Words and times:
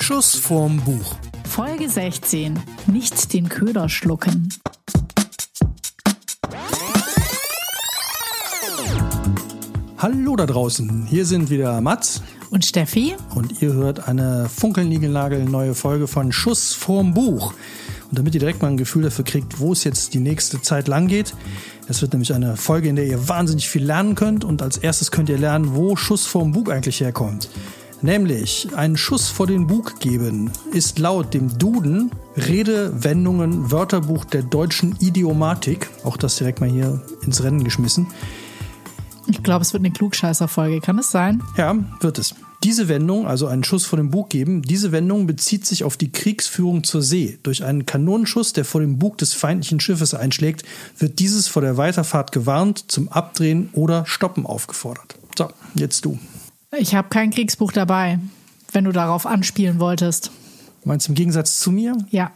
Schuss 0.00 0.34
vorm 0.36 0.80
Buch. 0.80 1.14
Folge 1.48 1.88
16. 1.88 2.58
Nicht 2.86 3.32
den 3.32 3.48
Köder 3.48 3.88
schlucken. 3.88 4.48
Hallo 9.98 10.34
da 10.36 10.46
draußen, 10.46 11.06
hier 11.06 11.26
sind 11.26 11.50
wieder 11.50 11.80
Mats 11.80 12.22
Und 12.50 12.64
Steffi? 12.64 13.16
und 13.34 13.60
ihr 13.60 13.74
hört 13.74 14.08
eine 14.08 14.48
funkelnigelnagel 14.48 15.44
neue 15.44 15.74
Folge 15.74 16.06
von 16.06 16.32
Schuss 16.32 16.72
vorm 16.72 17.12
Buch. 17.12 17.52
Und 18.10 18.18
damit 18.18 18.34
ihr 18.34 18.40
direkt 18.40 18.60
mal 18.60 18.68
ein 18.68 18.76
Gefühl 18.76 19.02
dafür 19.02 19.24
kriegt, 19.24 19.60
wo 19.60 19.72
es 19.72 19.84
jetzt 19.84 20.14
die 20.14 20.18
nächste 20.18 20.60
Zeit 20.60 20.88
lang 20.88 21.06
geht, 21.06 21.34
es 21.88 22.02
wird 22.02 22.12
nämlich 22.12 22.34
eine 22.34 22.56
Folge, 22.56 22.88
in 22.88 22.96
der 22.96 23.06
ihr 23.06 23.28
wahnsinnig 23.28 23.68
viel 23.68 23.84
lernen 23.84 24.16
könnt 24.16 24.44
und 24.44 24.62
als 24.62 24.78
erstes 24.78 25.10
könnt 25.10 25.28
ihr 25.28 25.38
lernen, 25.38 25.74
wo 25.74 25.94
Schuss 25.94 26.26
vorm 26.26 26.52
Bug 26.52 26.70
eigentlich 26.70 27.00
herkommt. 27.00 27.48
Nämlich, 28.02 28.68
einen 28.74 28.96
Schuss 28.96 29.28
vor 29.28 29.46
den 29.46 29.66
Bug 29.66 30.00
geben 30.00 30.50
ist 30.72 30.98
laut 30.98 31.34
dem 31.34 31.58
Duden 31.58 32.10
Redewendungen 32.36 33.70
Wörterbuch 33.70 34.24
der 34.24 34.42
deutschen 34.42 34.96
Idiomatik, 35.00 35.90
auch 36.02 36.16
das 36.16 36.36
direkt 36.36 36.60
mal 36.60 36.70
hier 36.70 37.02
ins 37.22 37.42
Rennen 37.42 37.62
geschmissen, 37.62 38.06
Ich 39.26 39.42
glaube, 39.42 39.62
es 39.62 39.72
wird 39.72 39.82
eine 39.84 39.92
Klugscheißer-Folge. 39.92 40.80
Kann 40.80 40.98
es 40.98 41.10
sein? 41.10 41.42
Ja, 41.56 41.76
wird 42.00 42.18
es. 42.18 42.34
Diese 42.62 42.88
Wendung, 42.88 43.26
also 43.26 43.46
einen 43.46 43.64
Schuss 43.64 43.86
vor 43.86 43.96
dem 43.96 44.10
Bug 44.10 44.28
geben, 44.28 44.60
diese 44.60 44.92
Wendung 44.92 45.26
bezieht 45.26 45.64
sich 45.64 45.82
auf 45.82 45.96
die 45.96 46.12
Kriegsführung 46.12 46.84
zur 46.84 47.00
See. 47.00 47.38
Durch 47.42 47.64
einen 47.64 47.86
Kanonenschuss, 47.86 48.52
der 48.52 48.66
vor 48.66 48.82
dem 48.82 48.98
Bug 48.98 49.16
des 49.16 49.32
feindlichen 49.32 49.80
Schiffes 49.80 50.12
einschlägt, 50.12 50.64
wird 50.98 51.20
dieses 51.20 51.48
vor 51.48 51.62
der 51.62 51.78
Weiterfahrt 51.78 52.32
gewarnt, 52.32 52.84
zum 52.88 53.08
Abdrehen 53.08 53.70
oder 53.72 54.04
Stoppen 54.04 54.44
aufgefordert. 54.44 55.14
So, 55.38 55.48
jetzt 55.74 56.04
du. 56.04 56.18
Ich 56.76 56.94
habe 56.94 57.08
kein 57.08 57.30
Kriegsbuch 57.30 57.72
dabei, 57.72 58.18
wenn 58.72 58.84
du 58.84 58.92
darauf 58.92 59.24
anspielen 59.24 59.80
wolltest. 59.80 60.30
Meinst 60.84 61.08
du 61.08 61.12
im 61.12 61.16
Gegensatz 61.16 61.60
zu 61.60 61.70
mir? 61.70 61.96
Ja. 62.10 62.30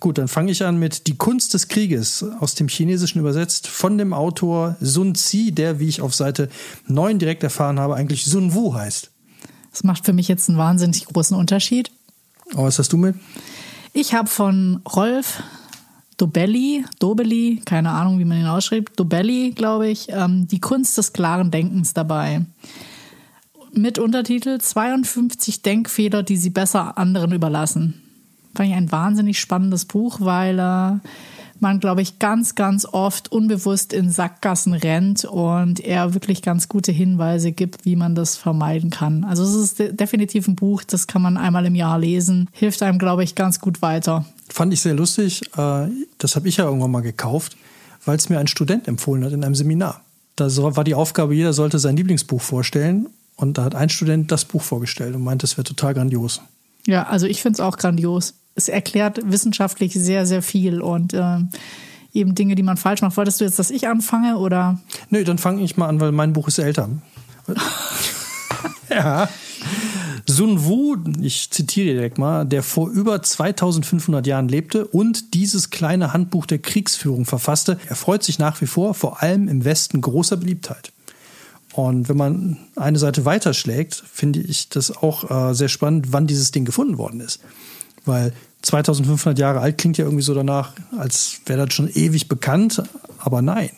Gut, 0.00 0.16
dann 0.18 0.28
fange 0.28 0.52
ich 0.52 0.64
an 0.64 0.78
mit 0.78 1.06
Die 1.06 1.16
Kunst 1.16 1.52
des 1.52 1.68
Krieges, 1.68 2.24
aus 2.40 2.54
dem 2.54 2.68
Chinesischen 2.68 3.18
übersetzt, 3.18 3.66
von 3.66 3.98
dem 3.98 4.14
Autor 4.14 4.76
Sun 4.80 5.14
Tzu, 5.14 5.50
der, 5.50 5.80
wie 5.80 5.88
ich 5.88 6.00
auf 6.00 6.14
Seite 6.14 6.48
9 6.86 7.18
direkt 7.18 7.42
erfahren 7.42 7.78
habe, 7.78 7.94
eigentlich 7.94 8.24
Sun 8.24 8.54
Wu 8.54 8.74
heißt. 8.74 9.10
Das 9.76 9.84
macht 9.84 10.06
für 10.06 10.14
mich 10.14 10.26
jetzt 10.26 10.48
einen 10.48 10.56
wahnsinnig 10.56 11.04
großen 11.04 11.36
Unterschied. 11.36 11.90
Aber 12.54 12.62
was 12.62 12.78
hast 12.78 12.94
du 12.94 12.96
mit? 12.96 13.14
Ich 13.92 14.14
habe 14.14 14.26
von 14.26 14.80
Rolf 14.96 15.42
Dobelli, 16.16 16.86
Dobelli, 16.98 17.60
keine 17.62 17.90
Ahnung, 17.90 18.18
wie 18.18 18.24
man 18.24 18.40
ihn 18.40 18.46
ausschreibt, 18.46 18.98
Dobelli, 18.98 19.50
glaube 19.50 19.88
ich, 19.88 20.06
ähm, 20.08 20.48
die 20.48 20.60
Kunst 20.60 20.96
des 20.96 21.12
klaren 21.12 21.50
Denkens 21.50 21.92
dabei. 21.92 22.46
Mit 23.74 23.98
Untertitel 23.98 24.56
52 24.58 25.60
Denkfehler, 25.60 26.22
die 26.22 26.38
Sie 26.38 26.48
besser 26.48 26.96
anderen 26.96 27.32
überlassen. 27.32 28.00
Fand 28.54 28.70
ich 28.70 28.74
ein 28.74 28.90
wahnsinnig 28.90 29.38
spannendes 29.38 29.84
Buch, 29.84 30.20
weil 30.22 30.58
äh, 30.58 31.06
man, 31.60 31.80
glaube 31.80 32.02
ich, 32.02 32.18
ganz, 32.18 32.54
ganz 32.54 32.84
oft 32.84 33.30
unbewusst 33.32 33.92
in 33.92 34.10
Sackgassen 34.10 34.74
rennt 34.74 35.24
und 35.24 35.80
er 35.80 36.14
wirklich 36.14 36.42
ganz 36.42 36.68
gute 36.68 36.92
Hinweise 36.92 37.52
gibt, 37.52 37.84
wie 37.84 37.96
man 37.96 38.14
das 38.14 38.36
vermeiden 38.36 38.90
kann. 38.90 39.24
Also 39.24 39.44
es 39.44 39.54
ist 39.54 39.78
de 39.78 39.92
definitiv 39.92 40.48
ein 40.48 40.56
Buch, 40.56 40.82
das 40.84 41.06
kann 41.06 41.22
man 41.22 41.36
einmal 41.36 41.66
im 41.66 41.74
Jahr 41.74 41.98
lesen, 41.98 42.48
hilft 42.52 42.82
einem, 42.82 42.98
glaube 42.98 43.24
ich, 43.24 43.34
ganz 43.34 43.60
gut 43.60 43.82
weiter. 43.82 44.24
Fand 44.48 44.72
ich 44.72 44.80
sehr 44.80 44.94
lustig. 44.94 45.42
Äh, 45.56 45.88
Das 46.18 46.36
habe 46.36 46.48
ich 46.48 46.56
ja 46.56 46.64
irgendwann 46.64 46.90
mal 46.90 47.02
gekauft, 47.02 47.56
weil 48.04 48.16
es 48.16 48.28
mir 48.28 48.38
ein 48.38 48.46
Student 48.46 48.88
empfohlen 48.88 49.24
hat 49.24 49.32
in 49.32 49.44
einem 49.44 49.54
Seminar. 49.54 50.02
Da 50.36 50.48
war 50.56 50.84
die 50.84 50.94
Aufgabe, 50.94 51.34
jeder 51.34 51.52
sollte 51.52 51.78
sein 51.78 51.96
Lieblingsbuch 51.96 52.40
vorstellen. 52.42 53.08
Und 53.36 53.58
da 53.58 53.64
hat 53.64 53.74
ein 53.74 53.88
Student 53.90 54.32
das 54.32 54.44
Buch 54.44 54.62
vorgestellt 54.62 55.14
und 55.14 55.22
meinte, 55.22 55.44
es 55.44 55.56
wäre 55.56 55.64
total 55.64 55.94
grandios. 55.94 56.40
Ja, 56.86 57.04
also 57.04 57.26
ich 57.26 57.42
finde 57.42 57.56
es 57.56 57.60
auch 57.60 57.76
grandios. 57.76 58.34
Es 58.56 58.68
erklärt 58.68 59.20
wissenschaftlich 59.30 59.92
sehr, 59.92 60.26
sehr 60.26 60.42
viel 60.42 60.80
und 60.80 61.14
ähm, 61.14 61.50
eben 62.12 62.34
Dinge, 62.34 62.54
die 62.54 62.62
man 62.62 62.76
falsch 62.76 63.02
macht. 63.02 63.16
Wolltest 63.16 63.40
du 63.40 63.44
jetzt, 63.44 63.58
dass 63.58 63.70
ich 63.70 63.86
anfange 63.86 64.38
oder? 64.38 64.80
Nö, 65.10 65.22
dann 65.22 65.38
fange 65.38 65.62
ich 65.62 65.76
mal 65.76 65.88
an, 65.88 66.00
weil 66.00 66.12
mein 66.12 66.32
Buch 66.32 66.48
ist 66.48 66.58
älter. 66.58 66.88
ja. 68.90 69.28
Sun 70.28 70.64
Wu, 70.64 70.96
ich 71.20 71.50
zitiere 71.50 71.94
direkt 71.94 72.18
mal, 72.18 72.44
der 72.44 72.64
vor 72.64 72.90
über 72.90 73.22
2500 73.22 74.26
Jahren 74.26 74.48
lebte 74.48 74.86
und 74.86 75.34
dieses 75.34 75.70
kleine 75.70 76.12
Handbuch 76.12 76.46
der 76.46 76.58
Kriegsführung 76.58 77.26
verfasste, 77.26 77.78
erfreut 77.88 78.24
sich 78.24 78.38
nach 78.40 78.60
wie 78.60 78.66
vor 78.66 78.94
vor 78.94 79.22
allem 79.22 79.46
im 79.46 79.64
Westen 79.64 80.00
großer 80.00 80.36
Beliebtheit. 80.36 80.92
Und 81.74 82.08
wenn 82.08 82.16
man 82.16 82.56
eine 82.74 82.98
Seite 82.98 83.24
weiterschlägt, 83.24 84.02
finde 84.10 84.40
ich 84.40 84.68
das 84.68 84.96
auch 84.96 85.30
äh, 85.30 85.54
sehr 85.54 85.68
spannend, 85.68 86.12
wann 86.12 86.26
dieses 86.26 86.50
Ding 86.50 86.64
gefunden 86.64 86.98
worden 86.98 87.20
ist. 87.20 87.40
Weil 88.06 88.32
2500 88.62 89.38
Jahre 89.38 89.60
alt 89.60 89.78
klingt 89.78 89.98
ja 89.98 90.04
irgendwie 90.04 90.24
so 90.24 90.34
danach, 90.34 90.72
als 90.96 91.40
wäre 91.46 91.66
das 91.66 91.74
schon 91.74 91.88
ewig 91.88 92.28
bekannt, 92.28 92.82
aber 93.18 93.42
nein. 93.42 93.70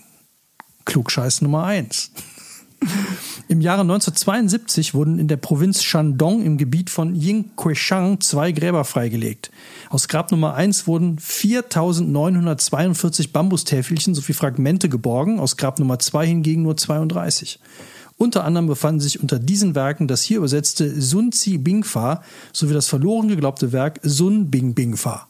Klugscheiß 0.85 1.43
Nummer 1.43 1.65
eins. 1.65 2.11
Im 3.49 3.61
Jahre 3.61 3.81
1972 3.81 4.95
wurden 4.95 5.19
in 5.19 5.27
der 5.27 5.37
Provinz 5.37 5.83
Shandong 5.83 6.43
im 6.43 6.59
Gebiet 6.59 6.91
von 6.91 7.15
Yingqiang 7.15 8.21
zwei 8.21 8.53
Gräber 8.53 8.85
freigelegt. 8.85 9.51
Aus 9.91 10.09
Grab 10.09 10.31
Nummer 10.31 10.55
1 10.55 10.87
wurden 10.87 11.19
4942 11.19 13.33
Bambustäfelchen 13.33 14.15
sowie 14.15 14.35
Fragmente 14.35 14.89
geborgen, 14.89 15.41
aus 15.41 15.57
Grab 15.57 15.79
Nummer 15.79 15.99
2 15.99 16.27
hingegen 16.27 16.63
nur 16.63 16.77
32. 16.77 17.59
Unter 18.19 18.45
anderem 18.45 18.67
befanden 18.67 19.01
sich 19.01 19.21
unter 19.21 19.39
diesen 19.39 19.77
Werken 19.77 20.09
das 20.09 20.23
hier 20.23 20.39
übersetzte 20.39 21.01
Sun 21.01 21.31
Zi 21.31 21.57
Bingfa 21.57 22.23
sowie 22.53 22.75
das 22.75 22.89
verloren 22.89 23.29
geglaubte 23.29 23.73
Werk 23.73 24.01
Sun 24.03 24.51
Bing 24.51 24.75
Bingfa. 24.75 25.29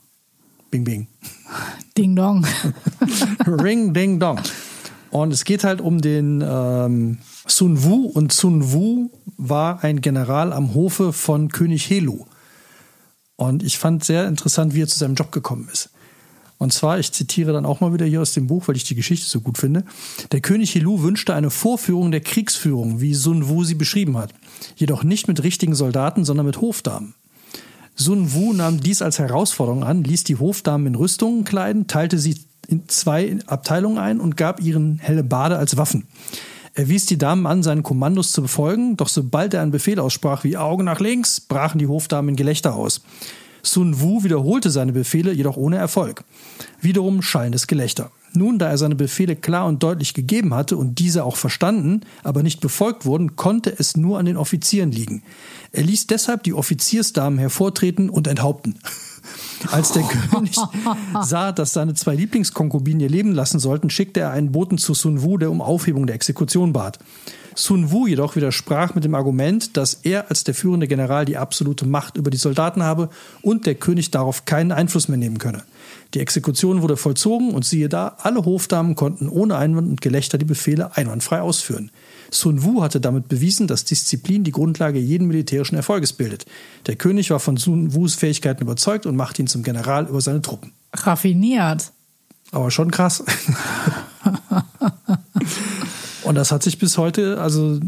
Bing 0.71 0.85
Bing. 0.85 1.07
Ding 1.99 2.17
Dong. 2.17 2.47
Ring 3.47 3.93
Ding 3.93 4.19
Dong. 4.19 4.41
Und 5.11 5.33
es 5.33 5.45
geht 5.45 5.65
halt 5.65 5.83
um 5.83 6.01
den 6.01 6.43
ähm, 6.47 7.19
Sun 7.47 7.83
Wu 7.85 8.07
und 8.07 8.33
Sun 8.33 8.73
Wu 8.73 9.11
war 9.37 9.85
ein 9.85 10.01
General 10.01 10.53
am 10.53 10.75
Hofe 10.75 11.13
von 11.13 11.51
König 11.51 11.91
Helu. 11.91 12.25
Und 13.37 13.63
ich 13.63 13.79
fand 13.79 14.03
sehr 14.03 14.27
interessant, 14.27 14.75
wie 14.75 14.83
er 14.83 14.89
zu 14.89 14.99
seinem 14.99 15.15
Job 15.15 15.31
gekommen 15.31 15.69
ist. 15.73 15.91
Und 16.59 16.73
zwar, 16.73 16.99
ich 16.99 17.13
zitiere 17.13 17.53
dann 17.53 17.65
auch 17.65 17.81
mal 17.81 17.93
wieder 17.93 18.05
hier 18.05 18.21
aus 18.21 18.33
dem 18.33 18.49
Buch, 18.49 18.67
weil 18.67 18.77
ich 18.77 18.85
die 18.85 18.97
Geschichte 18.97 19.29
so 19.29 19.41
gut 19.41 19.59
finde. 19.59 19.85
Der 20.33 20.41
König 20.41 20.75
Helu 20.75 21.03
wünschte 21.03 21.35
eine 21.35 21.51
Vorführung 21.51 22.11
der 22.11 22.21
Kriegsführung, 22.21 23.01
wie 23.01 23.15
Sun 23.15 23.49
Wu 23.49 23.63
sie 23.63 23.77
beschrieben 23.77 24.19
hat. 24.19 24.35
Jedoch 24.77 25.05
nicht 25.05 25.29
mit 25.29 25.43
richtigen 25.45 25.77
Soldaten, 25.77 26.25
sondern 26.25 26.47
mit 26.47 26.61
Hofdamen. 26.61 27.15
Sun 27.95 28.33
Wu 28.33 28.53
nahm 28.53 28.81
dies 28.81 29.03
als 29.03 29.19
Herausforderung 29.19 29.85
an, 29.85 30.05
ließ 30.05 30.25
die 30.25 30.37
Hofdamen 30.37 30.89
in 30.89 30.95
Rüstungen 30.97 31.45
kleiden, 31.45 31.87
teilte 31.87 32.19
sie 32.19 32.37
in 32.69 32.89
zwei 32.89 33.39
Abteilungen 33.47 33.99
ein 33.99 34.21
und 34.21 34.37
gab 34.37 34.61
ihren 34.61 34.99
Hellebarde 34.99 35.57
als 35.59 35.77
Waffen. 35.77 36.07
Er 36.75 36.89
wies 36.89 37.07
die 37.07 37.19
Damen 37.19 37.47
an, 37.47 37.65
seinen 37.65 37.83
Kommandos 37.83 38.31
zu 38.31 38.43
befolgen, 38.43 38.97
doch 38.97 39.09
sobald 39.09 39.55
er 39.55 39.63
einen 39.63 39.73
Befehl 39.73 39.99
aussprach 39.99 40.45
wie 40.45 40.57
Augen 40.57 40.85
nach 40.85 41.01
links, 41.01 41.41
brachen 41.41 41.79
die 41.79 41.89
Hofdamen 41.89 42.31
in 42.31 42.37
Gelächter 42.37 42.75
aus. 42.75 43.01
Sun 43.63 44.01
Wu 44.01 44.25
wiederholte 44.25 44.71
seine 44.71 44.93
Befehle, 44.93 45.33
jedoch 45.33 45.57
ohne 45.57 45.77
Erfolg. 45.77 46.25
Wiederum 46.81 47.23
schallendes 47.23 47.67
Gelächter. 47.67 48.11
Nun, 48.35 48.59
da 48.59 48.69
er 48.69 48.79
seine 48.79 48.95
Befehle 48.95 49.37
klar 49.37 49.67
und 49.67 49.83
deutlich 49.83 50.15
gegeben 50.15 50.55
hatte 50.55 50.77
und 50.77 50.99
diese 50.99 51.25
auch 51.25 51.37
verstanden, 51.37 52.03
aber 52.23 52.43
nicht 52.43 52.61
befolgt 52.61 53.07
wurden, 53.07 53.37
konnte 53.37 53.75
es 53.77 53.97
nur 53.97 54.19
an 54.19 54.27
den 54.27 54.37
Offizieren 54.37 54.93
liegen. 54.93 55.23
Er 55.73 55.83
ließ 55.83 56.07
deshalb 56.07 56.43
die 56.43 56.53
Offiziersdamen 56.53 57.39
hervortreten 57.39 58.11
und 58.11 58.27
enthaupten. 58.27 58.79
Als 59.73 59.93
der 59.93 60.05
König 60.05 60.57
sah, 61.23 61.53
dass 61.53 61.73
seine 61.73 61.95
zwei 61.95 62.15
Lieblingskonkubinen 62.15 63.01
ihr 63.01 63.09
Leben 63.09 63.33
lassen 63.33 63.59
sollten, 63.59 63.91
schickte 63.91 64.21
er 64.21 64.31
einen 64.31 64.53
Boten 64.53 64.79
zu 64.79 64.95
Sun 64.95 65.23
Wu, 65.23 65.37
der 65.37 65.51
um 65.51 65.61
Aufhebung 65.61 66.07
der 66.07 66.15
Exekution 66.15 66.73
bat. 66.73 66.99
Sun 67.59 67.91
Wu 67.91 68.07
jedoch 68.07 68.37
widersprach 68.37 68.95
mit 68.95 69.03
dem 69.03 69.17
Argument, 69.17 69.77
dass 69.77 69.95
er 70.05 70.31
als 70.31 70.45
der 70.45 70.55
führende 70.55 70.87
General 70.87 71.25
die 71.25 71.37
absolute 71.37 71.87
Macht 71.87 72.17
über 72.17 72.31
die 72.31 72.37
Soldaten 72.37 72.85
habe 72.85 73.09
und 73.43 73.67
der 73.67 73.75
König 73.75 74.13
darauf 74.13 74.45
keinen 74.45 74.71
Einfluss 74.71 75.09
mehr 75.09 75.19
nehmen 75.19 75.39
könne. 75.39 75.65
Die 76.15 76.21
Exekution 76.21 76.83
wurde 76.83 76.97
vollzogen 76.97 77.51
und 77.51 77.65
siehe 77.65 77.89
da, 77.89 78.17
alle 78.19 78.45
Hofdamen 78.45 78.95
konnten 78.95 79.29
ohne 79.29 79.57
Einwand 79.57 79.89
und 79.91 80.01
Gelächter 80.01 80.39
die 80.39 80.45
Befehle 80.45 80.97
einwandfrei 80.97 81.41
ausführen. 81.41 81.91
Sun 82.31 82.63
Wu 82.63 82.81
hatte 82.81 83.01
damit 83.01 83.29
bewiesen, 83.29 83.67
dass 83.67 83.85
Disziplin 83.85 84.45
die 84.45 84.53
Grundlage 84.53 85.01
jeden 85.01 85.27
militärischen 85.27 85.75
Erfolges 85.75 86.13
bildet. 86.13 86.47
Der 86.87 86.95
König 86.95 87.31
war 87.31 87.41
von 87.41 87.57
Sun 87.57 87.93
Wus 87.93 88.15
Fähigkeiten 88.15 88.63
überzeugt 88.63 89.05
und 89.05 89.17
machte 89.17 89.43
ihn 89.43 89.49
zum 89.49 89.65
General 89.65 90.07
über 90.07 90.21
seine 90.21 90.43
Truppen. 90.43 90.75
Raffiniert. 90.93 91.91
Aber 92.53 92.71
schon 92.71 92.93
krass. 92.93 93.25
und 96.29 96.35
das 96.35 96.53
hat 96.53 96.63
sich 96.63 96.79
bis 96.79 96.99
heute, 96.99 97.41
also, 97.41 97.81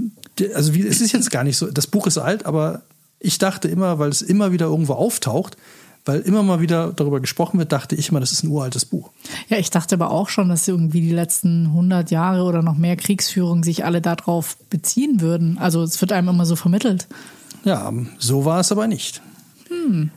also 0.55 0.75
wie, 0.75 0.87
es 0.87 1.03
ist 1.03 1.13
jetzt 1.13 1.31
gar 1.31 1.45
nicht 1.45 1.59
so, 1.59 1.71
das 1.71 1.87
Buch 1.87 2.07
ist 2.07 2.17
alt, 2.17 2.47
aber 2.47 2.81
ich 3.19 3.37
dachte 3.37 3.69
immer, 3.69 3.99
weil 3.99 4.09
es 4.09 4.23
immer 4.23 4.51
wieder 4.51 4.67
irgendwo 4.67 4.95
auftaucht, 4.95 5.59
weil 6.07 6.21
immer 6.21 6.43
mal 6.43 6.63
wieder 6.63 6.93
darüber 6.95 7.21
gesprochen 7.21 7.59
wird, 7.59 7.71
dachte 7.71 7.97
ich 7.97 8.09
immer, 8.09 8.19
das 8.19 8.33
ist 8.33 8.43
ein 8.43 8.51
uraltes 8.51 8.87
Buch. 8.87 9.11
Ja, 9.51 9.59
ich 9.59 9.69
dachte 9.69 9.95
aber 9.95 10.11
auch 10.11 10.31
schon, 10.31 10.49
dass 10.49 10.67
irgendwie 10.67 11.03
die 11.03 11.13
letzten 11.13 11.67
100 11.67 12.11
Jahre 12.11 12.45
oder 12.45 12.63
noch 12.63 12.79
mehr 12.79 12.97
Kriegsführung 12.97 13.63
sich 13.63 13.85
alle 13.85 14.01
darauf 14.01 14.57
beziehen 14.71 15.21
würden. 15.21 15.59
Also 15.59 15.83
es 15.83 16.01
wird 16.01 16.13
einem 16.13 16.29
immer 16.29 16.47
so 16.47 16.57
vermittelt. 16.57 17.09
Ja, 17.65 17.93
so 18.19 18.47
war 18.47 18.61
es 18.61 18.73
aber 18.73 18.87
nicht. 18.87 19.21
Hm. 19.69 20.11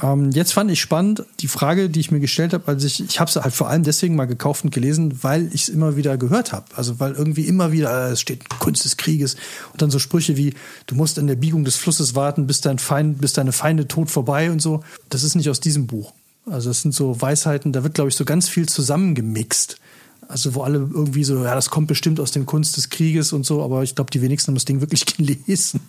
Ähm, 0.00 0.30
jetzt 0.30 0.52
fand 0.52 0.70
ich 0.70 0.80
spannend 0.80 1.24
die 1.40 1.48
Frage, 1.48 1.90
die 1.90 2.00
ich 2.00 2.10
mir 2.10 2.20
gestellt 2.20 2.52
habe, 2.52 2.68
als 2.68 2.84
ich, 2.84 3.00
ich 3.00 3.18
habe 3.18 3.28
es 3.28 3.36
halt 3.36 3.52
vor 3.52 3.68
allem 3.68 3.82
deswegen 3.82 4.14
mal 4.14 4.26
gekauft 4.26 4.64
und 4.64 4.72
gelesen, 4.72 5.22
weil 5.22 5.48
ich 5.52 5.62
es 5.62 5.68
immer 5.68 5.96
wieder 5.96 6.16
gehört 6.16 6.52
habe. 6.52 6.66
Also 6.76 7.00
weil 7.00 7.12
irgendwie 7.12 7.46
immer 7.46 7.72
wieder, 7.72 8.08
äh, 8.08 8.12
es 8.12 8.20
steht 8.20 8.48
Kunst 8.60 8.84
des 8.84 8.96
Krieges 8.96 9.34
und 9.72 9.82
dann 9.82 9.90
so 9.90 9.98
Sprüche 9.98 10.36
wie, 10.36 10.54
du 10.86 10.94
musst 10.94 11.18
in 11.18 11.26
der 11.26 11.34
Biegung 11.34 11.64
des 11.64 11.76
Flusses 11.76 12.14
warten, 12.14 12.46
bis 12.46 12.60
dein 12.60 12.78
Feind, 12.78 13.20
bis 13.20 13.32
deine 13.32 13.52
Feinde 13.52 13.88
tot 13.88 14.10
vorbei 14.10 14.50
und 14.50 14.62
so. 14.62 14.84
Das 15.08 15.24
ist 15.24 15.34
nicht 15.34 15.50
aus 15.50 15.60
diesem 15.60 15.86
Buch. 15.86 16.12
Also 16.46 16.70
das 16.70 16.82
sind 16.82 16.94
so 16.94 17.20
Weisheiten, 17.20 17.72
da 17.72 17.82
wird, 17.82 17.94
glaube 17.94 18.10
ich, 18.10 18.16
so 18.16 18.24
ganz 18.24 18.48
viel 18.48 18.68
zusammengemixt. 18.68 19.76
Also 20.28 20.54
wo 20.54 20.62
alle 20.62 20.78
irgendwie 20.78 21.24
so, 21.24 21.42
ja, 21.42 21.56
das 21.56 21.70
kommt 21.70 21.88
bestimmt 21.88 22.20
aus 22.20 22.30
dem 22.30 22.46
Kunst 22.46 22.76
des 22.76 22.88
Krieges 22.90 23.32
und 23.32 23.44
so, 23.44 23.62
aber 23.62 23.82
ich 23.82 23.96
glaube, 23.96 24.12
die 24.12 24.22
wenigsten 24.22 24.48
haben 24.48 24.54
das 24.54 24.64
Ding 24.64 24.80
wirklich 24.80 25.04
gelesen. 25.16 25.80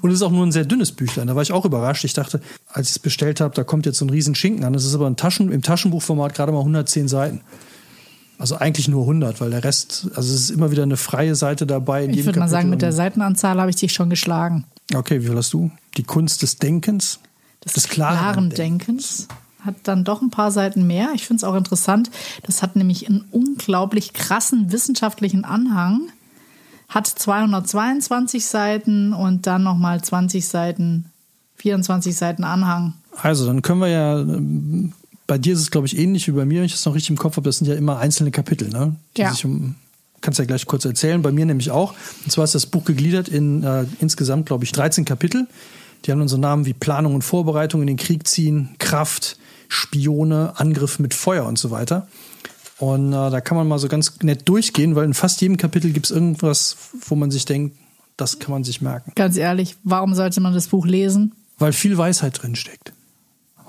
Und 0.00 0.10
es 0.10 0.16
ist 0.16 0.22
auch 0.22 0.30
nur 0.30 0.46
ein 0.46 0.52
sehr 0.52 0.64
dünnes 0.64 0.92
Büchlein. 0.92 1.26
Da 1.26 1.34
war 1.34 1.42
ich 1.42 1.52
auch 1.52 1.64
überrascht. 1.64 2.04
Ich 2.04 2.12
dachte, 2.12 2.40
als 2.68 2.88
ich 2.88 2.96
es 2.96 2.98
bestellt 2.98 3.40
habe, 3.40 3.54
da 3.54 3.64
kommt 3.64 3.86
jetzt 3.86 3.98
so 3.98 4.04
ein 4.04 4.10
riesen 4.10 4.34
Schinken 4.34 4.64
an. 4.64 4.72
Das 4.72 4.84
ist 4.84 4.94
aber 4.94 5.06
ein 5.06 5.16
Taschen, 5.16 5.50
im 5.50 5.62
Taschenbuchformat 5.62 6.34
gerade 6.34 6.52
mal 6.52 6.60
110 6.60 7.08
Seiten. 7.08 7.40
Also 8.38 8.56
eigentlich 8.56 8.86
nur 8.88 9.02
100, 9.02 9.40
weil 9.40 9.50
der 9.50 9.64
Rest, 9.64 10.08
also 10.14 10.34
es 10.34 10.42
ist 10.42 10.50
immer 10.50 10.70
wieder 10.70 10.82
eine 10.82 10.98
freie 10.98 11.34
Seite 11.34 11.66
dabei. 11.66 12.06
ich 12.06 12.26
würde 12.26 12.38
mal 12.38 12.48
sagen, 12.48 12.68
mit 12.68 12.82
der 12.82 12.92
Seitenanzahl 12.92 13.58
habe 13.58 13.70
ich 13.70 13.76
dich 13.76 13.92
schon 13.92 14.10
geschlagen. 14.10 14.64
Okay, 14.94 15.22
wie 15.22 15.26
viel 15.26 15.36
hast 15.36 15.52
du? 15.52 15.70
Die 15.96 16.02
Kunst 16.02 16.42
des 16.42 16.58
Denkens? 16.58 17.18
Des, 17.64 17.72
des 17.72 17.88
klaren, 17.88 18.18
klaren 18.18 18.50
Denkens. 18.50 19.26
Denkens 19.26 19.28
hat 19.66 19.74
dann 19.82 20.04
doch 20.04 20.22
ein 20.22 20.30
paar 20.30 20.50
Seiten 20.50 20.86
mehr. 20.86 21.10
Ich 21.14 21.26
finde 21.26 21.38
es 21.38 21.44
auch 21.44 21.54
interessant. 21.54 22.10
Das 22.44 22.62
hat 22.62 22.76
nämlich 22.76 23.08
einen 23.08 23.24
unglaublich 23.32 24.12
krassen 24.12 24.70
wissenschaftlichen 24.70 25.44
Anhang 25.44 26.08
hat 26.88 27.06
222 27.06 28.44
Seiten 28.44 29.12
und 29.12 29.46
dann 29.46 29.62
nochmal 29.62 30.02
20 30.02 30.46
Seiten, 30.46 31.06
24 31.56 32.14
Seiten 32.14 32.44
Anhang. 32.44 32.94
Also, 33.22 33.46
dann 33.46 33.62
können 33.62 33.80
wir 33.80 33.88
ja, 33.88 34.24
bei 35.26 35.38
dir 35.38 35.54
ist 35.54 35.60
es, 35.60 35.70
glaube 35.70 35.86
ich, 35.86 35.98
ähnlich 35.98 36.28
wie 36.28 36.32
bei 36.32 36.44
mir, 36.44 36.58
wenn 36.58 36.66
ich 36.66 36.72
das 36.72 36.84
noch 36.84 36.94
richtig 36.94 37.10
im 37.10 37.16
Kopf 37.16 37.36
habe, 37.36 37.48
das 37.48 37.58
sind 37.58 37.66
ja 37.66 37.74
immer 37.74 37.98
einzelne 37.98 38.30
Kapitel, 38.30 38.68
ne? 38.68 38.94
Die 39.16 39.22
ja. 39.22 39.30
sich 39.30 39.44
um, 39.44 39.74
kannst 40.20 40.38
ja 40.38 40.44
gleich 40.44 40.66
kurz 40.66 40.84
erzählen. 40.84 41.22
Bei 41.22 41.32
mir 41.32 41.46
nämlich 41.46 41.70
auch. 41.70 41.94
Und 42.24 42.30
zwar 42.30 42.44
ist 42.44 42.54
das 42.54 42.66
Buch 42.66 42.84
gegliedert 42.84 43.28
in 43.28 43.62
äh, 43.62 43.86
insgesamt, 44.00 44.46
glaube 44.46 44.64
ich, 44.64 44.72
13 44.72 45.04
Kapitel. 45.04 45.46
Die 46.04 46.12
haben 46.12 46.18
dann 46.18 46.28
so 46.28 46.36
Namen 46.36 46.66
wie 46.66 46.72
Planung 46.72 47.14
und 47.14 47.22
Vorbereitung 47.22 47.80
in 47.80 47.86
den 47.86 47.96
Krieg 47.96 48.28
ziehen, 48.28 48.70
Kraft, 48.78 49.38
Spione, 49.68 50.52
Angriff 50.56 50.98
mit 50.98 51.14
Feuer 51.14 51.46
und 51.46 51.58
so 51.58 51.70
weiter. 51.70 52.06
Und 52.78 53.12
äh, 53.12 53.30
da 53.30 53.40
kann 53.40 53.56
man 53.56 53.66
mal 53.66 53.78
so 53.78 53.88
ganz 53.88 54.18
nett 54.22 54.48
durchgehen, 54.48 54.94
weil 54.94 55.04
in 55.04 55.14
fast 55.14 55.40
jedem 55.40 55.56
Kapitel 55.56 55.92
gibt 55.92 56.06
es 56.06 56.12
irgendwas, 56.12 56.76
wo 57.06 57.14
man 57.14 57.30
sich 57.30 57.44
denkt, 57.44 57.76
das 58.16 58.38
kann 58.38 58.50
man 58.50 58.64
sich 58.64 58.80
merken. 58.80 59.12
Ganz 59.14 59.36
ehrlich, 59.36 59.76
warum 59.82 60.14
sollte 60.14 60.40
man 60.40 60.54
das 60.54 60.68
Buch 60.68 60.86
lesen? 60.86 61.32
Weil 61.58 61.72
viel 61.72 61.96
Weisheit 61.96 62.42
drin 62.42 62.54
steckt. 62.54 62.92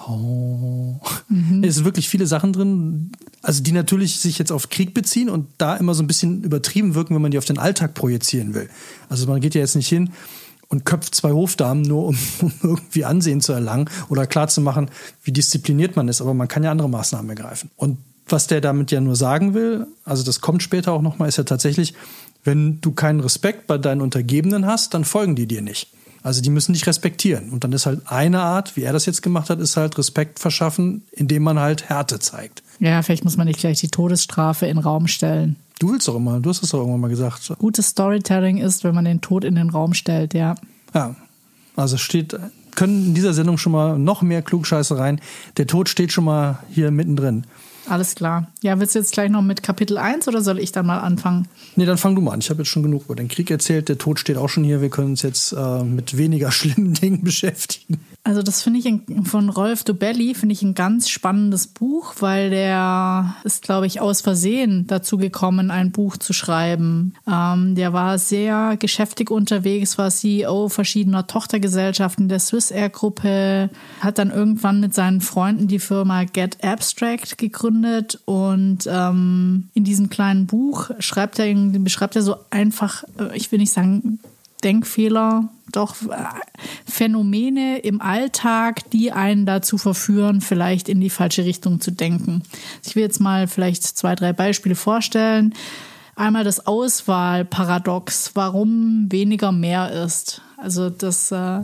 Oh. 0.08 1.00
Mhm. 1.28 1.64
Es 1.64 1.76
sind 1.76 1.86
wirklich 1.86 2.08
viele 2.08 2.28
Sachen 2.28 2.54
drin, 2.54 3.12
also 3.42 3.64
die 3.64 3.72
natürlich 3.72 4.20
sich 4.20 4.38
jetzt 4.38 4.52
auf 4.52 4.70
Krieg 4.70 4.94
beziehen 4.94 5.30
und 5.30 5.48
da 5.58 5.76
immer 5.76 5.94
so 5.94 6.04
ein 6.04 6.08
bisschen 6.08 6.44
übertrieben 6.44 6.96
wirken, 6.96 7.16
wenn 7.16 7.22
man 7.22 7.32
die 7.32 7.38
auf 7.38 7.46
den 7.46 7.58
Alltag 7.58 7.94
projizieren 7.94 8.54
will. 8.54 8.70
Also 9.10 9.28
man 9.28 9.42
geht 9.42 9.56
ja 9.56 9.62
jetzt 9.62 9.76
nicht 9.76 9.90
hin 9.90 10.12
und 10.70 10.86
köpft 10.86 11.16
zwei 11.16 11.32
Hofdamen 11.32 11.82
nur, 11.82 12.06
um, 12.08 12.18
um 12.42 12.54
irgendwie 12.62 13.06
Ansehen 13.06 13.42
zu 13.42 13.54
erlangen 13.54 13.90
oder 14.10 14.28
klarzumachen, 14.28 14.90
wie 15.24 15.32
diszipliniert 15.32 15.96
man 15.96 16.08
ist. 16.08 16.22
Aber 16.22 16.34
man 16.34 16.48
kann 16.48 16.64
ja 16.64 16.72
andere 16.72 16.90
Maßnahmen 16.90 17.30
ergreifen. 17.30 17.72
Und 17.76 17.98
was 18.30 18.48
der 18.48 18.62
damit 18.62 18.92
ja 18.92 19.02
nur 19.02 19.16
sagen 19.16 19.54
will, 19.54 19.88
also 20.04 20.24
das 20.24 20.42
kommt 20.42 20.64
später 20.64 20.94
auch 20.94 21.02
nochmal, 21.02 21.30
ist 21.30 21.38
ja 21.38 21.44
tatsächlich, 21.44 21.94
wenn 22.44 22.80
du 22.82 22.92
keinen 22.92 23.20
Respekt 23.20 23.68
bei 23.68 23.78
deinen 23.78 24.02
Untergebenen 24.02 24.66
hast, 24.66 24.94
dann 24.94 25.06
folgen 25.06 25.36
die 25.36 25.48
dir 25.48 25.62
nicht. 25.62 25.90
Also 26.24 26.42
die 26.42 26.50
müssen 26.50 26.74
dich 26.74 26.86
respektieren. 26.88 27.52
Und 27.52 27.64
dann 27.64 27.72
ist 27.72 27.86
halt 27.86 28.02
eine 28.06 28.42
Art, 28.42 28.76
wie 28.76 28.82
er 28.82 28.92
das 28.92 29.06
jetzt 29.06 29.22
gemacht 29.22 29.50
hat, 29.50 29.60
ist 29.60 29.78
halt 29.78 29.98
Respekt 29.98 30.40
verschaffen, 30.40 31.04
indem 31.12 31.44
man 31.44 31.60
halt 31.60 31.90
Härte 31.90 32.20
zeigt. 32.20 32.64
Ja, 32.80 33.02
vielleicht 33.02 33.24
muss 33.24 33.38
man 33.38 33.48
nicht 33.48 33.60
gleich 33.60 33.80
die 33.80 33.88
Todesstrafe 33.88 34.66
in 34.66 34.76
den 34.76 34.84
Raum 34.84 35.08
stellen. 35.08 35.56
Du 35.80 35.92
willst 35.92 36.08
doch 36.08 36.16
immer, 36.16 36.40
du 36.40 36.50
hast 36.50 36.64
es 36.64 36.72
doch 36.72 36.80
irgendwann 36.80 37.02
mal 37.02 37.10
gesagt. 37.10 37.54
Gutes 37.60 37.88
Storytelling 37.88 38.58
ist, 38.58 38.84
wenn 38.84 38.96
man 38.96 39.06
den 39.06 39.22
Tod 39.22 39.46
in 39.46 39.56
den 39.56 39.70
Raum 39.70 39.94
stellt, 39.94 40.34
ja. 40.34 40.56
Ja, 40.94 41.16
also 41.76 41.98
steht, 41.98 42.38
können 42.76 43.08
in 43.08 43.14
dieser 43.14 43.34
Sendung 43.34 43.58
schon 43.58 43.72
mal 43.72 43.98
noch 43.98 44.22
mehr 44.22 44.42
Klugscheiße 44.42 44.98
rein. 44.98 45.22
Der 45.58 45.68
Tod 45.68 45.88
steht 45.88 46.12
schon 46.12 46.26
mal 46.26 46.60
hier 46.70 46.92
mittendrin. 46.92 47.46
Alles 47.88 48.16
klar. 48.16 48.48
Ja, 48.62 48.80
willst 48.80 48.96
du 48.96 49.00
jetzt 49.00 49.14
gleich 49.14 49.30
noch 49.30 49.42
mit 49.42 49.64
Kapitel 49.64 49.98
1 49.98 50.28
oder 50.28 50.42
soll 50.42 50.60
ich 50.60 50.72
dann 50.72 50.86
mal 50.86 51.00
anfangen? 51.00 51.48
Nee, 51.76 51.86
dann 51.86 51.98
fang 51.98 52.16
du 52.16 52.22
mal 52.22 52.34
an. 52.34 52.40
Ich 52.40 52.50
habe 52.50 52.62
jetzt 52.62 52.70
schon 52.70 52.84
genug 52.84 53.06
über 53.06 53.16
den 53.16 53.28
Krieg 53.28 53.50
erzählt. 53.50 53.88
Der 53.90 53.98
Tod 53.98 54.20
steht 54.20 54.38
auch 54.38 54.50
schon 54.50 54.64
hier. 54.64 54.82
Wir 54.82 54.90
können 54.90 55.12
uns 55.12 55.22
jetzt 55.22 55.54
äh, 55.54 55.84
mit 55.84 56.18
weniger 56.18 56.52
schlimmen 56.58 56.94
Dingen 56.94 57.24
beschäftigen. 57.24 58.00
Also 58.28 58.42
das 58.42 58.62
finde 58.62 58.80
ich 58.80 59.26
von 59.26 59.48
Rolf 59.48 59.86
Dobelli 59.86 60.34
finde 60.34 60.52
ich 60.52 60.62
ein 60.62 60.74
ganz 60.74 61.08
spannendes 61.08 61.66
Buch, 61.66 62.16
weil 62.20 62.50
der 62.50 63.38
ist, 63.46 63.62
glaube 63.64 63.88
ich, 63.88 64.02
aus 64.02 64.20
Versehen 64.20 64.86
dazu 64.86 65.18
gekommen, 65.18 65.72
ein 65.72 65.94
Buch 65.94 66.18
zu 66.18 66.34
schreiben. 66.34 67.14
Ähm, 67.26 67.76
der 67.76 67.94
war 67.94 68.18
sehr 68.18 68.76
geschäftig 68.78 69.32
unterwegs, 69.32 69.98
war 69.98 70.12
CEO 70.12 70.68
verschiedener 70.68 71.26
Tochtergesellschaften 71.26 72.28
der 72.28 72.40
Swiss 72.40 72.70
Air 72.70 72.90
Gruppe, 72.90 73.70
hat 74.02 74.18
dann 74.18 74.32
irgendwann 74.32 74.82
mit 74.82 74.94
seinen 74.94 75.22
Freunden 75.22 75.70
die 75.70 75.80
Firma 75.80 76.26
Get 76.26 76.62
Abstract 76.66 77.38
gegründet 77.38 78.20
und 78.26 78.90
ähm, 78.92 79.70
in 79.74 79.86
diesem 79.86 80.10
kleinen 80.10 80.48
Buch 80.48 80.92
schreibt 81.00 81.40
er, 81.40 81.56
beschreibt 81.56 82.18
er 82.18 82.24
so 82.24 82.36
einfach, 82.50 83.06
äh, 83.18 83.38
ich 83.38 83.54
will 83.54 83.60
nicht 83.60 83.72
sagen 83.72 84.20
Denkfehler, 84.64 85.50
doch 85.72 85.96
äh, 86.04 86.16
Phänomene 86.86 87.80
im 87.80 88.02
Alltag, 88.02 88.90
die 88.92 89.12
einen 89.12 89.46
dazu 89.46 89.78
verführen, 89.78 90.42
vielleicht 90.42 90.90
in 90.90 91.00
die 91.00 91.10
falsche 91.10 91.46
Richtung 91.46 91.82
zu 91.82 91.92
denken. 91.92 92.44
Ich 92.86 92.96
will 92.96 93.04
jetzt 93.04 93.20
mal 93.20 93.48
vielleicht 93.48 93.84
zwei, 93.84 94.16
drei 94.16 94.34
Beispiele 94.34 94.76
vorstellen. 94.76 95.54
Einmal 96.16 96.44
das 96.44 96.66
Auswahlparadox, 96.66 98.32
warum 98.34 99.12
weniger 99.12 99.52
mehr 99.52 99.92
ist. 99.92 100.42
Also 100.58 100.90
das 100.90 101.32
äh, 101.32 101.62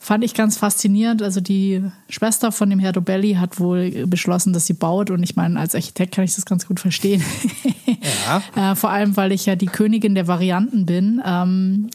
fand 0.00 0.24
ich 0.24 0.34
ganz 0.34 0.56
faszinierend. 0.56 1.22
Also 1.22 1.40
die 1.40 1.82
Schwester 2.08 2.50
von 2.50 2.68
dem 2.70 2.80
Herr 2.80 2.92
Dobelli 2.92 3.34
hat 3.34 3.60
wohl 3.60 4.06
beschlossen, 4.06 4.52
dass 4.52 4.66
sie 4.66 4.74
baut. 4.74 5.10
Und 5.10 5.22
ich 5.22 5.36
meine, 5.36 5.60
als 5.60 5.74
Architekt 5.74 6.14
kann 6.14 6.24
ich 6.24 6.34
das 6.34 6.44
ganz 6.44 6.66
gut 6.66 6.80
verstehen. 6.80 7.22
Ja. 8.26 8.42
äh, 8.72 8.74
vor 8.74 8.90
allem, 8.90 9.16
weil 9.16 9.30
ich 9.30 9.46
ja 9.46 9.54
die 9.54 9.66
Königin 9.66 10.14
der 10.14 10.26
Varianten 10.26 10.86
bin. 10.86 11.22
Ähm, 11.24 11.90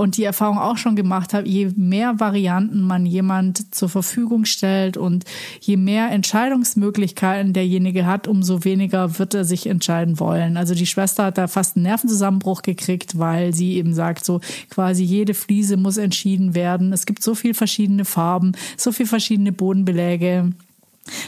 und 0.00 0.16
die 0.16 0.24
Erfahrung 0.24 0.58
auch 0.58 0.78
schon 0.78 0.96
gemacht 0.96 1.34
habe, 1.34 1.46
je 1.46 1.70
mehr 1.76 2.18
Varianten 2.18 2.80
man 2.80 3.04
jemand 3.04 3.74
zur 3.74 3.90
Verfügung 3.90 4.46
stellt 4.46 4.96
und 4.96 5.24
je 5.60 5.76
mehr 5.76 6.10
Entscheidungsmöglichkeiten 6.10 7.52
derjenige 7.52 8.06
hat, 8.06 8.26
umso 8.26 8.64
weniger 8.64 9.18
wird 9.18 9.34
er 9.34 9.44
sich 9.44 9.66
entscheiden 9.66 10.18
wollen. 10.18 10.56
Also 10.56 10.74
die 10.74 10.86
Schwester 10.86 11.24
hat 11.24 11.36
da 11.36 11.48
fast 11.48 11.76
einen 11.76 11.82
Nervenzusammenbruch 11.82 12.62
gekriegt, 12.62 13.18
weil 13.18 13.52
sie 13.52 13.74
eben 13.74 13.92
sagt, 13.92 14.24
so 14.24 14.40
quasi 14.70 15.04
jede 15.04 15.34
Fliese 15.34 15.76
muss 15.76 15.98
entschieden 15.98 16.54
werden. 16.54 16.94
Es 16.94 17.04
gibt 17.04 17.22
so 17.22 17.34
viel 17.34 17.52
verschiedene 17.52 18.06
Farben, 18.06 18.52
so 18.78 18.92
viel 18.92 19.06
verschiedene 19.06 19.52
Bodenbeläge. 19.52 20.52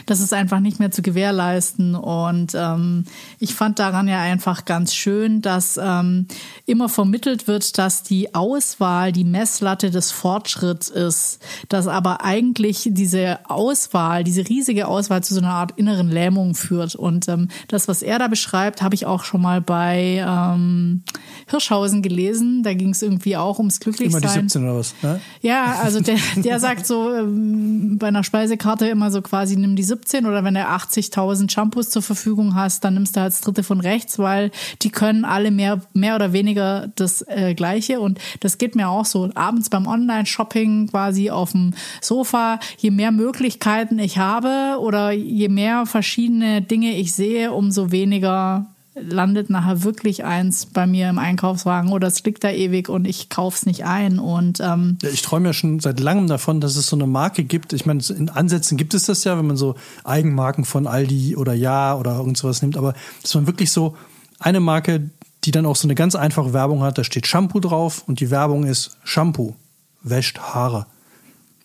Das 0.05 0.19
ist 0.19 0.33
einfach 0.33 0.59
nicht 0.59 0.79
mehr 0.79 0.91
zu 0.91 1.01
gewährleisten. 1.01 1.95
Und 1.95 2.53
ähm, 2.55 3.05
ich 3.39 3.53
fand 3.55 3.79
daran 3.79 4.07
ja 4.07 4.21
einfach 4.21 4.65
ganz 4.65 4.93
schön, 4.93 5.41
dass 5.41 5.79
ähm, 5.81 6.27
immer 6.65 6.89
vermittelt 6.89 7.47
wird, 7.47 7.77
dass 7.77 8.03
die 8.03 8.35
Auswahl 8.35 9.11
die 9.11 9.23
Messlatte 9.23 9.91
des 9.91 10.11
Fortschritts 10.11 10.89
ist. 10.89 11.39
Dass 11.69 11.87
aber 11.87 12.23
eigentlich 12.23 12.89
diese 12.91 13.39
Auswahl, 13.49 14.23
diese 14.23 14.47
riesige 14.47 14.87
Auswahl 14.87 15.23
zu 15.23 15.33
so 15.33 15.41
einer 15.41 15.53
Art 15.53 15.77
inneren 15.77 16.09
Lähmung 16.09 16.55
führt. 16.55 16.95
Und 16.95 17.27
ähm, 17.27 17.49
das, 17.67 17.87
was 17.87 18.01
er 18.01 18.19
da 18.19 18.27
beschreibt, 18.27 18.81
habe 18.81 18.95
ich 18.95 19.05
auch 19.05 19.23
schon 19.23 19.41
mal 19.41 19.61
bei 19.61 20.23
ähm, 20.25 21.03
Hirschhausen 21.49 22.01
gelesen. 22.01 22.63
Da 22.63 22.73
ging 22.73 22.89
es 22.89 23.01
irgendwie 23.01 23.37
auch 23.37 23.57
ums 23.57 23.79
Glücklichsein. 23.79 24.21
Immer 24.21 24.31
die 24.31 24.39
17 24.39 24.63
oder 24.63 24.77
was? 24.77 24.93
Ne? 25.01 25.19
Ja, 25.41 25.79
also 25.81 25.99
der, 25.99 26.17
der 26.35 26.59
sagt 26.59 26.85
so 26.85 27.13
ähm, 27.13 27.97
bei 27.97 28.07
einer 28.07 28.23
Speisekarte 28.23 28.87
immer 28.87 29.11
so 29.11 29.21
quasi, 29.21 29.55
nimm 29.63 29.75
die 29.75 29.83
17 29.83 30.25
oder 30.25 30.43
wenn 30.43 30.53
du 30.53 30.59
80.000 30.59 31.49
Shampoos 31.49 31.89
zur 31.89 32.01
Verfügung 32.01 32.55
hast, 32.55 32.83
dann 32.83 32.93
nimmst 32.93 33.15
du 33.15 33.21
halt 33.21 33.33
das 33.33 33.41
dritte 33.41 33.63
von 33.63 33.79
rechts, 33.79 34.19
weil 34.19 34.51
die 34.81 34.91
können 34.91 35.25
alle 35.25 35.51
mehr, 35.51 35.81
mehr 35.93 36.15
oder 36.15 36.33
weniger 36.33 36.91
das 36.95 37.23
äh, 37.27 37.55
Gleiche. 37.55 37.99
Und 37.99 38.19
das 38.41 38.57
geht 38.57 38.75
mir 38.75 38.89
auch 38.89 39.05
so. 39.05 39.29
Abends 39.33 39.69
beim 39.69 39.87
Online-Shopping 39.87 40.89
quasi 40.89 41.31
auf 41.31 41.53
dem 41.53 41.73
Sofa, 42.01 42.59
je 42.77 42.91
mehr 42.91 43.11
Möglichkeiten 43.11 43.99
ich 43.99 44.17
habe 44.17 44.79
oder 44.79 45.11
je 45.11 45.49
mehr 45.49 45.85
verschiedene 45.85 46.61
Dinge 46.61 46.95
ich 46.95 47.13
sehe, 47.13 47.51
umso 47.53 47.91
weniger 47.91 48.72
landet 48.95 49.49
nachher 49.49 49.83
wirklich 49.83 50.23
eins 50.23 50.67
bei 50.67 50.85
mir 50.85 51.09
im 51.09 51.17
Einkaufswagen 51.17 51.91
oder 51.91 52.07
es 52.07 52.23
liegt 52.23 52.43
da 52.43 52.51
ewig 52.51 52.89
und 52.89 53.05
ich 53.05 53.29
kaufe 53.29 53.57
es 53.57 53.65
nicht 53.65 53.85
ein. 53.85 54.19
Und 54.19 54.59
ähm, 54.59 54.97
ja, 55.01 55.09
ich 55.09 55.21
träume 55.21 55.49
ja 55.49 55.53
schon 55.53 55.79
seit 55.79 55.99
langem 55.99 56.27
davon, 56.27 56.61
dass 56.61 56.75
es 56.75 56.87
so 56.87 56.95
eine 56.95 57.07
Marke 57.07 57.43
gibt. 57.43 57.73
Ich 57.73 57.85
meine, 57.85 58.03
in 58.15 58.29
Ansätzen 58.29 58.77
gibt 58.77 58.93
es 58.93 59.05
das 59.05 59.23
ja, 59.23 59.37
wenn 59.37 59.47
man 59.47 59.57
so 59.57 59.75
Eigenmarken 60.03 60.65
von 60.65 60.85
Aldi 60.85 61.35
oder 61.35 61.53
Ja 61.53 61.95
oder 61.95 62.17
irgend 62.17 62.37
sowas 62.37 62.61
nimmt, 62.61 62.77
aber 62.77 62.93
dass 63.21 63.33
man 63.33 63.47
wirklich 63.47 63.71
so 63.71 63.97
eine 64.39 64.59
Marke, 64.59 65.09
die 65.43 65.51
dann 65.51 65.65
auch 65.65 65.75
so 65.75 65.87
eine 65.87 65.95
ganz 65.95 66.15
einfache 66.15 66.53
Werbung 66.53 66.83
hat, 66.83 66.97
da 66.97 67.03
steht 67.03 67.27
Shampoo 67.27 67.59
drauf 67.59 68.03
und 68.07 68.19
die 68.19 68.29
Werbung 68.29 68.65
ist 68.65 68.97
Shampoo, 69.03 69.55
wäscht 70.03 70.39
Haare. 70.39 70.85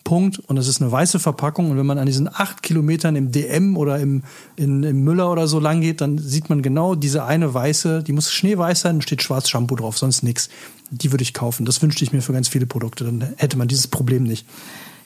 Punkt. 0.03 0.39
Und 0.39 0.57
es 0.57 0.67
ist 0.67 0.81
eine 0.81 0.91
weiße 0.91 1.19
Verpackung. 1.19 1.71
Und 1.71 1.77
wenn 1.77 1.85
man 1.85 1.97
an 1.97 2.05
diesen 2.05 2.27
acht 2.27 2.63
Kilometern 2.63 3.15
im 3.15 3.31
DM 3.31 3.77
oder 3.77 3.99
im, 3.99 4.23
in, 4.55 4.83
im 4.83 5.03
Müller 5.03 5.31
oder 5.31 5.47
so 5.47 5.59
lang 5.59 5.81
geht, 5.81 6.01
dann 6.01 6.17
sieht 6.17 6.49
man 6.49 6.61
genau 6.61 6.95
diese 6.95 7.25
eine 7.25 7.53
weiße, 7.53 8.03
die 8.03 8.13
muss 8.13 8.31
schneeweiß 8.31 8.81
sein, 8.81 9.01
steht 9.01 9.23
schwarz 9.23 9.49
Shampoo 9.49 9.75
drauf, 9.75 9.97
sonst 9.97 10.23
nichts. 10.23 10.49
Die 10.91 11.11
würde 11.11 11.21
ich 11.21 11.33
kaufen. 11.33 11.65
Das 11.65 11.81
wünschte 11.81 12.03
ich 12.03 12.13
mir 12.13 12.21
für 12.21 12.33
ganz 12.33 12.47
viele 12.47 12.65
Produkte. 12.65 13.03
Dann 13.03 13.33
hätte 13.37 13.57
man 13.57 13.67
dieses 13.67 13.87
Problem 13.87 14.23
nicht. 14.23 14.45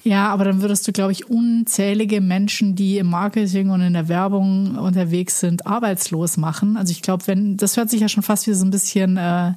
Ja, 0.03 0.27
aber 0.27 0.43
dann 0.43 0.62
würdest 0.62 0.85
du, 0.85 0.91
glaube 0.91 1.13
ich, 1.13 1.29
unzählige 1.29 2.19
Menschen, 2.19 2.75
die 2.75 2.97
im 2.97 3.09
Marketing 3.09 3.69
und 3.69 3.79
in 3.79 3.93
der 3.93 4.09
Werbung 4.09 4.77
unterwegs 4.77 5.39
sind, 5.39 5.65
arbeitslos 5.65 6.35
machen. 6.35 6.75
Also 6.75 6.91
ich 6.91 7.01
glaube, 7.01 7.25
wenn, 7.27 7.55
das 7.55 7.77
hört 7.77 7.89
sich 7.89 8.01
ja 8.01 8.09
schon 8.09 8.23
fast 8.23 8.45
wie 8.45 8.53
so 8.53 8.65
ein 8.65 8.71
bisschen 8.71 9.15
äh, 9.15 9.53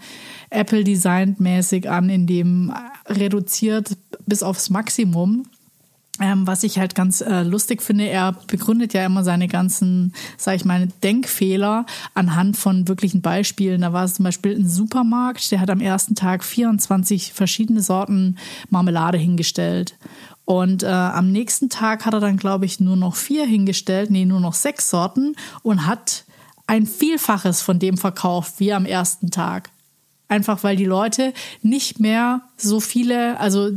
Apple-Designed 0.50 1.40
mäßig 1.40 1.88
an, 1.88 2.08
in 2.08 2.26
dem 2.26 2.72
reduziert 3.06 3.96
bis 4.26 4.42
aufs 4.42 4.70
Maximum. 4.70 5.46
Ähm, 6.18 6.46
was 6.46 6.62
ich 6.62 6.78
halt 6.78 6.94
ganz 6.94 7.20
äh, 7.20 7.42
lustig 7.42 7.82
finde, 7.82 8.08
er 8.08 8.32
begründet 8.46 8.94
ja 8.94 9.04
immer 9.04 9.22
seine 9.22 9.48
ganzen, 9.48 10.14
sag 10.38 10.56
ich 10.56 10.64
mal, 10.64 10.88
Denkfehler 11.02 11.84
anhand 12.14 12.56
von 12.56 12.88
wirklichen 12.88 13.20
Beispielen. 13.20 13.82
Da 13.82 13.92
war 13.92 14.04
es 14.04 14.14
zum 14.14 14.24
Beispiel 14.24 14.56
ein 14.56 14.66
Supermarkt, 14.66 15.50
der 15.50 15.60
hat 15.60 15.68
am 15.68 15.80
ersten 15.80 16.14
Tag 16.14 16.42
24 16.42 17.34
verschiedene 17.34 17.82
Sorten 17.82 18.38
Marmelade 18.70 19.18
hingestellt. 19.18 19.98
Und 20.46 20.84
äh, 20.84 20.86
am 20.86 21.32
nächsten 21.32 21.68
Tag 21.68 22.06
hat 22.06 22.14
er 22.14 22.20
dann, 22.20 22.38
glaube 22.38 22.64
ich, 22.64 22.80
nur 22.80 22.96
noch 22.96 23.16
vier 23.16 23.44
hingestellt, 23.44 24.10
nee, 24.10 24.24
nur 24.24 24.40
noch 24.40 24.54
sechs 24.54 24.88
Sorten 24.88 25.36
und 25.62 25.86
hat 25.86 26.24
ein 26.66 26.86
Vielfaches 26.86 27.60
von 27.60 27.78
dem 27.78 27.98
verkauft 27.98 28.54
wie 28.58 28.72
am 28.72 28.86
ersten 28.86 29.30
Tag. 29.30 29.70
Einfach 30.28 30.64
weil 30.64 30.76
die 30.76 30.84
Leute 30.84 31.32
nicht 31.62 32.00
mehr 32.00 32.42
so 32.56 32.80
viele, 32.80 33.38
also 33.38 33.70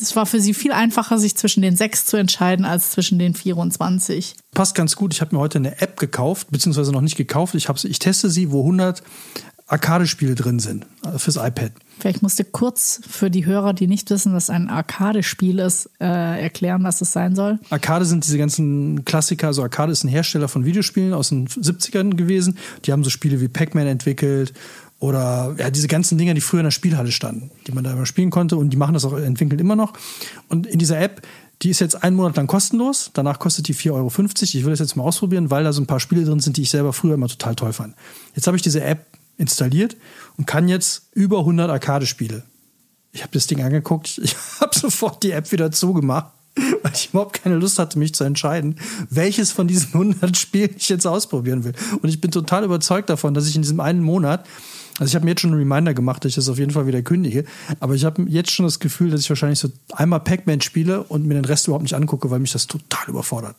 es 0.00 0.16
war 0.16 0.26
für 0.26 0.40
sie 0.40 0.54
viel 0.54 0.72
einfacher, 0.72 1.18
sich 1.18 1.36
zwischen 1.36 1.62
den 1.62 1.76
sechs 1.76 2.06
zu 2.06 2.16
entscheiden, 2.16 2.64
als 2.64 2.92
zwischen 2.92 3.18
den 3.18 3.34
24. 3.34 4.34
Passt 4.52 4.74
ganz 4.74 4.96
gut. 4.96 5.12
Ich 5.12 5.20
habe 5.20 5.34
mir 5.34 5.40
heute 5.40 5.58
eine 5.58 5.80
App 5.80 5.98
gekauft, 5.98 6.48
beziehungsweise 6.50 6.92
noch 6.92 7.00
nicht 7.00 7.16
gekauft. 7.16 7.54
Ich, 7.54 7.68
ich 7.68 7.98
teste 7.98 8.30
sie, 8.30 8.50
wo 8.50 8.60
100 8.60 9.02
Arcade-Spiele 9.70 10.34
drin 10.34 10.58
sind 10.58 10.84
äh, 11.04 11.18
fürs 11.18 11.36
iPad. 11.36 11.72
Vielleicht 12.00 12.22
musst 12.22 12.38
du 12.38 12.44
kurz 12.44 13.00
für 13.08 13.30
die 13.30 13.46
Hörer, 13.46 13.72
die 13.72 13.86
nicht 13.86 14.10
wissen, 14.10 14.32
was 14.32 14.50
ein 14.50 14.68
Arcade-Spiel 14.68 15.58
ist, 15.58 15.90
äh, 16.00 16.42
erklären, 16.42 16.82
was 16.82 17.00
es 17.00 17.12
sein 17.12 17.36
soll. 17.36 17.58
Arcade 17.70 18.04
sind 18.04 18.26
diese 18.26 18.38
ganzen 18.38 19.04
Klassiker. 19.04 19.48
Also 19.48 19.62
Arcade 19.62 19.92
ist 19.92 20.02
ein 20.02 20.08
Hersteller 20.08 20.48
von 20.48 20.64
Videospielen 20.64 21.12
aus 21.12 21.28
den 21.28 21.46
70ern 21.46 22.16
gewesen. 22.16 22.58
Die 22.84 22.92
haben 22.92 23.04
so 23.04 23.10
Spiele 23.10 23.40
wie 23.40 23.48
Pac-Man 23.48 23.86
entwickelt 23.86 24.54
oder 25.00 25.56
ja, 25.58 25.70
diese 25.70 25.88
ganzen 25.88 26.18
Dinger, 26.18 26.34
die 26.34 26.42
früher 26.42 26.60
in 26.60 26.64
der 26.64 26.70
Spielhalle 26.70 27.10
standen, 27.10 27.50
die 27.66 27.72
man 27.72 27.82
da 27.82 27.92
immer 27.92 28.06
spielen 28.06 28.30
konnte 28.30 28.56
und 28.56 28.70
die 28.70 28.76
machen 28.76 28.94
das 28.94 29.04
auch 29.04 29.16
entwickeln 29.16 29.58
immer 29.58 29.74
noch. 29.74 29.94
Und 30.48 30.66
in 30.66 30.78
dieser 30.78 31.00
App, 31.00 31.22
die 31.62 31.70
ist 31.70 31.80
jetzt 31.80 32.04
einen 32.04 32.16
Monat 32.16 32.36
lang 32.36 32.46
kostenlos, 32.46 33.10
danach 33.14 33.38
kostet 33.38 33.66
die 33.68 33.74
4,50 33.74 33.92
Euro. 33.92 34.12
Ich 34.42 34.64
will 34.64 34.70
das 34.70 34.78
jetzt 34.78 34.96
mal 34.96 35.04
ausprobieren, 35.04 35.50
weil 35.50 35.64
da 35.64 35.72
so 35.72 35.82
ein 35.82 35.86
paar 35.86 36.00
Spiele 36.00 36.24
drin 36.24 36.40
sind, 36.40 36.58
die 36.58 36.62
ich 36.62 36.70
selber 36.70 36.92
früher 36.92 37.14
immer 37.14 37.28
total 37.28 37.54
toll 37.56 37.72
fand. 37.72 37.96
Jetzt 38.34 38.46
habe 38.46 38.56
ich 38.56 38.62
diese 38.62 38.84
App 38.84 39.06
installiert 39.38 39.96
und 40.36 40.46
kann 40.46 40.68
jetzt 40.68 41.08
über 41.14 41.40
100 41.40 41.70
Arcade-Spiele. 41.70 42.42
Ich 43.12 43.22
habe 43.22 43.32
das 43.32 43.46
Ding 43.46 43.62
angeguckt, 43.62 44.18
ich 44.22 44.36
habe 44.60 44.78
sofort 44.78 45.22
die 45.22 45.32
App 45.32 45.50
wieder 45.50 45.72
zugemacht 45.72 46.32
weil 46.82 46.92
ich 46.94 47.10
überhaupt 47.10 47.42
keine 47.42 47.56
Lust 47.56 47.78
hatte, 47.78 47.98
mich 47.98 48.14
zu 48.14 48.24
entscheiden, 48.24 48.76
welches 49.08 49.52
von 49.52 49.68
diesen 49.68 49.92
100 49.92 50.36
Spielen 50.36 50.70
ich 50.76 50.88
jetzt 50.88 51.06
ausprobieren 51.06 51.64
will. 51.64 51.72
Und 52.02 52.08
ich 52.08 52.20
bin 52.20 52.30
total 52.30 52.64
überzeugt 52.64 53.08
davon, 53.08 53.34
dass 53.34 53.48
ich 53.48 53.56
in 53.56 53.62
diesem 53.62 53.80
einen 53.80 54.00
Monat 54.00 54.46
also 54.98 55.10
ich 55.10 55.14
habe 55.14 55.24
mir 55.24 55.32
jetzt 55.32 55.40
schon 55.40 55.50
einen 55.50 55.60
Reminder 55.60 55.94
gemacht, 55.94 56.24
dass 56.24 56.30
ich 56.30 56.36
das 56.36 56.48
auf 56.48 56.58
jeden 56.58 56.72
Fall 56.72 56.86
wieder 56.86 57.02
kündige. 57.02 57.44
Aber 57.80 57.94
ich 57.94 58.04
habe 58.04 58.22
jetzt 58.28 58.50
schon 58.50 58.66
das 58.66 58.80
Gefühl, 58.80 59.10
dass 59.10 59.20
ich 59.22 59.28
wahrscheinlich 59.30 59.58
so 59.58 59.70
einmal 59.92 60.20
Pac-Man 60.20 60.60
spiele 60.60 61.02
und 61.04 61.26
mir 61.26 61.34
den 61.34 61.44
Rest 61.44 61.66
überhaupt 61.66 61.84
nicht 61.84 61.94
angucke, 61.94 62.30
weil 62.30 62.38
mich 62.38 62.52
das 62.52 62.66
total 62.66 63.08
überfordert. 63.08 63.56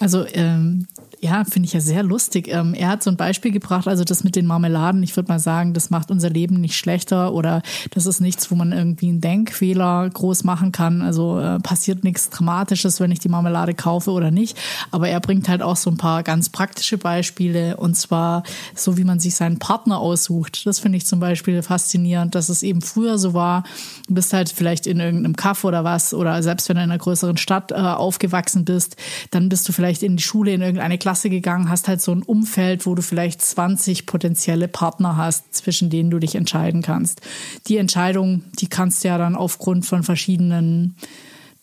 Also 0.00 0.26
ähm, 0.32 0.86
ja, 1.24 1.44
finde 1.44 1.66
ich 1.66 1.72
ja 1.72 1.80
sehr 1.80 2.02
lustig. 2.02 2.48
Ähm, 2.48 2.74
er 2.74 2.88
hat 2.88 3.04
so 3.04 3.08
ein 3.08 3.16
Beispiel 3.16 3.52
gebracht, 3.52 3.86
also 3.86 4.02
das 4.02 4.24
mit 4.24 4.34
den 4.34 4.44
Marmeladen. 4.44 5.04
Ich 5.04 5.14
würde 5.14 5.30
mal 5.30 5.38
sagen, 5.38 5.72
das 5.72 5.88
macht 5.88 6.10
unser 6.10 6.28
Leben 6.28 6.60
nicht 6.60 6.76
schlechter 6.76 7.32
oder 7.32 7.62
das 7.90 8.06
ist 8.06 8.18
nichts, 8.18 8.50
wo 8.50 8.56
man 8.56 8.72
irgendwie 8.72 9.08
einen 9.08 9.20
Denkfehler 9.20 10.10
groß 10.10 10.42
machen 10.42 10.72
kann. 10.72 11.00
Also 11.00 11.38
äh, 11.38 11.60
passiert 11.60 12.02
nichts 12.02 12.28
Dramatisches, 12.30 12.98
wenn 12.98 13.12
ich 13.12 13.20
die 13.20 13.28
Marmelade 13.28 13.72
kaufe 13.72 14.10
oder 14.10 14.32
nicht. 14.32 14.58
Aber 14.90 15.08
er 15.08 15.20
bringt 15.20 15.48
halt 15.48 15.62
auch 15.62 15.76
so 15.76 15.90
ein 15.90 15.96
paar 15.96 16.24
ganz 16.24 16.48
praktische 16.48 16.98
Beispiele 16.98 17.76
und 17.76 17.96
zwar 17.96 18.42
so, 18.74 18.96
wie 18.96 19.04
man 19.04 19.20
sich 19.20 19.36
seinen 19.36 19.60
Partner 19.60 20.00
aussucht. 20.00 20.66
Das 20.66 20.80
finde 20.80 20.98
ich 20.98 21.06
zum 21.06 21.20
Beispiel 21.20 21.62
faszinierend, 21.62 22.34
dass 22.34 22.48
es 22.48 22.64
eben 22.64 22.82
früher 22.82 23.16
so 23.16 23.32
war, 23.32 23.62
du 24.08 24.14
bist 24.14 24.32
halt 24.32 24.48
vielleicht 24.48 24.88
in 24.88 24.98
irgendeinem 24.98 25.36
Kaff 25.36 25.62
oder 25.62 25.84
was 25.84 26.14
oder 26.14 26.42
selbst 26.42 26.68
wenn 26.68 26.76
du 26.76 26.82
in 26.82 26.90
einer 26.90 26.98
größeren 26.98 27.36
Stadt 27.36 27.70
äh, 27.70 27.76
aufgewachsen 27.76 28.64
bist, 28.64 28.96
dann 29.30 29.48
bist 29.48 29.68
du 29.68 29.72
vielleicht 29.72 30.02
in 30.02 30.16
die 30.16 30.22
Schule, 30.24 30.52
in 30.52 30.62
irgendeine 30.62 30.98
Klasse 30.98 31.11
gegangen, 31.20 31.68
hast 31.68 31.88
halt 31.88 32.00
so 32.00 32.12
ein 32.12 32.22
Umfeld, 32.22 32.86
wo 32.86 32.94
du 32.94 33.02
vielleicht 33.02 33.42
20 33.42 34.06
potenzielle 34.06 34.68
Partner 34.68 35.16
hast, 35.16 35.54
zwischen 35.54 35.90
denen 35.90 36.10
du 36.10 36.18
dich 36.18 36.34
entscheiden 36.34 36.80
kannst. 36.80 37.20
Die 37.66 37.76
Entscheidung, 37.76 38.42
die 38.58 38.68
kannst 38.68 39.04
du 39.04 39.08
ja 39.08 39.18
dann 39.18 39.36
aufgrund 39.36 39.84
von 39.84 40.02
verschiedenen 40.02 40.96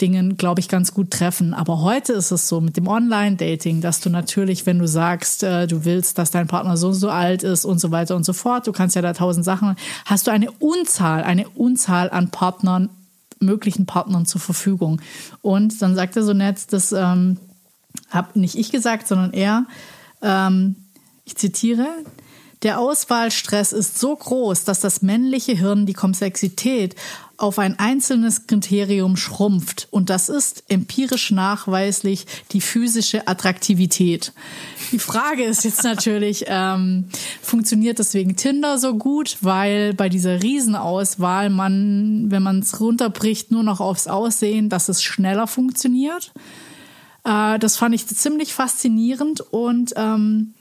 Dingen, 0.02 0.38
glaube 0.38 0.62
ich, 0.62 0.70
ganz 0.70 0.94
gut 0.94 1.12
treffen. 1.12 1.54
Aber 1.54 1.82
heute 1.82 2.14
ist 2.14 2.32
es 2.32 2.48
so 2.48 2.62
mit 2.62 2.78
dem 2.78 2.88
Online-Dating, 2.88 3.82
dass 3.82 4.00
du 4.00 4.10
natürlich, 4.10 4.66
wenn 4.66 4.80
du 4.80 4.88
sagst, 4.88 5.44
äh, 5.44 5.68
du 5.68 5.84
willst, 5.84 6.18
dass 6.18 6.32
dein 6.32 6.48
Partner 6.48 6.78
so 6.78 6.88
und 6.88 6.94
so 6.94 7.10
alt 7.10 7.44
ist 7.44 7.66
und 7.66 7.80
so 7.80 7.92
weiter 7.92 8.16
und 8.16 8.24
so 8.24 8.34
fort, 8.34 8.68
du 8.68 8.72
kannst 8.72 8.96
ja 8.96 9.02
da 9.02 9.14
tausend 9.14 9.44
Sachen, 9.46 9.76
hast 10.06 10.28
du 10.28 10.32
eine 10.32 10.52
Unzahl, 10.52 11.24
eine 11.24 11.50
Unzahl 11.50 12.10
an 12.10 12.30
Partnern, 12.30 12.90
möglichen 13.40 13.86
Partnern 13.86 14.26
zur 14.26 14.42
Verfügung. 14.42 15.02
Und 15.42 15.82
dann 15.82 15.96
sagt 15.96 16.16
er 16.16 16.24
so 16.24 16.34
nett, 16.34 16.72
das 16.72 16.92
ähm, 16.92 17.38
habe 18.10 18.40
nicht 18.40 18.56
ich 18.56 18.72
gesagt, 18.72 19.08
sondern 19.08 19.34
er, 19.34 19.66
ähm, 20.22 20.76
ich 21.26 21.36
zitiere, 21.36 21.88
der 22.64 22.80
Auswahlstress 22.80 23.72
ist 23.72 24.00
so 24.00 24.14
groß, 24.14 24.66
dass 24.66 24.82
das 24.82 25.02
männliche 25.02 25.54
Hirn 25.54 25.86
die 25.86 25.94
Komplexität 25.94 26.96
auf 27.38 27.58
ein 27.58 27.80
einzelnes 27.80 28.48
Kriterium 28.48 29.16
schrumpft. 29.16 29.88
Und 29.92 30.10
das 30.10 30.28
ist 30.28 30.66
empirisch 30.68 31.32
nachweislich 31.32 32.26
die 32.52 32.60
physische 32.60 33.30
Attraktivität. 33.30 34.34
Die 34.92 35.00
Frage 35.00 35.46
ist 35.46 35.64
jetzt 35.64 35.86
natürlich, 35.86 36.46
ähm, 36.48 37.06
funktioniert 37.42 37.98
deswegen 37.98 38.36
Tinder 38.36 38.78
so 38.78 38.96
gut? 38.96 39.38
Weil 39.40 39.94
bei 39.94 40.10
dieser 40.10 40.44
Riesenauswahl 40.44 41.50
man, 41.50 42.26
wenn 42.30 42.44
man 42.44 42.60
es 42.60 42.82
runterbricht, 42.82 43.52
nur 43.52 43.64
noch 43.64 43.80
aufs 43.80 44.08
Aussehen, 44.08 44.68
dass 44.68 44.90
es 44.90 45.02
schneller 45.02 45.48
funktioniert. 45.48 46.34
Äh, 47.30 47.60
das 47.60 47.78
fand 47.78 47.94
ich 47.94 48.08
ziemlich 48.08 48.54
faszinierend 48.54 49.42
und 49.42 49.94
ähm, 49.96 50.54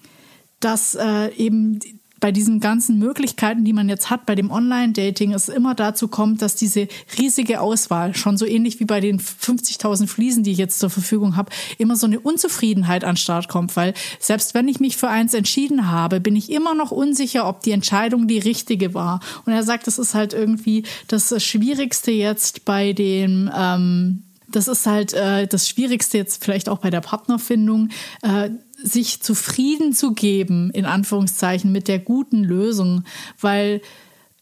dass 0.61 0.95
äh, 0.95 1.33
eben 1.35 1.79
bei 2.21 2.33
diesen 2.33 2.59
ganzen 2.59 2.99
Möglichkeiten, 2.99 3.65
die 3.65 3.73
man 3.73 3.89
jetzt 3.89 4.11
hat, 4.11 4.27
bei 4.27 4.35
dem 4.35 4.51
Online-Dating, 4.51 5.33
es 5.33 5.49
immer 5.49 5.77
dazu 5.77 6.09
kommt, 6.09 6.43
dass 6.43 6.57
diese 6.57 6.89
riesige 7.17 7.61
Auswahl, 7.61 8.17
schon 8.17 8.37
so 8.37 8.45
ähnlich 8.45 8.81
wie 8.81 8.87
bei 8.87 8.99
den 8.99 9.21
50.000 9.21 10.09
Fliesen, 10.09 10.43
die 10.43 10.51
ich 10.51 10.59
jetzt 10.59 10.81
zur 10.81 10.91
Verfügung 10.91 11.37
habe, 11.37 11.53
immer 11.79 11.95
so 11.95 12.07
eine 12.07 12.19
Unzufriedenheit 12.19 13.05
an 13.05 13.17
Start 13.17 13.47
kommt, 13.47 13.77
weil 13.77 13.95
selbst 14.19 14.55
wenn 14.55 14.67
ich 14.67 14.81
mich 14.81 14.97
für 14.97 15.07
eins 15.07 15.33
entschieden 15.33 15.93
habe, 15.93 16.19
bin 16.19 16.35
ich 16.35 16.51
immer 16.51 16.75
noch 16.75 16.91
unsicher, 16.91 17.49
ob 17.49 17.61
die 17.61 17.71
Entscheidung 17.71 18.27
die 18.27 18.41
richtige 18.41 18.95
war. 18.95 19.21
Und 19.47 19.53
er 19.53 19.63
sagt, 19.63 19.87
das 19.87 20.01
ist 20.01 20.15
halt 20.15 20.33
irgendwie 20.33 20.83
das 21.07 21.33
Schwierigste 21.41 22.11
jetzt 22.11 22.65
bei 22.65 22.95
dem 22.95 23.49
ähm, 23.57 24.25
das 24.51 24.69
ist 24.69 24.87
halt 24.87 25.13
äh, 25.13 25.47
das 25.47 25.69
Schwierigste 25.69 26.19
jetzt 26.19 26.43
vielleicht 26.43 26.69
auch 26.69 26.79
bei 26.79 26.91
der 26.91 27.01
Partnerfindung, 27.01 27.91
äh, 28.23 28.51
sich 28.83 29.21
zufrieden 29.21 29.93
zu 29.93 30.13
geben, 30.13 30.71
in 30.71 30.85
Anführungszeichen, 30.85 31.73
mit 31.73 31.89
der 31.89 31.99
guten 31.99 32.45
Lösung, 32.45 33.05
weil 33.41 33.81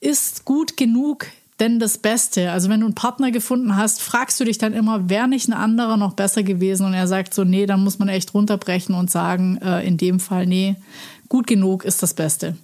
ist 0.01 0.45
gut 0.45 0.77
genug 0.77 1.27
denn 1.59 1.79
das 1.79 1.99
Beste? 1.99 2.53
Also 2.53 2.69
wenn 2.69 2.81
du 2.81 2.87
einen 2.87 2.95
Partner 2.95 3.31
gefunden 3.31 3.77
hast, 3.77 4.03
fragst 4.03 4.39
du 4.39 4.45
dich 4.45 4.59
dann 4.59 4.75
immer, 4.75 5.09
wäre 5.09 5.27
nicht 5.27 5.49
ein 5.49 5.55
anderer 5.55 5.97
noch 5.97 6.13
besser 6.13 6.43
gewesen? 6.43 6.87
Und 6.87 6.95
er 6.95 7.09
sagt 7.09 7.33
so, 7.33 7.45
nee, 7.45 7.67
dann 7.67 7.83
muss 7.83 7.99
man 7.99 8.09
echt 8.09 8.35
runterbrechen 8.35 8.95
und 8.95 9.11
sagen, 9.11 9.57
äh, 9.63 9.87
in 9.87 9.97
dem 9.97 10.21
Fall, 10.21 10.47
nee, 10.47 10.77
gut 11.29 11.47
genug 11.47 11.85
ist 11.85 12.03
das 12.03 12.15
Beste. 12.15 12.57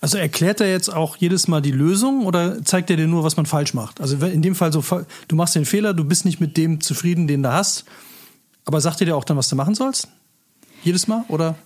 Also 0.00 0.18
erklärt 0.18 0.60
er 0.60 0.70
jetzt 0.70 0.92
auch 0.92 1.16
jedes 1.16 1.48
Mal 1.48 1.60
die 1.60 1.70
Lösung 1.70 2.26
oder 2.26 2.62
zeigt 2.64 2.90
er 2.90 2.96
dir 2.96 3.06
nur, 3.06 3.24
was 3.24 3.36
man 3.36 3.46
falsch 3.46 3.74
macht? 3.74 4.00
Also 4.00 4.16
in 4.26 4.42
dem 4.42 4.54
Fall 4.54 4.72
so, 4.72 4.82
du 5.28 5.36
machst 5.36 5.54
den 5.54 5.64
Fehler, 5.64 5.94
du 5.94 6.04
bist 6.04 6.24
nicht 6.24 6.40
mit 6.40 6.56
dem 6.56 6.80
zufrieden, 6.80 7.26
den 7.26 7.42
du 7.42 7.52
hast, 7.52 7.84
aber 8.64 8.80
sagt 8.80 9.00
er 9.00 9.06
dir 9.06 9.16
auch 9.16 9.24
dann, 9.24 9.36
was 9.36 9.48
du 9.48 9.56
machen 9.56 9.74
sollst? 9.74 10.08
Jedes 10.82 11.08
Mal 11.08 11.24
oder? 11.28 11.56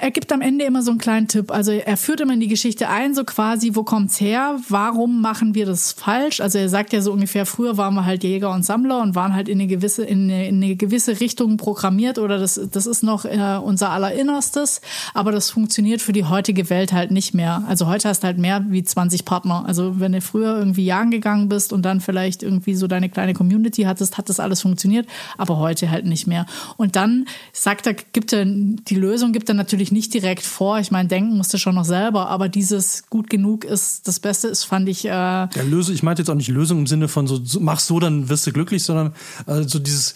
Er 0.00 0.10
gibt 0.10 0.32
am 0.32 0.40
Ende 0.40 0.64
immer 0.64 0.82
so 0.82 0.90
einen 0.90 0.98
kleinen 0.98 1.28
Tipp. 1.28 1.50
Also 1.50 1.72
er 1.72 1.96
führt 1.96 2.20
immer 2.20 2.34
in 2.34 2.40
die 2.40 2.48
Geschichte 2.48 2.88
ein, 2.88 3.14
so 3.14 3.24
quasi, 3.24 3.74
wo 3.74 3.82
kommt's 3.82 4.20
her? 4.20 4.58
Warum 4.68 5.20
machen 5.20 5.54
wir 5.54 5.66
das 5.66 5.92
falsch? 5.92 6.40
Also 6.40 6.58
er 6.58 6.68
sagt 6.68 6.92
ja 6.92 7.00
so 7.00 7.12
ungefähr, 7.12 7.46
früher 7.46 7.76
waren 7.76 7.94
wir 7.94 8.04
halt 8.04 8.24
Jäger 8.24 8.52
und 8.52 8.64
Sammler 8.64 9.00
und 9.00 9.14
waren 9.14 9.34
halt 9.34 9.48
in 9.48 9.58
eine 9.58 9.66
gewisse, 9.66 10.04
in 10.04 10.24
eine, 10.24 10.48
in 10.48 10.62
eine 10.62 10.76
gewisse 10.76 11.20
Richtung 11.20 11.56
programmiert 11.56 12.18
oder 12.18 12.38
das, 12.38 12.60
das 12.72 12.86
ist 12.86 13.02
noch 13.02 13.24
äh, 13.24 13.58
unser 13.62 13.90
Allerinnerstes, 13.90 14.80
aber 15.14 15.32
das 15.32 15.50
funktioniert 15.50 16.02
für 16.02 16.12
die 16.12 16.24
heutige 16.24 16.70
Welt 16.70 16.92
halt 16.92 17.10
nicht 17.10 17.34
mehr. 17.34 17.64
Also 17.66 17.86
heute 17.86 18.08
hast 18.08 18.22
du 18.22 18.26
halt 18.26 18.38
mehr 18.38 18.64
wie 18.68 18.82
20 18.82 19.24
Partner. 19.24 19.64
Also 19.66 20.00
wenn 20.00 20.12
du 20.12 20.20
früher 20.20 20.58
irgendwie 20.58 20.84
jagen 20.84 21.10
gegangen 21.10 21.48
bist 21.48 21.72
und 21.72 21.82
dann 21.82 22.00
vielleicht 22.00 22.42
irgendwie 22.42 22.74
so 22.74 22.86
deine 22.86 23.08
kleine 23.08 23.34
Community 23.34 23.82
hattest, 23.82 24.18
hat 24.18 24.28
das 24.28 24.40
alles 24.40 24.62
funktioniert, 24.62 25.06
aber 25.38 25.58
heute 25.58 25.90
halt 25.90 26.06
nicht 26.06 26.26
mehr. 26.26 26.46
Und 26.76 26.96
dann 26.96 27.26
sagt 27.52 27.86
er, 27.86 27.94
gibt 27.94 28.32
er 28.32 28.44
die 28.44 28.94
Lösung, 28.94 29.32
gibt 29.32 29.48
er 29.48 29.54
natürlich 29.54 29.85
nicht 29.92 30.14
direkt 30.14 30.44
vor. 30.44 30.78
Ich 30.78 30.90
meine, 30.90 31.08
denken 31.08 31.36
musste 31.36 31.58
schon 31.58 31.74
noch 31.74 31.84
selber, 31.84 32.28
aber 32.28 32.48
dieses 32.48 33.04
gut 33.08 33.30
genug 33.30 33.64
ist 33.64 34.06
das 34.08 34.20
Beste 34.20 34.48
ist, 34.48 34.64
fand 34.64 34.88
ich. 34.88 35.04
Äh 35.04 35.08
ja, 35.08 35.48
Lösung, 35.64 35.94
ich 35.94 36.02
meinte 36.02 36.22
jetzt 36.22 36.30
auch 36.30 36.34
nicht 36.34 36.48
Lösung 36.48 36.78
im 36.78 36.86
Sinne 36.86 37.08
von 37.08 37.26
so, 37.26 37.42
so 37.42 37.60
mach 37.60 37.80
so, 37.80 38.00
dann 38.00 38.28
wirst 38.28 38.46
du 38.46 38.52
glücklich, 38.52 38.84
sondern 38.84 39.12
äh, 39.46 39.62
so 39.62 39.78
dieses, 39.78 40.14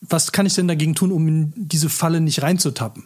was 0.00 0.32
kann 0.32 0.46
ich 0.46 0.54
denn 0.54 0.68
dagegen 0.68 0.94
tun, 0.94 1.12
um 1.12 1.26
in 1.28 1.52
diese 1.56 1.88
Falle 1.88 2.20
nicht 2.20 2.42
reinzutappen? 2.42 3.04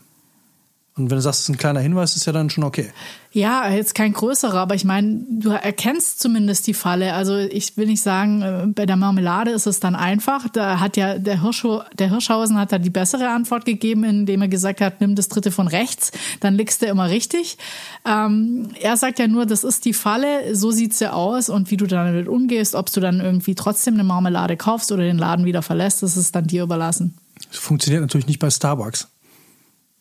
Und 0.97 1.11
wenn 1.11 1.17
du 1.17 1.23
sagst, 1.23 1.41
es 1.41 1.49
ist 1.49 1.55
ein 1.57 1.59
kleiner 1.59 1.81
Hinweis, 1.81 2.15
ist 2.15 2.25
ja 2.25 2.33
dann 2.33 2.51
schon 2.51 2.63
okay. 2.63 2.93
Ja, 3.33 3.69
jetzt 3.69 3.97
kein 3.97 4.13
größerer, 4.13 4.61
aber 4.61 4.77
ich 4.77 4.85
meine, 4.85 5.23
du 5.29 5.51
erkennst 5.51 6.21
zumindest 6.21 6.69
die 6.69 6.75
Falle. 6.75 7.15
Also 7.15 7.37
ich 7.37 7.77
will 7.77 7.87
nicht 7.87 8.01
sagen, 8.01 8.43
äh, 8.43 8.67
bei 8.69 8.87
der 8.87 8.95
Marmelade 8.95 9.51
ist 9.51 9.67
es 9.67 9.81
dann 9.81 9.97
einfach. 9.97 10.49
Da 10.49 10.79
hat 10.79 10.97
ja 10.97 11.19
der, 11.19 11.43
Hirsch, 11.43 11.67
der 11.99 12.11
Hirschhausen 12.11 12.57
hat 12.57 12.71
da 12.71 12.79
die 12.79 12.91
bessere 12.91 13.29
Antwort 13.31 13.65
gegeben, 13.65 14.05
indem 14.05 14.43
er 14.43 14.47
gesagt 14.47 14.81
hat, 14.81 15.01
nimm 15.01 15.17
das 15.17 15.29
dritte 15.29 15.51
von 15.51 15.67
rechts, 15.67 16.13
dann 16.39 16.55
liegst 16.55 16.81
du 16.81 16.87
immer 16.87 17.11
richtig. 17.11 17.59
Ähm, 18.07 18.69
er 18.81 18.97
sagt 18.97 19.19
ja 19.19 19.27
nur, 19.27 19.47
das 19.47 19.65
ist 19.65 19.85
die 19.87 19.95
Falle, 19.95 20.55
so 20.55 20.71
sieht 20.71 20.95
sie 20.95 21.13
aus 21.13 21.49
und 21.49 21.73
wie 21.73 21.77
du 21.77 21.89
damit 21.89 22.29
umgehst, 22.29 22.77
ob 22.77 22.93
du 22.93 23.01
dann 23.01 23.19
irgendwie 23.19 23.57
trotzdem 23.57 23.95
eine 23.95 24.05
Marmelade 24.05 24.57
kaufst 24.57 24.93
oder 24.93 25.03
den 25.03 25.19
Laden 25.19 25.45
wieder 25.45 25.63
verlässt, 25.63 26.05
das 26.05 26.17
ist 26.17 26.37
dann 26.37 26.47
dir 26.47 26.63
überlassen. 26.63 27.19
Das 27.49 27.59
funktioniert 27.59 28.03
natürlich 28.03 28.29
nicht 28.29 28.39
bei 28.39 28.49
Starbucks 28.49 29.09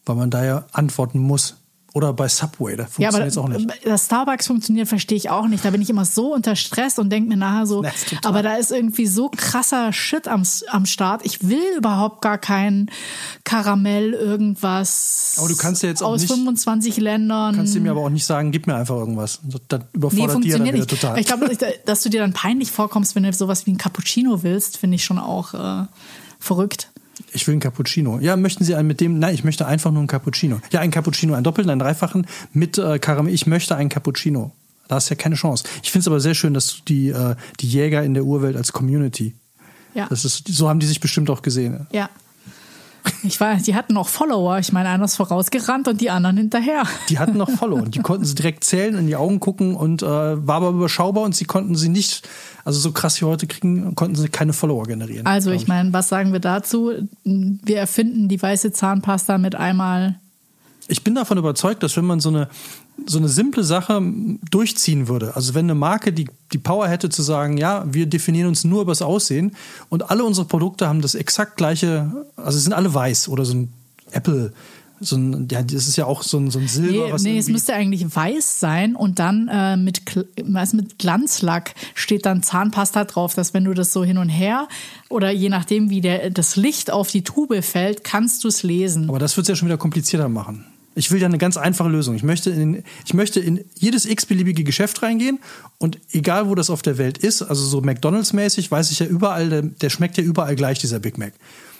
weil 0.05 0.15
man 0.15 0.29
da 0.29 0.43
ja 0.43 0.65
antworten 0.71 1.19
muss. 1.19 1.57
Oder 1.95 2.11
bei 2.11 2.27
Subway, 2.27 2.75
da 2.75 2.87
funktioniert 2.87 3.29
es 3.29 3.35
ja, 3.35 3.41
auch 3.43 3.47
nicht. 3.47 3.69
Das 3.85 4.05
Starbucks 4.05 4.47
funktioniert, 4.47 4.87
verstehe 4.87 5.15
ich 5.15 5.29
auch 5.29 5.47
nicht. 5.47 5.63
Da 5.63 5.69
bin 5.69 5.79
ich 5.79 5.91
immer 5.91 6.05
so 6.05 6.33
unter 6.33 6.55
Stress 6.55 6.97
und 6.97 7.11
denke 7.11 7.29
mir 7.29 7.37
nachher 7.37 7.67
so, 7.67 7.83
aber 8.23 8.41
da 8.41 8.55
ist 8.55 8.71
irgendwie 8.71 9.05
so 9.05 9.29
krasser 9.29 9.93
Shit 9.93 10.27
am, 10.27 10.41
am 10.69 10.87
Start. 10.87 11.23
Ich 11.23 11.47
will 11.47 11.77
überhaupt 11.77 12.23
gar 12.23 12.39
kein 12.39 12.89
Karamell, 13.43 14.13
irgendwas 14.13 15.35
aber 15.37 15.47
du 15.47 15.55
kannst 15.55 15.83
ja 15.83 15.89
jetzt 15.89 16.03
aus 16.03 16.21
nicht, 16.21 16.31
25 16.31 16.97
Ländern. 16.97 17.55
Kannst 17.55 17.75
du 17.75 17.79
mir 17.79 17.91
aber 17.91 18.01
auch 18.01 18.09
nicht 18.09 18.25
sagen, 18.25 18.51
gib 18.51 18.67
mir 18.67 18.75
einfach 18.75 18.95
irgendwas. 18.95 19.39
Das 19.67 19.81
überfordert 19.93 20.39
nee, 20.39 20.45
dir 20.45 20.57
dann 20.57 20.67
wieder 20.67 20.77
nicht. 20.77 20.89
total. 20.89 21.19
Ich 21.19 21.27
glaube, 21.27 21.55
dass 21.85 22.03
du 22.03 22.09
dir 22.09 22.21
dann 22.21 22.33
peinlich 22.33 22.71
vorkommst, 22.71 23.15
wenn 23.15 23.23
du 23.23 23.33
sowas 23.33 23.65
wie 23.65 23.71
ein 23.71 23.77
Cappuccino 23.77 24.43
willst, 24.43 24.77
finde 24.77 24.95
ich 24.95 25.03
schon 25.03 25.19
auch 25.19 25.53
äh, 25.53 25.85
verrückt. 26.39 26.89
Ich 27.33 27.47
will 27.47 27.53
einen 27.53 27.61
Cappuccino. 27.61 28.19
Ja, 28.19 28.35
möchten 28.35 28.63
Sie 28.63 28.75
einen 28.75 28.87
mit 28.87 29.01
dem? 29.01 29.19
Nein, 29.19 29.33
ich 29.33 29.43
möchte 29.43 29.65
einfach 29.65 29.91
nur 29.91 29.99
einen 29.99 30.07
Cappuccino. 30.07 30.59
Ja, 30.71 30.79
einen 30.79 30.91
Cappuccino, 30.91 31.33
einen 31.33 31.43
doppelten, 31.43 31.71
einen 31.71 31.79
dreifachen 31.79 32.27
mit 32.53 32.77
äh, 32.77 32.99
Karamell. 32.99 33.33
Ich 33.33 33.47
möchte 33.47 33.75
einen 33.75 33.89
Cappuccino. 33.89 34.51
Da 34.87 34.95
hast 34.95 35.09
du 35.09 35.15
ja 35.15 35.19
keine 35.19 35.35
Chance. 35.35 35.63
Ich 35.81 35.91
finde 35.91 36.03
es 36.03 36.07
aber 36.07 36.19
sehr 36.19 36.35
schön, 36.35 36.53
dass 36.53 36.67
du 36.67 36.83
die, 36.87 37.09
äh, 37.09 37.35
die 37.59 37.67
Jäger 37.67 38.03
in 38.03 38.13
der 38.13 38.25
Urwelt 38.25 38.55
als 38.55 38.73
Community. 38.73 39.33
Ja. 39.93 40.07
Das 40.09 40.25
ist, 40.25 40.47
so 40.47 40.69
haben 40.69 40.79
die 40.79 40.85
sich 40.85 40.99
bestimmt 40.99 41.29
auch 41.29 41.41
gesehen. 41.41 41.87
Ja. 41.91 42.09
Ich 43.23 43.39
weiß, 43.39 43.63
die 43.63 43.75
hatten 43.75 43.93
noch 43.93 44.07
Follower. 44.07 44.59
Ich 44.59 44.71
meine, 44.71 44.89
einer 44.89 45.05
ist 45.05 45.15
vorausgerannt 45.15 45.87
und 45.87 46.01
die 46.01 46.09
anderen 46.09 46.37
hinterher. 46.37 46.83
Die 47.09 47.19
hatten 47.19 47.37
noch 47.37 47.49
Follower. 47.49 47.83
Die 47.83 47.99
konnten 47.99 48.25
sie 48.25 48.35
direkt 48.35 48.63
zählen, 48.63 48.97
in 48.97 49.07
die 49.07 49.15
Augen 49.15 49.39
gucken 49.39 49.75
und 49.75 50.03
äh, 50.03 50.05
war 50.05 50.55
aber 50.55 50.69
überschaubar 50.69 51.23
und 51.23 51.35
sie 51.35 51.45
konnten 51.45 51.75
sie 51.75 51.89
nicht, 51.89 52.27
also 52.65 52.79
so 52.79 52.91
krass 52.91 53.19
wie 53.21 53.25
heute 53.25 53.47
kriegen, 53.47 53.95
konnten 53.95 54.15
sie 54.15 54.29
keine 54.29 54.53
Follower 54.53 54.85
generieren. 54.85 55.25
Also 55.25 55.51
ich 55.51 55.67
meine, 55.67 55.91
was 55.93 56.09
sagen 56.09 56.33
wir 56.33 56.39
dazu? 56.39 56.91
Wir 57.23 57.77
erfinden 57.77 58.27
die 58.27 58.41
weiße 58.41 58.71
Zahnpasta 58.71 59.37
mit 59.37 59.55
einmal. 59.55 60.19
Ich 60.87 61.03
bin 61.03 61.15
davon 61.15 61.37
überzeugt, 61.37 61.81
dass 61.83 61.95
wenn 61.95 62.05
man 62.05 62.19
so 62.19 62.29
eine 62.29 62.49
so 63.05 63.17
eine 63.17 63.27
simple 63.27 63.63
Sache 63.63 64.01
durchziehen 64.49 65.07
würde. 65.07 65.35
Also 65.35 65.53
wenn 65.53 65.65
eine 65.65 65.75
Marke 65.75 66.13
die, 66.13 66.27
die 66.51 66.57
Power 66.57 66.87
hätte 66.87 67.09
zu 67.09 67.21
sagen, 67.21 67.57
ja, 67.57 67.85
wir 67.91 68.05
definieren 68.05 68.47
uns 68.47 68.63
nur 68.63 68.81
über 68.81 68.91
das 68.91 69.01
Aussehen 69.01 69.55
und 69.89 70.09
alle 70.09 70.23
unsere 70.23 70.47
Produkte 70.47 70.87
haben 70.87 71.01
das 71.01 71.15
exakt 71.15 71.57
gleiche, 71.57 72.25
also 72.35 72.57
sind 72.59 72.73
alle 72.73 72.93
weiß 72.93 73.29
oder 73.29 73.45
so 73.45 73.55
ein 73.55 73.73
Apple, 74.11 74.53
so 74.99 75.17
ein, 75.17 75.47
ja, 75.51 75.61
das 75.61 75.87
ist 75.87 75.97
ja 75.97 76.05
auch 76.05 76.23
so 76.23 76.37
ein, 76.37 76.51
so 76.51 76.59
ein 76.59 76.67
Silber. 76.67 77.07
Nee, 77.07 77.11
was 77.11 77.23
nee 77.23 77.37
es 77.37 77.49
müsste 77.49 77.73
eigentlich 77.73 78.15
weiß 78.15 78.59
sein 78.59 78.95
und 78.95 79.19
dann 79.19 79.49
äh, 79.49 79.75
mit, 79.75 80.01
was 80.43 80.73
mit 80.73 80.99
Glanzlack 80.99 81.73
steht 81.93 82.25
dann 82.25 82.43
Zahnpasta 82.43 83.05
drauf, 83.05 83.33
dass 83.33 83.53
wenn 83.53 83.65
du 83.65 83.73
das 83.73 83.91
so 83.91 84.03
hin 84.03 84.17
und 84.17 84.29
her 84.29 84.67
oder 85.09 85.31
je 85.31 85.49
nachdem, 85.49 85.89
wie 85.89 86.01
der, 86.01 86.29
das 86.29 86.55
Licht 86.55 86.91
auf 86.91 87.09
die 87.11 87.23
Tube 87.23 87.63
fällt, 87.63 88.03
kannst 88.03 88.43
du 88.43 88.47
es 88.47 88.63
lesen. 88.63 89.09
Aber 89.09 89.19
das 89.19 89.35
wird 89.35 89.45
es 89.45 89.49
ja 89.49 89.55
schon 89.55 89.67
wieder 89.67 89.77
komplizierter 89.77 90.29
machen. 90.29 90.65
Ich 90.95 91.11
will 91.11 91.19
ja 91.19 91.27
eine 91.27 91.37
ganz 91.37 91.57
einfache 91.57 91.89
Lösung. 91.89 92.15
Ich 92.15 92.23
möchte 92.23 92.49
in, 92.51 92.83
ich 93.05 93.13
möchte 93.13 93.39
in 93.39 93.63
jedes 93.75 94.05
x-beliebige 94.05 94.63
Geschäft 94.63 95.01
reingehen 95.01 95.39
und 95.79 95.99
egal 96.11 96.47
wo 96.49 96.55
das 96.55 96.69
auf 96.69 96.81
der 96.81 96.97
Welt 96.97 97.17
ist, 97.17 97.41
also 97.41 97.65
so 97.65 97.79
McDonalds-mäßig, 97.79 98.69
weiß 98.69 98.91
ich 98.91 98.99
ja 98.99 99.05
überall, 99.05 99.49
der, 99.49 99.61
der 99.63 99.89
schmeckt 99.89 100.17
ja 100.17 100.23
überall 100.23 100.55
gleich, 100.55 100.79
dieser 100.79 100.99
Big 100.99 101.17
Mac. 101.17 101.33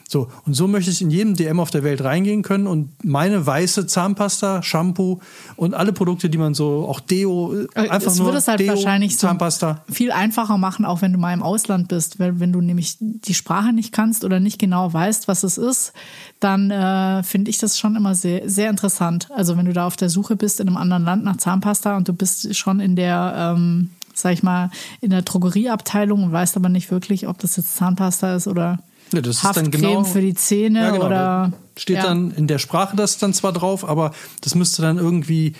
So, 0.07 0.29
und 0.45 0.53
so 0.53 0.67
möchte 0.67 0.91
ich 0.91 1.01
in 1.01 1.09
jedem 1.09 1.35
DM 1.35 1.59
auf 1.59 1.71
der 1.71 1.83
Welt 1.83 2.03
reingehen 2.03 2.41
können 2.43 2.67
und 2.67 3.03
meine 3.03 3.45
weiße 3.45 3.87
Zahnpasta, 3.87 4.61
Shampoo 4.61 5.19
und 5.55 5.73
alle 5.73 5.93
Produkte, 5.93 6.29
die 6.29 6.37
man 6.37 6.53
so, 6.53 6.85
auch 6.87 6.99
Deo, 6.99 7.53
äh, 7.73 7.89
einfach 7.89 8.11
es 8.11 8.19
nur 8.19 8.33
es 8.33 8.47
halt 8.47 8.59
Deo, 8.59 8.69
wahrscheinlich 8.69 9.17
Zahnpasta. 9.17 9.83
So 9.87 9.93
viel 9.93 10.11
einfacher 10.11 10.57
machen, 10.57 10.85
auch 10.85 11.01
wenn 11.01 11.13
du 11.13 11.19
mal 11.19 11.33
im 11.33 11.43
Ausland 11.43 11.87
bist. 11.87 12.19
Wenn, 12.19 12.39
wenn 12.39 12.53
du 12.53 12.61
nämlich 12.61 12.97
die 12.99 13.33
Sprache 13.33 13.73
nicht 13.73 13.91
kannst 13.91 14.23
oder 14.23 14.39
nicht 14.39 14.59
genau 14.59 14.91
weißt, 14.91 15.27
was 15.27 15.43
es 15.43 15.57
ist, 15.57 15.93
dann 16.39 16.71
äh, 16.71 17.23
finde 17.23 17.49
ich 17.49 17.57
das 17.57 17.79
schon 17.79 17.95
immer 17.95 18.15
sehr, 18.15 18.49
sehr 18.49 18.69
interessant. 18.69 19.29
Also 19.31 19.57
wenn 19.57 19.65
du 19.65 19.73
da 19.73 19.87
auf 19.87 19.95
der 19.95 20.09
Suche 20.09 20.35
bist 20.35 20.59
in 20.59 20.67
einem 20.67 20.77
anderen 20.77 21.03
Land 21.03 21.23
nach 21.23 21.37
Zahnpasta 21.37 21.97
und 21.97 22.07
du 22.07 22.13
bist 22.13 22.55
schon 22.55 22.79
in 22.79 22.95
der 22.95 23.55
ähm, 23.55 23.89
sag 24.13 24.33
ich 24.33 24.43
mal, 24.43 24.69
in 25.01 25.09
der 25.09 25.23
Drogerieabteilung 25.23 26.23
und 26.23 26.31
weißt 26.31 26.55
aber 26.55 26.69
nicht 26.69 26.91
wirklich, 26.91 27.27
ob 27.27 27.39
das 27.39 27.55
jetzt 27.55 27.75
Zahnpasta 27.75 28.35
ist 28.35 28.47
oder 28.47 28.79
ja, 29.13 29.21
das 29.21 29.43
ist 29.43 29.55
dann 29.55 29.71
genau, 29.71 30.03
für 30.03 30.21
die 30.21 30.33
Zähne 30.33 30.81
ja, 30.81 30.91
genau, 30.91 31.05
oder 31.05 31.53
steht 31.77 31.97
ja. 31.97 32.03
dann 32.03 32.31
in 32.31 32.47
der 32.47 32.59
Sprache 32.59 32.95
das 32.95 33.17
dann 33.17 33.33
zwar 33.33 33.53
drauf, 33.53 33.87
aber 33.87 34.11
das 34.41 34.55
müsste 34.55 34.81
dann 34.81 34.97
irgendwie 34.97 35.53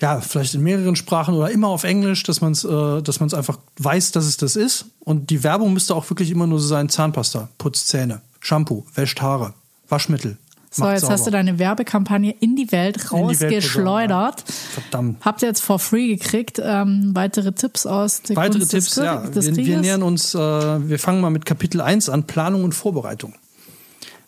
ja, 0.00 0.20
vielleicht 0.20 0.54
in 0.54 0.62
mehreren 0.62 0.94
Sprachen 0.94 1.34
oder 1.34 1.50
immer 1.50 1.68
auf 1.68 1.82
Englisch, 1.82 2.22
dass 2.22 2.40
man 2.40 2.52
es 2.52 2.64
äh, 2.64 3.02
dass 3.02 3.20
man 3.20 3.26
es 3.26 3.34
einfach 3.34 3.58
weiß, 3.78 4.12
dass 4.12 4.24
es 4.26 4.36
das 4.36 4.56
ist 4.56 4.86
und 5.00 5.30
die 5.30 5.42
Werbung 5.42 5.72
müsste 5.72 5.94
auch 5.94 6.08
wirklich 6.10 6.30
immer 6.30 6.46
nur 6.46 6.60
so 6.60 6.68
sein 6.68 6.88
Zahnpasta, 6.88 7.48
putzt 7.58 7.88
Zähne, 7.88 8.22
Shampoo, 8.40 8.84
wäscht 8.94 9.20
Haare, 9.20 9.54
Waschmittel, 9.88 10.38
so, 10.70 10.88
jetzt 10.88 11.00
sauber. 11.00 11.14
hast 11.14 11.26
du 11.26 11.30
deine 11.30 11.58
Werbekampagne 11.58 12.34
in 12.40 12.56
die 12.56 12.70
Welt 12.72 13.10
rausgeschleudert. 13.12 14.44
Verdammt. 14.74 15.24
Habt 15.24 15.42
ihr 15.42 15.48
jetzt 15.48 15.62
for 15.62 15.78
free 15.78 16.08
gekriegt? 16.08 16.60
Ähm, 16.62 17.10
weitere 17.14 17.52
Tipps 17.52 17.86
aus 17.86 18.22
der 18.22 18.36
Weitere 18.36 18.58
Kunst 18.58 18.72
Tipps, 18.72 18.94
des, 18.94 19.04
ja. 19.04 19.26
Des 19.26 19.56
wir, 19.56 19.66
wir, 19.66 19.78
nähern 19.78 20.02
uns, 20.02 20.34
äh, 20.34 20.38
wir 20.38 20.98
fangen 20.98 21.20
mal 21.20 21.30
mit 21.30 21.46
Kapitel 21.46 21.80
1 21.80 22.08
an, 22.10 22.24
Planung 22.24 22.64
und 22.64 22.74
Vorbereitung. 22.74 23.34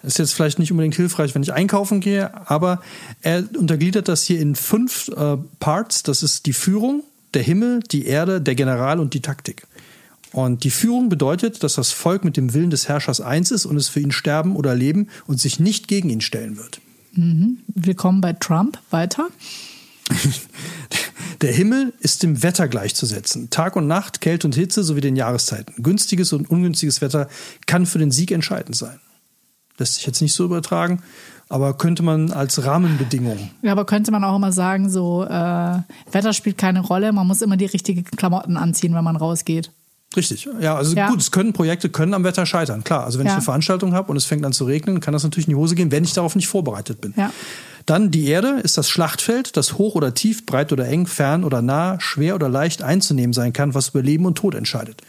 ist 0.02 0.18
jetzt 0.18 0.32
vielleicht 0.32 0.58
nicht 0.58 0.70
unbedingt 0.70 0.94
hilfreich, 0.94 1.34
wenn 1.34 1.42
ich 1.42 1.52
einkaufen 1.52 2.00
gehe, 2.00 2.48
aber 2.48 2.80
er 3.20 3.44
untergliedert 3.58 4.08
das 4.08 4.22
hier 4.22 4.40
in 4.40 4.54
fünf 4.54 5.08
äh, 5.08 5.36
Parts. 5.58 6.02
Das 6.02 6.22
ist 6.22 6.46
die 6.46 6.54
Führung, 6.54 7.02
der 7.34 7.42
Himmel, 7.42 7.80
die 7.80 8.06
Erde, 8.06 8.40
der 8.40 8.54
General 8.54 8.98
und 8.98 9.14
die 9.14 9.20
Taktik. 9.20 9.66
Und 10.32 10.64
die 10.64 10.70
Führung 10.70 11.08
bedeutet, 11.08 11.62
dass 11.62 11.74
das 11.74 11.90
Volk 11.90 12.24
mit 12.24 12.36
dem 12.36 12.54
Willen 12.54 12.70
des 12.70 12.88
Herrschers 12.88 13.20
eins 13.20 13.50
ist 13.50 13.66
und 13.66 13.76
es 13.76 13.88
für 13.88 14.00
ihn 14.00 14.12
sterben 14.12 14.54
oder 14.56 14.74
leben 14.74 15.08
und 15.26 15.40
sich 15.40 15.58
nicht 15.58 15.88
gegen 15.88 16.10
ihn 16.10 16.20
stellen 16.20 16.56
wird. 16.56 16.80
Mhm. 17.12 17.58
Willkommen 17.66 18.20
bei 18.20 18.32
Trump. 18.34 18.78
Weiter. 18.90 19.28
Der 21.40 21.52
Himmel 21.52 21.94
ist 22.00 22.22
dem 22.22 22.42
Wetter 22.42 22.68
gleichzusetzen. 22.68 23.48
Tag 23.50 23.74
und 23.74 23.86
Nacht, 23.86 24.20
Kälte 24.20 24.46
und 24.46 24.54
Hitze 24.54 24.84
sowie 24.84 25.00
den 25.00 25.16
Jahreszeiten. 25.16 25.82
Günstiges 25.82 26.32
und 26.32 26.50
ungünstiges 26.50 27.00
Wetter 27.00 27.28
kann 27.66 27.86
für 27.86 27.98
den 27.98 28.10
Sieg 28.10 28.30
entscheidend 28.30 28.76
sein. 28.76 29.00
Lässt 29.78 29.94
sich 29.94 30.06
jetzt 30.06 30.20
nicht 30.20 30.34
so 30.34 30.44
übertragen, 30.44 31.02
aber 31.48 31.74
könnte 31.78 32.02
man 32.02 32.30
als 32.30 32.62
Rahmenbedingung. 32.64 33.50
Ja, 33.62 33.72
aber 33.72 33.86
könnte 33.86 34.10
man 34.10 34.22
auch 34.22 34.36
immer 34.36 34.52
sagen, 34.52 34.90
so 34.90 35.24
äh, 35.24 35.78
Wetter 36.12 36.34
spielt 36.34 36.58
keine 36.58 36.80
Rolle, 36.80 37.12
man 37.12 37.26
muss 37.26 37.40
immer 37.40 37.56
die 37.56 37.64
richtigen 37.64 38.04
Klamotten 38.04 38.58
anziehen, 38.58 38.94
wenn 38.94 39.04
man 39.04 39.16
rausgeht. 39.16 39.72
Richtig, 40.16 40.48
ja, 40.60 40.74
also 40.74 40.96
ja. 40.96 41.08
gut, 41.08 41.20
es 41.20 41.30
können 41.30 41.52
Projekte 41.52 41.88
können 41.88 42.14
am 42.14 42.24
Wetter 42.24 42.44
scheitern, 42.44 42.82
klar. 42.82 43.04
Also 43.04 43.20
wenn 43.20 43.26
ja. 43.26 43.32
ich 43.32 43.36
eine 43.36 43.44
Veranstaltung 43.44 43.94
habe 43.94 44.10
und 44.10 44.16
es 44.16 44.24
fängt 44.24 44.44
an 44.44 44.52
zu 44.52 44.64
regnen, 44.64 44.98
kann 44.98 45.12
das 45.12 45.22
natürlich 45.22 45.46
in 45.46 45.52
die 45.52 45.56
Hose 45.56 45.76
gehen, 45.76 45.92
wenn 45.92 46.02
ich 46.02 46.12
darauf 46.12 46.34
nicht 46.34 46.48
vorbereitet 46.48 47.00
bin. 47.00 47.14
Ja. 47.16 47.32
Dann 47.86 48.10
die 48.10 48.26
Erde 48.26 48.60
ist 48.62 48.76
das 48.76 48.88
Schlachtfeld, 48.90 49.56
das 49.56 49.78
hoch 49.78 49.94
oder 49.94 50.12
tief, 50.12 50.46
breit 50.46 50.72
oder 50.72 50.88
eng, 50.88 51.06
fern 51.06 51.44
oder 51.44 51.62
nah, 51.62 52.00
schwer 52.00 52.34
oder 52.34 52.48
leicht 52.48 52.82
einzunehmen 52.82 53.32
sein 53.32 53.52
kann, 53.52 53.74
was 53.74 53.90
über 53.90 54.02
Leben 54.02 54.26
und 54.26 54.34
Tod 54.34 54.56
entscheidet. 54.56 55.02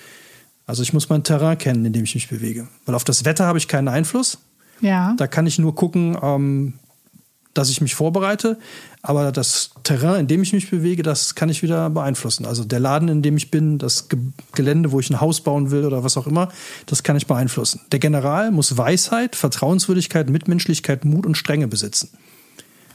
Also 0.67 0.83
ich 0.83 0.93
muss 0.93 1.09
mein 1.09 1.23
Terrain 1.23 1.57
kennen, 1.57 1.83
in 1.83 1.93
dem 1.93 2.03
ich 2.03 2.13
mich 2.13 2.29
bewege. 2.29 2.67
Weil 2.85 2.95
auf 2.95 3.03
das 3.03 3.25
Wetter 3.25 3.45
habe 3.45 3.57
ich 3.57 3.67
keinen 3.67 3.87
Einfluss. 3.87 4.37
Ja. 4.81 5.15
Da 5.17 5.27
kann 5.27 5.47
ich 5.47 5.57
nur 5.57 5.75
gucken, 5.75 6.17
ähm, 6.21 6.73
dass 7.53 7.69
ich 7.69 7.81
mich 7.81 7.95
vorbereite, 7.95 8.57
aber 9.01 9.31
das 9.31 9.71
Terrain, 9.83 10.21
in 10.21 10.27
dem 10.27 10.43
ich 10.43 10.53
mich 10.53 10.69
bewege, 10.69 11.03
das 11.03 11.35
kann 11.35 11.49
ich 11.49 11.63
wieder 11.63 11.89
beeinflussen. 11.89 12.45
Also 12.45 12.63
der 12.63 12.79
Laden, 12.79 13.09
in 13.09 13.21
dem 13.21 13.35
ich 13.35 13.51
bin, 13.51 13.77
das 13.77 14.09
Ge 14.09 14.19
Gelände, 14.53 14.91
wo 14.91 14.99
ich 14.99 15.09
ein 15.09 15.19
Haus 15.19 15.41
bauen 15.41 15.71
will 15.71 15.85
oder 15.85 16.03
was 16.03 16.17
auch 16.17 16.27
immer, 16.27 16.49
das 16.85 17.03
kann 17.03 17.17
ich 17.17 17.27
beeinflussen. 17.27 17.81
Der 17.91 17.99
General 17.99 18.51
muss 18.51 18.77
Weisheit, 18.77 19.35
Vertrauenswürdigkeit, 19.35 20.29
Mitmenschlichkeit, 20.29 21.03
Mut 21.03 21.25
und 21.25 21.35
Strenge 21.35 21.67
besitzen. 21.67 22.09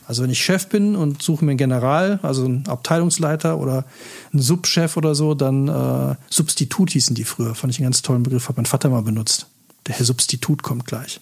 Also 0.07 0.23
wenn 0.23 0.31
ich 0.31 0.43
Chef 0.43 0.69
bin 0.69 0.95
und 0.95 1.23
suche 1.23 1.45
mir 1.45 1.53
einen 1.53 1.59
General, 1.59 2.21
also 2.23 2.45
einen 2.45 2.67
Abteilungsleiter 2.69 3.59
oder 3.59 3.85
einen 4.33 4.41
Subchef 4.41 4.97
oder 4.97 5.15
so, 5.17 5.35
dann 5.35 5.67
äh, 5.69 6.15
Substitut 6.31 6.91
hießen 6.91 7.17
die 7.17 7.25
früher. 7.25 7.55
Fand 7.57 7.73
ich 7.73 7.81
einen 7.81 7.87
ganz 7.87 8.03
tollen 8.03 8.23
Begriff, 8.23 8.49
hat 8.49 8.57
mein 8.57 8.67
Vater 8.67 8.89
mal 8.89 9.03
benutzt. 9.03 9.49
Der 9.87 9.95
Herr 9.95 10.05
Substitut 10.05 10.63
kommt 10.63 10.87
gleich. 10.87 11.21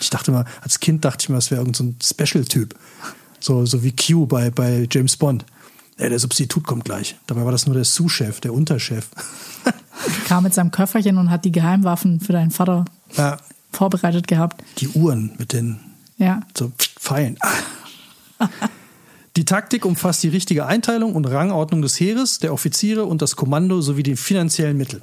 Ich 0.00 0.10
dachte 0.10 0.30
mal, 0.30 0.44
als 0.62 0.80
Kind 0.80 1.04
dachte 1.04 1.24
ich 1.24 1.28
mir, 1.28 1.36
das 1.36 1.50
wäre 1.50 1.60
irgendein 1.60 1.96
so 2.00 2.14
Special-Typ. 2.14 2.74
So, 3.40 3.66
so 3.66 3.82
wie 3.82 3.94
Q 3.94 4.26
bei, 4.26 4.50
bei 4.50 4.88
James 4.90 5.16
Bond. 5.16 5.44
Ey, 5.96 6.08
der 6.08 6.18
Substitut 6.18 6.64
kommt 6.64 6.84
gleich. 6.84 7.16
Dabei 7.26 7.44
war 7.44 7.52
das 7.52 7.66
nur 7.66 7.74
der 7.74 7.84
Sous-Chef, 7.84 8.40
der 8.40 8.54
Unterchef. 8.54 9.08
Kam 10.26 10.44
mit 10.44 10.54
seinem 10.54 10.70
Köfferchen 10.70 11.18
und 11.18 11.30
hat 11.30 11.44
die 11.44 11.52
Geheimwaffen 11.52 12.20
für 12.20 12.32
deinen 12.32 12.52
Vater 12.52 12.84
ja. 13.16 13.36
vorbereitet 13.72 14.28
gehabt. 14.28 14.62
Die 14.78 14.88
Uhren 14.88 15.32
mit 15.38 15.52
den 15.52 15.80
ja. 16.18 16.42
so 16.56 16.70
Pfeilen. 16.78 17.36
Ah. 17.40 18.48
Die 19.36 19.44
Taktik 19.44 19.84
umfasst 19.84 20.22
die 20.22 20.28
richtige 20.28 20.66
Einteilung 20.66 21.14
und 21.14 21.24
Rangordnung 21.24 21.82
des 21.82 21.98
Heeres, 21.98 22.38
der 22.38 22.52
Offiziere 22.52 23.04
und 23.04 23.22
das 23.22 23.36
Kommando 23.36 23.80
sowie 23.80 24.02
die 24.02 24.16
finanziellen 24.16 24.76
Mittel. 24.76 25.02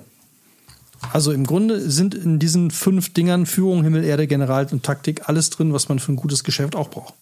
Also 1.13 1.31
im 1.31 1.45
Grunde 1.45 1.89
sind 1.89 2.15
in 2.15 2.39
diesen 2.39 2.71
fünf 2.71 3.13
Dingern 3.13 3.45
Führung, 3.45 3.84
Himmel, 3.84 4.03
Erde, 4.03 4.27
General 4.27 4.67
und 4.71 4.84
Taktik 4.84 5.29
alles 5.29 5.49
drin, 5.49 5.73
was 5.73 5.89
man 5.89 5.99
für 5.99 6.12
ein 6.12 6.17
gutes 6.17 6.43
Geschäft 6.43 6.75
auch 6.75 6.89
braucht. 6.89 7.13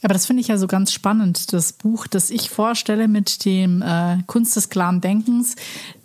Ja, 0.00 0.04
aber 0.04 0.14
das 0.14 0.26
finde 0.26 0.40
ich 0.40 0.48
ja 0.48 0.58
so 0.58 0.66
ganz 0.66 0.92
spannend. 0.92 1.52
Das 1.52 1.72
Buch, 1.72 2.06
das 2.06 2.30
ich 2.30 2.50
vorstelle 2.50 3.08
mit 3.08 3.44
dem 3.44 3.82
äh, 3.82 4.18
Kunst 4.26 4.56
des 4.56 4.68
klaren 4.68 5.00
Denkens. 5.00 5.56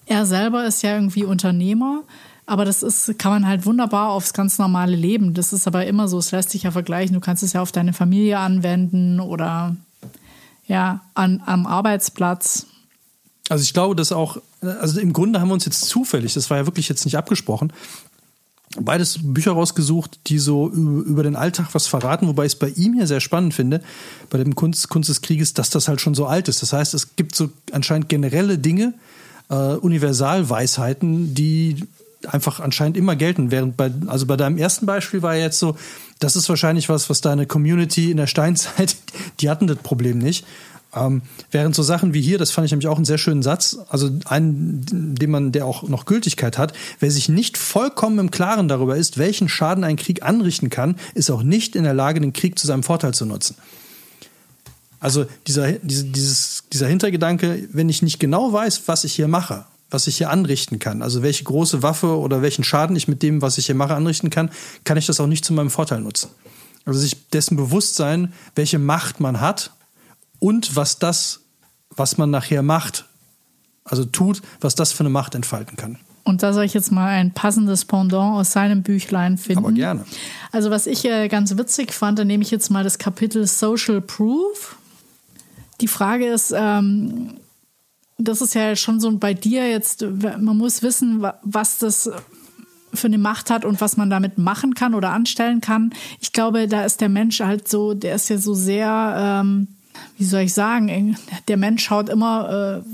Er 0.05 0.25
selber 0.25 0.65
ist 0.65 0.81
ja 0.81 0.95
irgendwie 0.95 1.23
Unternehmer 1.23 2.03
aber 2.51 2.65
das 2.65 2.83
ist, 2.83 3.17
kann 3.17 3.31
man 3.31 3.47
halt 3.47 3.65
wunderbar 3.65 4.09
aufs 4.09 4.33
ganz 4.33 4.57
normale 4.57 4.97
Leben. 4.97 5.33
Das 5.33 5.53
ist 5.53 5.67
aber 5.67 5.85
immer 5.85 6.09
so, 6.09 6.17
es 6.17 6.31
lässt 6.31 6.49
sich 6.49 6.63
ja 6.63 6.71
vergleichen. 6.71 7.13
Du 7.13 7.21
kannst 7.21 7.43
es 7.43 7.53
ja 7.53 7.61
auf 7.61 7.71
deine 7.71 7.93
Familie 7.93 8.39
anwenden 8.39 9.21
oder 9.21 9.77
ja, 10.67 10.99
an, 11.13 11.41
am 11.45 11.65
Arbeitsplatz. 11.65 12.67
Also 13.51 13.63
ich 13.63 13.73
glaube, 13.73 13.97
dass 13.97 14.13
auch, 14.13 14.37
also 14.61 15.01
im 15.01 15.11
Grunde 15.11 15.41
haben 15.41 15.49
wir 15.49 15.53
uns 15.55 15.65
jetzt 15.65 15.83
zufällig, 15.83 16.33
das 16.35 16.49
war 16.49 16.55
ja 16.55 16.65
wirklich 16.65 16.87
jetzt 16.87 17.03
nicht 17.03 17.17
abgesprochen, 17.17 17.73
beides 18.79 19.19
Bücher 19.21 19.51
rausgesucht, 19.51 20.21
die 20.27 20.39
so 20.39 20.69
über 20.69 21.21
den 21.23 21.35
Alltag 21.35 21.67
was 21.73 21.85
verraten, 21.85 22.29
wobei 22.29 22.45
ich 22.45 22.53
es 22.53 22.59
bei 22.59 22.69
ihm 22.69 22.93
hier 22.93 23.07
sehr 23.07 23.19
spannend 23.19 23.53
finde, 23.53 23.81
bei 24.29 24.37
dem 24.37 24.55
Kunst, 24.55 24.87
Kunst 24.87 25.09
des 25.09 25.21
Krieges, 25.21 25.53
dass 25.53 25.69
das 25.69 25.89
halt 25.89 25.99
schon 25.99 26.15
so 26.15 26.27
alt 26.27 26.47
ist. 26.47 26.61
Das 26.61 26.71
heißt, 26.71 26.93
es 26.93 27.17
gibt 27.17 27.35
so 27.35 27.49
anscheinend 27.73 28.07
generelle 28.07 28.57
Dinge, 28.57 28.93
äh, 29.49 29.55
Universalweisheiten, 29.55 31.35
die 31.35 31.83
einfach 32.25 32.61
anscheinend 32.61 32.95
immer 32.95 33.17
gelten. 33.17 33.51
Während 33.51 33.75
bei, 33.75 33.91
also 34.07 34.27
bei 34.27 34.37
deinem 34.37 34.59
ersten 34.59 34.85
Beispiel 34.85 35.23
war 35.23 35.35
jetzt 35.35 35.59
so, 35.59 35.75
das 36.19 36.37
ist 36.37 36.47
wahrscheinlich 36.47 36.87
was, 36.87 37.09
was 37.09 37.19
deine 37.19 37.47
Community 37.47 38.11
in 38.11 38.15
der 38.15 38.27
Steinzeit, 38.27 38.95
die 39.41 39.49
hatten 39.49 39.67
das 39.67 39.79
Problem 39.79 40.19
nicht. 40.19 40.45
Ähm, 40.93 41.21
während 41.51 41.73
so 41.73 41.83
Sachen 41.83 42.13
wie 42.13 42.21
hier, 42.21 42.37
das 42.37 42.51
fand 42.51 42.65
ich 42.65 42.71
nämlich 42.71 42.87
auch 42.87 42.97
einen 42.97 43.05
sehr 43.05 43.17
schönen 43.17 43.43
Satz, 43.43 43.77
also 43.87 44.09
einen, 44.25 45.15
den 45.15 45.31
man, 45.31 45.51
der 45.53 45.65
auch 45.65 45.83
noch 45.83 46.05
Gültigkeit 46.05 46.57
hat, 46.57 46.73
wer 46.99 47.09
sich 47.11 47.29
nicht 47.29 47.57
vollkommen 47.57 48.19
im 48.19 48.31
Klaren 48.31 48.67
darüber 48.67 48.97
ist, 48.97 49.17
welchen 49.17 49.47
Schaden 49.47 49.85
ein 49.85 49.95
Krieg 49.95 50.23
anrichten 50.23 50.69
kann, 50.69 50.97
ist 51.13 51.31
auch 51.31 51.43
nicht 51.43 51.77
in 51.77 51.83
der 51.83 51.93
Lage, 51.93 52.19
den 52.19 52.33
Krieg 52.33 52.59
zu 52.59 52.67
seinem 52.67 52.83
Vorteil 52.83 53.13
zu 53.13 53.25
nutzen. 53.25 53.55
Also 54.99 55.25
dieser, 55.47 55.71
diese, 55.71 56.03
dieses, 56.05 56.63
dieser 56.71 56.87
Hintergedanke, 56.87 57.69
wenn 57.71 57.89
ich 57.89 58.01
nicht 58.01 58.19
genau 58.19 58.51
weiß, 58.51 58.83
was 58.87 59.05
ich 59.05 59.13
hier 59.13 59.29
mache, 59.29 59.65
was 59.89 60.07
ich 60.07 60.17
hier 60.17 60.29
anrichten 60.29 60.77
kann. 60.77 61.01
Also 61.01 61.23
welche 61.23 61.45
große 61.45 61.81
Waffe 61.81 62.17
oder 62.17 62.41
welchen 62.41 62.63
Schaden 62.63 62.95
ich 62.95 63.07
mit 63.07 63.23
dem, 63.23 63.41
was 63.41 63.57
ich 63.57 63.65
hier 63.65 63.75
mache, 63.75 63.95
anrichten 63.95 64.29
kann, 64.29 64.51
kann 64.83 64.97
ich 64.97 65.05
das 65.05 65.19
auch 65.19 65.27
nicht 65.27 65.45
zu 65.45 65.53
meinem 65.53 65.71
Vorteil 65.71 66.01
nutzen. 66.01 66.29
Also 66.85 66.99
sich 66.99 67.29
dessen 67.29 67.55
bewusst 67.55 67.95
sein, 67.95 68.33
welche 68.55 68.77
Macht 68.77 69.19
man 69.19 69.39
hat 69.39 69.71
und 70.41 70.75
was 70.75 70.99
das, 70.99 71.41
was 71.95 72.17
man 72.17 72.31
nachher 72.31 72.63
macht, 72.63 73.05
also 73.85 74.03
tut, 74.03 74.41
was 74.59 74.75
das 74.75 74.91
für 74.91 75.01
eine 75.01 75.09
Macht 75.09 75.35
entfalten 75.35 75.77
kann. 75.77 75.97
Und 76.23 76.43
da 76.43 76.53
soll 76.53 76.65
ich 76.65 76.73
jetzt 76.73 76.91
mal 76.91 77.07
ein 77.07 77.31
passendes 77.31 77.85
Pendant 77.85 78.39
aus 78.39 78.51
seinem 78.51 78.83
Büchlein 78.83 79.37
finden. 79.37 79.65
Aber 79.65 79.71
gerne. 79.71 80.05
Also 80.51 80.69
was 80.69 80.87
ich 80.87 81.05
äh, 81.05 81.27
ganz 81.27 81.55
witzig 81.57 81.93
fand, 81.93 82.19
da 82.19 82.25
nehme 82.25 82.43
ich 82.43 82.51
jetzt 82.51 82.69
mal 82.69 82.83
das 82.83 82.97
Kapitel 82.97 83.47
Social 83.47 84.01
Proof. 84.01 84.77
Die 85.79 85.87
Frage 85.87 86.27
ist, 86.27 86.53
ähm, 86.55 87.35
das 88.17 88.41
ist 88.41 88.53
ja 88.55 88.75
schon 88.75 88.99
so 88.99 89.15
bei 89.17 89.33
dir 89.33 89.69
jetzt, 89.69 90.03
man 90.03 90.57
muss 90.57 90.83
wissen, 90.83 91.25
was 91.43 91.79
das 91.79 92.09
für 92.93 93.07
eine 93.07 93.17
Macht 93.17 93.49
hat 93.49 93.65
und 93.65 93.79
was 93.79 93.97
man 93.97 94.09
damit 94.09 94.37
machen 94.37 94.73
kann 94.73 94.95
oder 94.95 95.11
anstellen 95.11 95.61
kann. 95.61 95.93
Ich 96.19 96.33
glaube, 96.33 96.67
da 96.67 96.83
ist 96.83 97.01
der 97.01 97.09
Mensch 97.09 97.39
halt 97.39 97.67
so, 97.67 97.93
der 97.93 98.15
ist 98.15 98.29
ja 98.29 98.37
so 98.37 98.53
sehr, 98.53 99.41
ähm, 99.43 99.67
wie 100.17 100.23
soll 100.25 100.41
ich 100.41 100.53
sagen, 100.53 101.17
der 101.47 101.57
Mensch 101.57 101.83
schaut 101.83 102.09
immer 102.09 102.83
äh, 102.83 102.89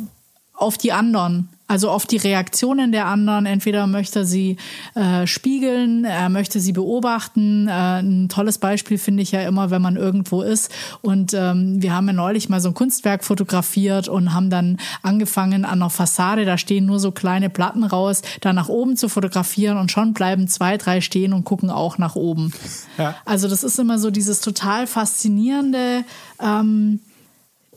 auf 0.53 0.77
die 0.77 0.91
anderen. 0.91 1.49
Also 1.67 1.89
auf 1.89 2.05
die 2.05 2.17
Reaktionen 2.17 2.91
der 2.91 3.07
anderen. 3.07 3.45
Entweder 3.45 3.87
möchte 3.87 4.25
sie 4.25 4.57
äh, 4.95 5.27
spiegeln, 5.27 6.05
er 6.05 6.29
möchte 6.29 6.59
sie 6.61 6.71
beobachten. 6.71 7.67
Äh, 7.67 7.99
ein 7.99 8.29
tolles 8.29 8.57
Beispiel 8.57 8.97
finde 8.97 9.23
ich 9.23 9.31
ja 9.31 9.41
immer, 9.41 9.69
wenn 9.69 9.81
man 9.81 9.97
irgendwo 9.97 10.41
ist. 10.41 10.71
Und 11.01 11.33
ähm, 11.33 11.81
wir 11.81 11.93
haben 11.93 12.07
ja 12.07 12.13
neulich 12.13 12.47
mal 12.47 12.61
so 12.61 12.69
ein 12.69 12.73
Kunstwerk 12.73 13.23
fotografiert 13.23 14.07
und 14.07 14.33
haben 14.33 14.49
dann 14.49 14.77
angefangen 15.01 15.65
an 15.65 15.79
der 15.79 15.89
Fassade, 15.89 16.45
da 16.45 16.57
stehen 16.57 16.85
nur 16.85 16.99
so 16.99 17.11
kleine 17.11 17.49
Platten 17.49 17.83
raus, 17.83 18.21
da 18.41 18.53
nach 18.53 18.69
oben 18.69 18.95
zu 18.95 19.09
fotografieren 19.09 19.77
und 19.77 19.91
schon 19.91 20.13
bleiben 20.13 20.47
zwei, 20.47 20.77
drei 20.77 21.01
stehen 21.01 21.33
und 21.33 21.43
gucken 21.43 21.69
auch 21.69 21.97
nach 21.97 22.15
oben. 22.15 22.53
Ja. 22.97 23.15
Also 23.25 23.47
das 23.47 23.63
ist 23.63 23.77
immer 23.77 23.99
so 23.99 24.09
dieses 24.09 24.39
total 24.39 24.87
faszinierende, 24.87 26.03
ähm, 26.41 27.01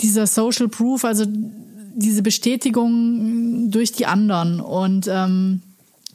dieser 0.00 0.26
Social 0.26 0.68
Proof, 0.68 1.04
also 1.04 1.26
diese 2.00 2.22
Bestätigung 2.22 3.70
durch 3.70 3.92
die 3.92 4.06
anderen. 4.06 4.60
Und 4.60 5.08
ähm, 5.08 5.62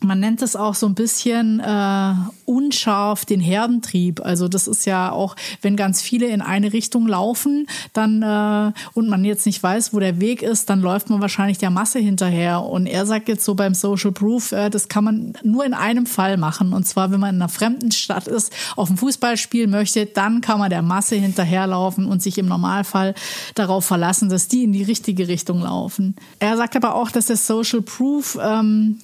man 0.06 0.20
nennt 0.20 0.42
es 0.42 0.56
auch 0.56 0.76
so 0.76 0.86
ein 0.88 0.96
bisschen 0.96 1.60
äh, 1.60 2.14
unscharf 2.46 3.26
den 3.26 3.40
Herdentrieb. 3.40 4.22
Also 4.24 4.48
das 4.48 4.68
ist 4.68 4.86
ja 4.86 5.12
auch, 5.12 5.36
wenn 5.62 5.76
ganz 5.76 6.02
viele 6.02 6.28
in 6.28 6.42
eine 6.42 6.74
Richtung 6.74 7.08
laufen, 7.08 7.68
dann 7.94 8.22
äh, 8.22 8.72
und 8.94 9.10
man 9.10 9.26
jetzt 9.26 9.46
nicht 9.46 9.62
weiß, 9.62 9.94
wo 9.94 10.00
der 10.00 10.20
Weg 10.20 10.42
ist, 10.42 10.70
dann 10.70 10.82
läuft 10.82 11.10
man 11.10 11.22
wahrscheinlich 11.22 11.58
der 11.58 11.70
Masse 11.70 12.00
hinterher. 12.00 12.62
Und 12.64 12.88
er 12.88 13.06
sagt 13.06 13.28
jetzt 13.28 13.46
so 13.46 13.56
beim 13.56 13.74
Social 13.74 14.12
Proof, 14.12 14.52
äh, 14.52 14.70
das 14.70 14.88
kann 14.88 15.04
man 15.04 15.34
nur 15.44 15.66
in 15.66 15.74
einem 15.74 16.06
Fall 16.06 16.38
machen. 16.38 16.74
Und 16.74 16.86
zwar, 16.86 17.12
wenn 17.12 17.20
man 17.20 17.36
in 17.36 17.42
einer 17.42 17.50
fremden 17.50 17.92
Stadt 17.92 18.28
ist, 18.28 18.54
auf 18.76 18.90
ein 18.90 18.98
Fußballspiel 18.98 19.68
möchte, 19.68 20.06
dann 20.06 20.42
kann 20.42 20.60
man 20.60 20.70
der 20.70 20.82
Masse 20.82 21.16
hinterherlaufen 21.16 22.06
und 22.06 22.22
sich 22.22 22.38
im 22.38 22.48
Normalfall 22.48 23.16
darauf 23.56 23.86
verlassen, 23.86 24.30
dass 24.30 24.48
die 24.48 24.64
in 24.64 24.72
die 24.72 24.84
richtige 24.84 25.28
Richtung 25.28 25.62
laufen. 25.62 26.16
Er 26.40 26.58
sagt 26.58 26.76
aber 26.76 26.96
auch, 26.96 27.12
dass 27.12 27.28
der 27.28 27.38
Social 27.38 27.82
Proof 27.82 28.38
ähm, 28.42 29.00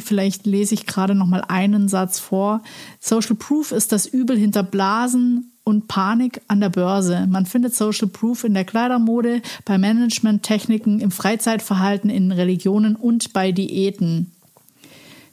vielleicht 0.00 0.46
lese 0.46 0.74
ich 0.74 0.86
gerade 0.86 1.14
noch 1.14 1.26
mal 1.26 1.42
einen 1.46 1.88
Satz 1.88 2.18
vor. 2.18 2.62
Social 3.00 3.36
Proof 3.36 3.72
ist 3.72 3.92
das 3.92 4.06
Übel 4.06 4.38
hinter 4.38 4.62
Blasen 4.62 5.52
und 5.64 5.88
Panik 5.88 6.40
an 6.48 6.60
der 6.60 6.68
Börse. 6.68 7.26
Man 7.28 7.46
findet 7.46 7.74
Social 7.74 8.08
Proof 8.08 8.44
in 8.44 8.54
der 8.54 8.64
Kleidermode, 8.64 9.42
bei 9.64 9.78
Managementtechniken, 9.78 11.00
im 11.00 11.10
Freizeitverhalten, 11.10 12.10
in 12.10 12.32
Religionen 12.32 12.96
und 12.96 13.32
bei 13.32 13.52
Diäten. 13.52 14.32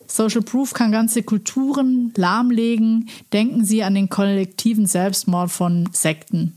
Social 0.08 0.42
Proof 0.42 0.74
kann 0.74 0.92
ganze 0.92 1.24
Kulturen 1.24 2.14
lahmlegen. 2.16 3.10
Denken 3.34 3.66
Sie 3.66 3.84
an 3.84 3.94
den 3.94 4.10
kollektiven 4.10 4.86
Selbstmord 4.86 5.52
von 5.52 5.90
Sekten. 5.92 6.57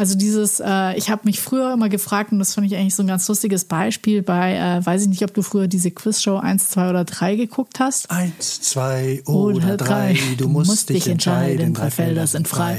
Also 0.00 0.16
dieses, 0.16 0.60
äh, 0.60 0.96
ich 0.96 1.10
habe 1.10 1.20
mich 1.24 1.42
früher 1.42 1.74
immer 1.74 1.90
gefragt, 1.90 2.32
und 2.32 2.38
das 2.38 2.54
fand 2.54 2.66
ich 2.66 2.74
eigentlich 2.74 2.94
so 2.94 3.02
ein 3.02 3.06
ganz 3.06 3.28
lustiges 3.28 3.66
Beispiel 3.66 4.22
bei, 4.22 4.54
äh, 4.56 4.86
weiß 4.86 5.02
ich 5.02 5.08
nicht, 5.08 5.22
ob 5.24 5.34
du 5.34 5.42
früher 5.42 5.68
diese 5.68 5.90
Quizshow 5.90 6.38
1, 6.38 6.70
2 6.70 6.88
oder 6.88 7.04
3 7.04 7.36
geguckt 7.36 7.80
hast. 7.80 8.10
1, 8.10 8.62
2 8.62 9.24
oder 9.26 9.76
3, 9.76 10.18
du 10.38 10.48
musst, 10.48 10.70
musst 10.70 10.88
dich 10.88 11.06
entscheiden, 11.06 11.74
drei 11.74 11.90
Felder 11.90 12.26
sind 12.26 12.48
frei. 12.48 12.78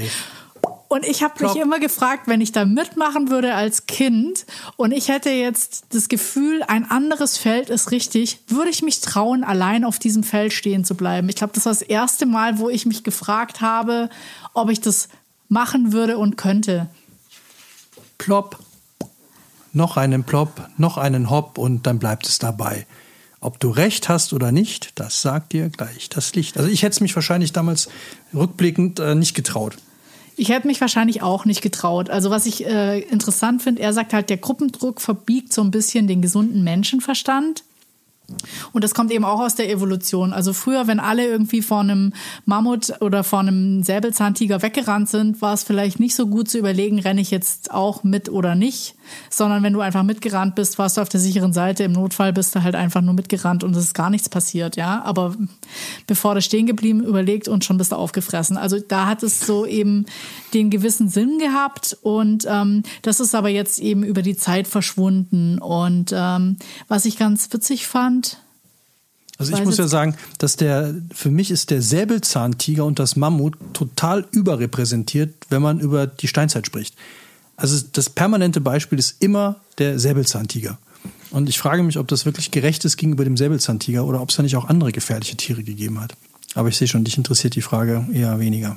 Und 0.88 1.06
ich 1.06 1.22
habe 1.22 1.44
mich 1.44 1.54
immer 1.54 1.78
gefragt, 1.78 2.26
wenn 2.26 2.40
ich 2.40 2.50
da 2.50 2.64
mitmachen 2.64 3.30
würde 3.30 3.54
als 3.54 3.86
Kind 3.86 4.44
und 4.76 4.90
ich 4.90 5.06
hätte 5.06 5.30
jetzt 5.30 5.84
das 5.90 6.08
Gefühl, 6.08 6.64
ein 6.66 6.90
anderes 6.90 7.38
Feld 7.38 7.70
ist 7.70 7.92
richtig, 7.92 8.40
würde 8.48 8.70
ich 8.70 8.82
mich 8.82 9.00
trauen, 9.00 9.44
allein 9.44 9.84
auf 9.84 10.00
diesem 10.00 10.24
Feld 10.24 10.52
stehen 10.52 10.84
zu 10.84 10.96
bleiben. 10.96 11.28
Ich 11.28 11.36
glaube, 11.36 11.52
das 11.54 11.66
war 11.66 11.72
das 11.72 11.82
erste 11.82 12.26
Mal, 12.26 12.58
wo 12.58 12.68
ich 12.68 12.84
mich 12.84 13.04
gefragt 13.04 13.60
habe, 13.60 14.10
ob 14.54 14.70
ich 14.70 14.80
das 14.80 15.08
machen 15.48 15.92
würde 15.92 16.18
und 16.18 16.36
könnte 16.36 16.88
plopp, 18.24 18.58
noch 19.72 19.96
einen 19.96 20.24
plopp, 20.24 20.68
noch 20.76 20.96
einen 20.96 21.30
hopp 21.30 21.58
und 21.58 21.86
dann 21.86 21.98
bleibt 21.98 22.26
es 22.26 22.38
dabei. 22.38 22.86
Ob 23.40 23.58
du 23.58 23.70
recht 23.70 24.08
hast 24.08 24.32
oder 24.32 24.52
nicht, 24.52 25.00
das 25.00 25.20
sagt 25.20 25.52
dir 25.52 25.68
gleich 25.68 26.08
das 26.08 26.34
Licht. 26.34 26.56
Also 26.58 26.70
ich 26.70 26.82
hätte 26.82 26.92
es 26.92 27.00
mich 27.00 27.14
wahrscheinlich 27.16 27.52
damals 27.52 27.88
rückblickend 28.32 29.00
äh, 29.00 29.16
nicht 29.16 29.34
getraut. 29.34 29.76
Ich 30.36 30.50
hätte 30.50 30.66
mich 30.66 30.80
wahrscheinlich 30.80 31.22
auch 31.22 31.44
nicht 31.44 31.60
getraut. 31.60 32.08
Also 32.08 32.30
was 32.30 32.46
ich 32.46 32.64
äh, 32.64 33.00
interessant 33.00 33.62
finde, 33.62 33.82
er 33.82 33.92
sagt 33.92 34.12
halt, 34.12 34.30
der 34.30 34.36
Gruppendruck 34.36 35.00
verbiegt 35.00 35.52
so 35.52 35.62
ein 35.62 35.70
bisschen 35.70 36.06
den 36.06 36.22
gesunden 36.22 36.62
Menschenverstand. 36.62 37.64
Und 38.72 38.84
das 38.84 38.94
kommt 38.94 39.12
eben 39.12 39.24
auch 39.24 39.40
aus 39.40 39.54
der 39.54 39.70
Evolution. 39.70 40.32
Also 40.32 40.52
früher, 40.52 40.86
wenn 40.86 41.00
alle 41.00 41.26
irgendwie 41.26 41.62
vor 41.62 41.80
einem 41.80 42.12
Mammut 42.44 43.00
oder 43.00 43.24
vor 43.24 43.40
einem 43.40 43.82
Säbelzahntiger 43.82 44.62
weggerannt 44.62 45.08
sind, 45.08 45.42
war 45.42 45.54
es 45.54 45.62
vielleicht 45.62 46.00
nicht 46.00 46.14
so 46.14 46.26
gut 46.26 46.48
zu 46.48 46.58
überlegen, 46.58 46.98
renne 46.98 47.20
ich 47.20 47.30
jetzt 47.30 47.70
auch 47.70 48.04
mit 48.04 48.28
oder 48.28 48.54
nicht, 48.54 48.94
sondern 49.30 49.62
wenn 49.62 49.72
du 49.72 49.80
einfach 49.80 50.02
mitgerannt 50.02 50.54
bist, 50.54 50.78
warst 50.78 50.96
du 50.96 51.00
auf 51.00 51.08
der 51.08 51.20
sicheren 51.20 51.52
Seite. 51.52 51.84
Im 51.84 51.92
Notfall 51.92 52.32
bist 52.32 52.54
du 52.54 52.62
halt 52.62 52.74
einfach 52.74 53.00
nur 53.00 53.14
mitgerannt 53.14 53.64
und 53.64 53.76
es 53.76 53.84
ist 53.84 53.94
gar 53.94 54.10
nichts 54.10 54.28
passiert, 54.28 54.76
ja. 54.76 55.02
Aber 55.04 55.34
bevor 56.06 56.34
du 56.34 56.42
stehen 56.42 56.66
geblieben, 56.66 57.02
überlegt 57.02 57.48
und 57.48 57.64
schon 57.64 57.78
bist 57.78 57.92
du 57.92 57.96
aufgefressen. 57.96 58.56
Also 58.56 58.78
da 58.78 59.06
hat 59.06 59.22
es 59.22 59.40
so 59.40 59.66
eben 59.66 60.06
den 60.54 60.70
gewissen 60.70 61.08
Sinn 61.08 61.38
gehabt 61.38 61.96
und 62.02 62.46
ähm, 62.48 62.82
das 63.02 63.20
ist 63.20 63.34
aber 63.34 63.48
jetzt 63.48 63.78
eben 63.78 64.02
über 64.02 64.22
die 64.22 64.36
Zeit 64.36 64.66
verschwunden. 64.66 65.58
Und 65.58 66.12
ähm, 66.14 66.56
was 66.88 67.04
ich 67.04 67.18
ganz 67.18 67.52
witzig 67.52 67.86
fand, 67.86 68.38
also 69.38 69.56
ich 69.56 69.64
muss 69.64 69.78
ja 69.78 69.88
sagen, 69.88 70.14
dass 70.38 70.56
der, 70.56 70.94
für 71.12 71.30
mich 71.30 71.50
ist 71.50 71.70
der 71.70 71.82
Säbelzahntiger 71.82 72.84
und 72.84 73.00
das 73.00 73.16
Mammut 73.16 73.56
total 73.72 74.24
überrepräsentiert, 74.30 75.34
wenn 75.48 75.62
man 75.62 75.80
über 75.80 76.06
die 76.06 76.28
Steinzeit 76.28 76.66
spricht. 76.66 76.94
Also 77.62 77.86
das 77.92 78.10
permanente 78.10 78.60
Beispiel 78.60 78.98
ist 78.98 79.22
immer 79.22 79.60
der 79.78 79.96
Säbelzahntiger. 79.96 80.78
Und 81.30 81.48
ich 81.48 81.60
frage 81.60 81.84
mich, 81.84 81.96
ob 81.96 82.08
das 82.08 82.26
wirklich 82.26 82.50
gerecht 82.50 82.84
ist 82.84 82.96
gegenüber 82.96 83.22
dem 83.22 83.36
Säbelzahntiger 83.36 84.04
oder 84.04 84.20
ob 84.20 84.30
es 84.30 84.36
da 84.36 84.42
nicht 84.42 84.56
auch 84.56 84.64
andere 84.64 84.90
gefährliche 84.90 85.36
Tiere 85.36 85.62
gegeben 85.62 86.00
hat. 86.00 86.16
Aber 86.56 86.68
ich 86.68 86.76
sehe 86.76 86.88
schon, 86.88 87.04
dich 87.04 87.16
interessiert 87.16 87.54
die 87.54 87.62
Frage 87.62 88.04
eher 88.12 88.40
weniger. 88.40 88.76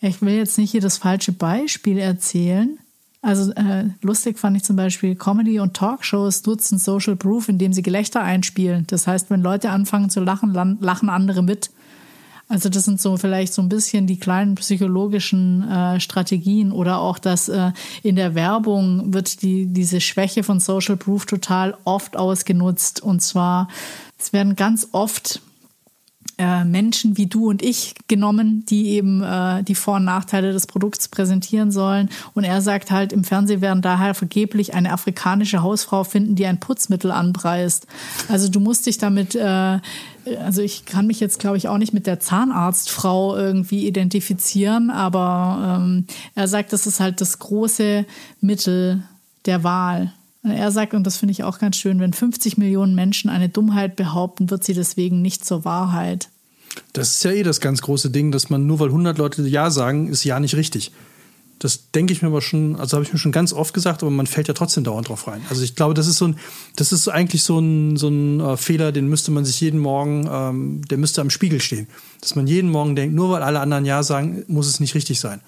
Ich 0.00 0.22
will 0.22 0.34
jetzt 0.34 0.56
nicht 0.56 0.70
hier 0.70 0.80
das 0.80 0.98
falsche 0.98 1.32
Beispiel 1.32 1.98
erzählen. 1.98 2.78
Also 3.22 3.50
äh, 3.54 3.86
lustig 4.02 4.38
fand 4.38 4.56
ich 4.56 4.62
zum 4.62 4.76
Beispiel 4.76 5.16
Comedy- 5.16 5.58
und 5.58 5.74
Talkshows 5.74 6.46
nutzen 6.46 6.78
Social 6.78 7.16
Proof, 7.16 7.48
indem 7.48 7.72
sie 7.72 7.82
Gelächter 7.82 8.22
einspielen. 8.22 8.86
Das 8.86 9.08
heißt, 9.08 9.30
wenn 9.30 9.42
Leute 9.42 9.70
anfangen 9.70 10.10
zu 10.10 10.20
lachen, 10.20 10.54
lachen 10.54 11.08
andere 11.08 11.42
mit. 11.42 11.70
Also 12.50 12.68
das 12.68 12.82
sind 12.82 13.00
so 13.00 13.16
vielleicht 13.16 13.54
so 13.54 13.62
ein 13.62 13.68
bisschen 13.68 14.08
die 14.08 14.18
kleinen 14.18 14.56
psychologischen 14.56 15.70
äh, 15.70 16.00
Strategien 16.00 16.72
oder 16.72 16.98
auch, 16.98 17.20
dass 17.20 17.48
äh, 17.48 17.70
in 18.02 18.16
der 18.16 18.34
Werbung 18.34 19.14
wird 19.14 19.42
die, 19.42 19.66
diese 19.66 20.00
Schwäche 20.00 20.42
von 20.42 20.58
Social 20.58 20.96
Proof 20.96 21.26
total 21.26 21.76
oft 21.84 22.16
ausgenutzt. 22.16 23.04
Und 23.04 23.20
zwar, 23.22 23.68
es 24.18 24.32
werden 24.32 24.56
ganz 24.56 24.88
oft 24.90 25.42
äh, 26.40 26.64
Menschen 26.64 27.18
wie 27.18 27.26
du 27.26 27.50
und 27.50 27.60
ich 27.60 27.94
genommen, 28.08 28.64
die 28.64 28.88
eben 28.92 29.22
äh, 29.22 29.62
die 29.62 29.74
Vor- 29.74 29.96
und 29.96 30.06
Nachteile 30.06 30.54
des 30.54 30.66
Produkts 30.66 31.08
präsentieren 31.08 31.70
sollen. 31.70 32.08
Und 32.32 32.44
er 32.44 32.62
sagt 32.62 32.90
halt, 32.90 33.12
im 33.12 33.24
Fernsehen 33.24 33.60
werden 33.60 33.82
daher 33.82 34.14
vergeblich 34.14 34.72
eine 34.72 34.94
afrikanische 34.94 35.62
Hausfrau 35.62 36.02
finden, 36.02 36.36
die 36.36 36.46
ein 36.46 36.58
Putzmittel 36.58 37.10
anpreist. 37.10 37.86
Also 38.30 38.48
du 38.48 38.58
musst 38.58 38.86
dich 38.86 38.96
damit, 38.96 39.34
äh, 39.34 39.80
also 40.42 40.62
ich 40.62 40.86
kann 40.86 41.06
mich 41.06 41.20
jetzt, 41.20 41.40
glaube 41.40 41.58
ich, 41.58 41.68
auch 41.68 41.76
nicht 41.76 41.92
mit 41.92 42.06
der 42.06 42.20
Zahnarztfrau 42.20 43.36
irgendwie 43.36 43.86
identifizieren, 43.86 44.88
aber 44.88 45.78
ähm, 45.78 46.06
er 46.34 46.48
sagt, 46.48 46.72
das 46.72 46.86
ist 46.86 47.00
halt 47.00 47.20
das 47.20 47.38
große 47.38 48.06
Mittel 48.40 49.02
der 49.44 49.62
Wahl. 49.62 50.14
Er 50.42 50.70
sagt, 50.70 50.94
und 50.94 51.06
das 51.06 51.18
finde 51.18 51.32
ich 51.32 51.44
auch 51.44 51.58
ganz 51.58 51.76
schön, 51.76 52.00
wenn 52.00 52.14
50 52.14 52.56
Millionen 52.56 52.94
Menschen 52.94 53.28
eine 53.28 53.50
Dummheit 53.50 53.96
behaupten, 53.96 54.50
wird 54.50 54.64
sie 54.64 54.72
deswegen 54.72 55.20
nicht 55.20 55.44
zur 55.44 55.64
Wahrheit. 55.64 56.28
Das 56.92 57.10
ist 57.10 57.24
ja 57.24 57.32
eh 57.32 57.42
das 57.42 57.60
ganz 57.60 57.82
große 57.82 58.10
Ding, 58.10 58.32
dass 58.32 58.48
man 58.48 58.66
nur 58.66 58.80
weil 58.80 58.88
100 58.88 59.18
Leute 59.18 59.46
Ja 59.46 59.70
sagen, 59.70 60.08
ist 60.08 60.24
Ja 60.24 60.40
nicht 60.40 60.54
richtig. 60.54 60.92
Das 61.58 61.90
denke 61.90 62.14
ich 62.14 62.22
mir 62.22 62.28
aber 62.28 62.40
schon, 62.40 62.76
also 62.76 62.96
habe 62.96 63.04
ich 63.04 63.12
mir 63.12 63.18
schon 63.18 63.32
ganz 63.32 63.52
oft 63.52 63.74
gesagt, 63.74 64.02
aber 64.02 64.10
man 64.10 64.26
fällt 64.26 64.48
ja 64.48 64.54
trotzdem 64.54 64.82
dauernd 64.82 65.10
drauf 65.10 65.26
rein. 65.26 65.42
Also 65.50 65.62
ich 65.62 65.76
glaube, 65.76 65.92
das 65.92 66.06
ist 66.06 66.16
so 66.16 66.28
ein, 66.28 66.36
das 66.76 66.90
ist 66.90 67.06
eigentlich 67.08 67.42
so 67.42 67.58
ein, 67.58 67.98
so 67.98 68.08
ein 68.08 68.40
äh, 68.40 68.56
Fehler, 68.56 68.92
den 68.92 69.08
müsste 69.08 69.30
man 69.30 69.44
sich 69.44 69.60
jeden 69.60 69.78
Morgen, 69.78 70.26
ähm, 70.32 70.80
der 70.88 70.96
müsste 70.96 71.20
am 71.20 71.28
Spiegel 71.28 71.60
stehen. 71.60 71.86
Dass 72.22 72.34
man 72.34 72.46
jeden 72.46 72.70
Morgen 72.70 72.96
denkt, 72.96 73.14
nur 73.14 73.30
weil 73.30 73.42
alle 73.42 73.60
anderen 73.60 73.84
Ja 73.84 74.02
sagen, 74.02 74.42
muss 74.48 74.68
es 74.68 74.80
nicht 74.80 74.94
richtig 74.94 75.20
sein. 75.20 75.42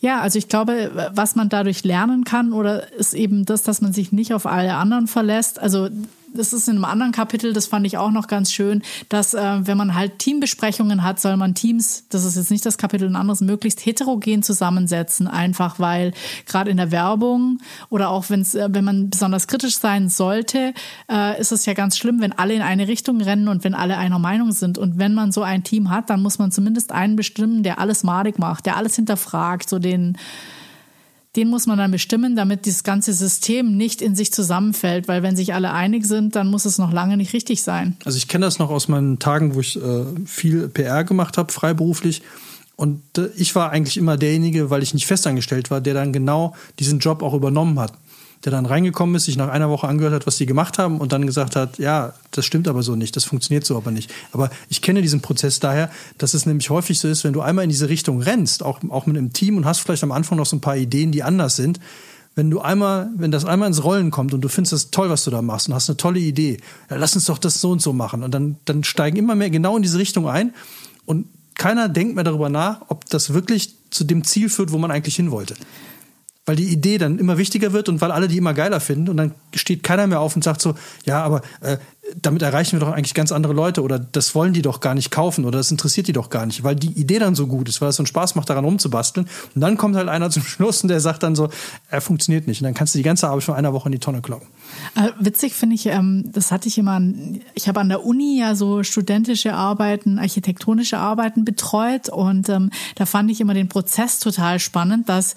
Ja, 0.00 0.20
also 0.20 0.38
ich 0.38 0.48
glaube, 0.48 1.10
was 1.12 1.34
man 1.34 1.48
dadurch 1.48 1.82
lernen 1.82 2.24
kann, 2.24 2.52
oder 2.52 2.92
ist 2.92 3.14
eben 3.14 3.44
das, 3.44 3.64
dass 3.64 3.80
man 3.80 3.92
sich 3.92 4.12
nicht 4.12 4.32
auf 4.32 4.46
alle 4.46 4.74
anderen 4.74 5.08
verlässt. 5.08 5.58
Also 5.58 5.88
das 6.34 6.52
ist 6.52 6.68
in 6.68 6.76
einem 6.76 6.84
anderen 6.84 7.12
Kapitel, 7.12 7.52
das 7.52 7.66
fand 7.66 7.86
ich 7.86 7.98
auch 7.98 8.10
noch 8.10 8.26
ganz 8.26 8.52
schön, 8.52 8.82
dass 9.08 9.34
äh, 9.34 9.66
wenn 9.66 9.76
man 9.76 9.94
halt 9.94 10.18
Teambesprechungen 10.18 11.02
hat, 11.02 11.20
soll 11.20 11.36
man 11.36 11.54
Teams, 11.54 12.04
das 12.10 12.24
ist 12.24 12.36
jetzt 12.36 12.50
nicht 12.50 12.64
das 12.64 12.78
Kapitel, 12.78 13.08
ein 13.08 13.16
anderes, 13.16 13.40
möglichst 13.40 13.84
heterogen 13.84 14.42
zusammensetzen, 14.42 15.26
einfach 15.28 15.78
weil 15.78 16.12
gerade 16.46 16.70
in 16.70 16.76
der 16.76 16.90
Werbung 16.90 17.58
oder 17.90 18.10
auch 18.10 18.28
wenn's, 18.28 18.54
äh, 18.54 18.68
wenn 18.70 18.84
man 18.84 19.10
besonders 19.10 19.46
kritisch 19.46 19.78
sein 19.78 20.08
sollte, 20.08 20.74
äh, 21.10 21.40
ist 21.40 21.52
es 21.52 21.66
ja 21.66 21.74
ganz 21.74 21.96
schlimm, 21.96 22.20
wenn 22.20 22.32
alle 22.32 22.54
in 22.54 22.62
eine 22.62 22.88
Richtung 22.88 23.20
rennen 23.20 23.48
und 23.48 23.64
wenn 23.64 23.74
alle 23.74 23.96
einer 23.96 24.18
Meinung 24.18 24.52
sind. 24.52 24.78
Und 24.78 24.98
wenn 24.98 25.14
man 25.14 25.32
so 25.32 25.42
ein 25.42 25.64
Team 25.64 25.90
hat, 25.90 26.10
dann 26.10 26.22
muss 26.22 26.38
man 26.38 26.50
zumindest 26.50 26.92
einen 26.92 27.16
bestimmen, 27.16 27.62
der 27.62 27.78
alles 27.78 28.04
madig 28.04 28.38
macht, 28.38 28.66
der 28.66 28.76
alles 28.76 28.96
hinterfragt, 28.96 29.68
so 29.68 29.78
den 29.78 30.16
den 31.38 31.50
muss 31.50 31.68
man 31.68 31.78
dann 31.78 31.92
bestimmen, 31.92 32.34
damit 32.34 32.66
dieses 32.66 32.82
ganze 32.82 33.12
System 33.12 33.76
nicht 33.76 34.02
in 34.02 34.16
sich 34.16 34.32
zusammenfällt, 34.32 35.06
weil 35.06 35.22
wenn 35.22 35.36
sich 35.36 35.54
alle 35.54 35.72
einig 35.72 36.04
sind, 36.04 36.34
dann 36.34 36.48
muss 36.48 36.64
es 36.64 36.78
noch 36.78 36.92
lange 36.92 37.16
nicht 37.16 37.32
richtig 37.32 37.62
sein. 37.62 37.96
Also 38.04 38.18
ich 38.18 38.26
kenne 38.26 38.44
das 38.44 38.58
noch 38.58 38.70
aus 38.70 38.88
meinen 38.88 39.20
Tagen, 39.20 39.54
wo 39.54 39.60
ich 39.60 39.80
äh, 39.80 40.04
viel 40.26 40.66
PR 40.66 41.04
gemacht 41.04 41.38
habe, 41.38 41.52
freiberuflich. 41.52 42.22
Und 42.74 43.02
äh, 43.16 43.28
ich 43.36 43.54
war 43.54 43.70
eigentlich 43.70 43.98
immer 43.98 44.16
derjenige, 44.16 44.70
weil 44.70 44.82
ich 44.82 44.94
nicht 44.94 45.06
festangestellt 45.06 45.70
war, 45.70 45.80
der 45.80 45.94
dann 45.94 46.12
genau 46.12 46.56
diesen 46.80 46.98
Job 46.98 47.22
auch 47.22 47.34
übernommen 47.34 47.78
hat 47.78 47.92
der 48.44 48.52
dann 48.52 48.66
reingekommen 48.66 49.16
ist, 49.16 49.24
sich 49.24 49.36
nach 49.36 49.48
einer 49.48 49.68
Woche 49.68 49.88
angehört 49.88 50.14
hat, 50.14 50.26
was 50.26 50.36
die 50.36 50.46
gemacht 50.46 50.78
haben 50.78 50.98
und 50.98 51.12
dann 51.12 51.26
gesagt 51.26 51.56
hat, 51.56 51.78
ja, 51.78 52.14
das 52.30 52.44
stimmt 52.44 52.68
aber 52.68 52.82
so 52.82 52.94
nicht, 52.94 53.16
das 53.16 53.24
funktioniert 53.24 53.64
so 53.64 53.76
aber 53.76 53.90
nicht. 53.90 54.12
Aber 54.32 54.50
ich 54.68 54.80
kenne 54.80 55.02
diesen 55.02 55.20
Prozess 55.20 55.60
daher, 55.60 55.90
dass 56.18 56.34
es 56.34 56.46
nämlich 56.46 56.70
häufig 56.70 56.98
so 56.98 57.08
ist, 57.08 57.24
wenn 57.24 57.32
du 57.32 57.40
einmal 57.40 57.64
in 57.64 57.70
diese 57.70 57.88
Richtung 57.88 58.22
rennst, 58.22 58.62
auch, 58.62 58.80
auch 58.90 59.06
mit 59.06 59.16
einem 59.16 59.32
Team 59.32 59.56
und 59.56 59.64
hast 59.64 59.80
vielleicht 59.80 60.04
am 60.04 60.12
Anfang 60.12 60.38
noch 60.38 60.46
so 60.46 60.56
ein 60.56 60.60
paar 60.60 60.76
Ideen, 60.76 61.10
die 61.10 61.22
anders 61.22 61.56
sind, 61.56 61.80
wenn 62.36 62.50
du 62.50 62.60
einmal, 62.60 63.10
wenn 63.16 63.32
das 63.32 63.44
einmal 63.44 63.66
ins 63.66 63.82
Rollen 63.82 64.12
kommt 64.12 64.32
und 64.32 64.40
du 64.40 64.48
findest 64.48 64.72
das 64.72 64.90
toll, 64.92 65.10
was 65.10 65.24
du 65.24 65.32
da 65.32 65.42
machst 65.42 65.68
und 65.68 65.74
hast 65.74 65.90
eine 65.90 65.96
tolle 65.96 66.20
Idee, 66.20 66.58
ja, 66.88 66.96
lass 66.96 67.16
uns 67.16 67.24
doch 67.24 67.38
das 67.38 67.60
so 67.60 67.72
und 67.72 67.82
so 67.82 67.92
machen. 67.92 68.22
Und 68.22 68.32
dann, 68.32 68.56
dann 68.64 68.84
steigen 68.84 69.16
immer 69.16 69.34
mehr 69.34 69.50
genau 69.50 69.76
in 69.76 69.82
diese 69.82 69.98
Richtung 69.98 70.28
ein 70.28 70.54
und 71.04 71.26
keiner 71.56 71.88
denkt 71.88 72.14
mehr 72.14 72.22
darüber 72.22 72.48
nach, 72.48 72.82
ob 72.86 73.06
das 73.06 73.34
wirklich 73.34 73.74
zu 73.90 74.04
dem 74.04 74.22
Ziel 74.22 74.48
führt, 74.48 74.70
wo 74.70 74.78
man 74.78 74.92
eigentlich 74.92 75.16
hin 75.16 75.32
wollte 75.32 75.56
weil 76.48 76.56
die 76.56 76.64
Idee 76.64 76.98
dann 76.98 77.18
immer 77.18 77.38
wichtiger 77.38 77.72
wird 77.72 77.88
und 77.88 78.00
weil 78.00 78.10
alle 78.10 78.26
die 78.26 78.38
immer 78.38 78.54
geiler 78.54 78.80
finden 78.80 79.10
und 79.10 79.18
dann 79.18 79.34
steht 79.54 79.82
keiner 79.82 80.06
mehr 80.06 80.20
auf 80.20 80.34
und 80.34 80.42
sagt 80.42 80.62
so, 80.62 80.74
ja, 81.04 81.22
aber 81.22 81.42
äh, 81.60 81.76
damit 82.22 82.42
erreichen 82.42 82.72
wir 82.72 82.80
doch 82.80 82.92
eigentlich 82.92 83.14
ganz 83.14 83.32
andere 83.32 83.52
Leute 83.52 83.82
oder 83.82 83.98
das 83.98 84.34
wollen 84.34 84.54
die 84.54 84.62
doch 84.62 84.80
gar 84.80 84.94
nicht 84.94 85.10
kaufen 85.10 85.44
oder 85.44 85.58
das 85.58 85.70
interessiert 85.70 86.08
die 86.08 86.12
doch 86.12 86.30
gar 86.30 86.46
nicht, 86.46 86.64
weil 86.64 86.74
die 86.74 86.98
Idee 86.98 87.18
dann 87.18 87.34
so 87.34 87.46
gut 87.46 87.68
ist, 87.68 87.80
weil 87.80 87.90
es 87.90 87.96
so 87.96 88.02
einen 88.02 88.06
Spaß 88.06 88.34
macht, 88.34 88.48
daran 88.48 88.64
rumzubasteln. 88.64 89.28
Und 89.54 89.60
dann 89.60 89.76
kommt 89.76 89.96
halt 89.96 90.08
einer 90.08 90.30
zum 90.30 90.42
Schluss 90.44 90.82
und 90.82 90.88
der 90.88 91.00
sagt 91.00 91.22
dann 91.22 91.34
so, 91.34 91.50
er 91.90 92.00
funktioniert 92.00 92.46
nicht. 92.46 92.62
Und 92.62 92.64
dann 92.64 92.74
kannst 92.74 92.94
du 92.94 92.98
die 92.98 93.04
ganze 93.04 93.28
Arbeit 93.28 93.44
von 93.44 93.54
einer 93.54 93.72
Woche 93.72 93.88
in 93.88 93.92
die 93.92 93.98
Tonne 93.98 94.22
kloppen. 94.22 94.48
Äh, 94.94 95.10
witzig 95.18 95.54
finde 95.54 95.74
ich, 95.74 95.86
ähm, 95.86 96.24
das 96.32 96.50
hatte 96.52 96.68
ich 96.68 96.78
immer, 96.78 97.00
ich 97.54 97.68
habe 97.68 97.80
an 97.80 97.88
der 97.88 98.04
Uni 98.04 98.38
ja 98.38 98.54
so 98.54 98.82
studentische 98.82 99.54
Arbeiten, 99.54 100.18
architektonische 100.18 100.98
Arbeiten 100.98 101.44
betreut 101.44 102.08
und 102.08 102.48
ähm, 102.48 102.70
da 102.94 103.06
fand 103.06 103.30
ich 103.30 103.40
immer 103.40 103.54
den 103.54 103.68
Prozess 103.68 104.18
total 104.18 104.58
spannend, 104.58 105.08
dass 105.08 105.34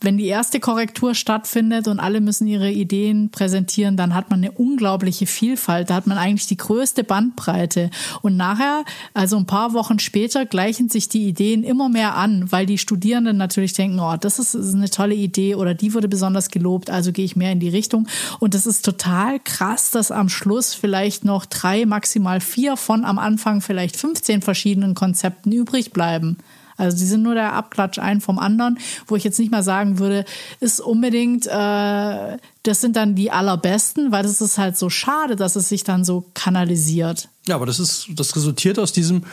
wenn 0.00 0.16
die 0.16 0.26
erste 0.26 0.60
Korrektur 0.60 1.14
stattfindet 1.14 1.86
und 1.86 2.00
alle 2.00 2.20
müssen 2.20 2.46
ihre 2.46 2.70
Ideen 2.70 3.30
präsentieren, 3.30 3.98
dann 3.98 4.14
hat 4.14 4.30
man 4.30 4.40
eine 4.40 4.52
unglaubliche 4.52 5.26
Vielfalt. 5.26 5.90
Da 5.90 5.94
hat 5.94 6.06
man 6.06 6.16
eigentlich 6.16 6.46
die 6.46 6.56
größte 6.56 7.04
Bandbreite. 7.04 7.90
Und 8.22 8.36
nachher, 8.36 8.84
also 9.12 9.36
ein 9.36 9.44
paar 9.44 9.74
Wochen 9.74 9.98
später, 9.98 10.46
gleichen 10.46 10.88
sich 10.88 11.10
die 11.10 11.28
Ideen 11.28 11.64
immer 11.64 11.90
mehr 11.90 12.16
an, 12.16 12.50
weil 12.50 12.64
die 12.64 12.78
Studierenden 12.78 13.36
natürlich 13.36 13.74
denken, 13.74 14.00
oh, 14.00 14.16
das 14.18 14.38
ist, 14.38 14.56
eine 14.56 14.88
tolle 14.88 15.14
Idee 15.14 15.54
oder 15.54 15.74
die 15.74 15.92
wurde 15.92 16.08
besonders 16.08 16.50
gelobt, 16.50 16.88
also 16.88 17.12
gehe 17.12 17.24
ich 17.24 17.36
mehr 17.36 17.52
in 17.52 17.60
die 17.60 17.68
Richtung. 17.68 18.06
Und 18.40 18.54
das 18.54 18.66
ist 18.66 18.84
total 18.84 19.38
krass, 19.38 19.90
dass 19.90 20.10
am 20.10 20.28
Schluss 20.28 20.74
vielleicht 20.74 21.24
noch 21.24 21.44
drei, 21.44 21.84
maximal 21.84 22.40
vier 22.40 22.76
von 22.76 23.04
am 23.04 23.18
Anfang 23.18 23.60
vielleicht 23.60 23.96
15 23.96 24.42
verschiedenen 24.42 24.94
Konzepten 24.94 25.52
übrig 25.52 25.92
bleiben. 25.92 26.38
Also 26.78 26.96
die 26.96 27.04
sind 27.04 27.22
nur 27.22 27.34
der 27.34 27.52
Abklatsch 27.52 27.98
ein 27.98 28.22
vom 28.22 28.38
anderen, 28.38 28.78
wo 29.06 29.14
ich 29.14 29.24
jetzt 29.24 29.38
nicht 29.38 29.52
mal 29.52 29.62
sagen 29.62 29.98
würde, 29.98 30.24
ist 30.60 30.80
unbedingt, 30.80 31.46
äh, 31.46 32.38
das 32.62 32.80
sind 32.80 32.96
dann 32.96 33.14
die 33.14 33.30
allerbesten, 33.30 34.10
weil 34.10 34.22
das 34.22 34.40
ist 34.40 34.56
halt 34.56 34.78
so 34.78 34.88
schade, 34.88 35.36
dass 35.36 35.56
es 35.56 35.68
sich 35.68 35.84
dann 35.84 36.04
so 36.04 36.24
kanalisiert. 36.32 37.28
Ja, 37.46 37.56
aber 37.56 37.66
das 37.66 37.78
ist, 37.78 38.08
das 38.14 38.34
resultiert 38.34 38.78
aus 38.78 38.92
diesem 38.92 39.24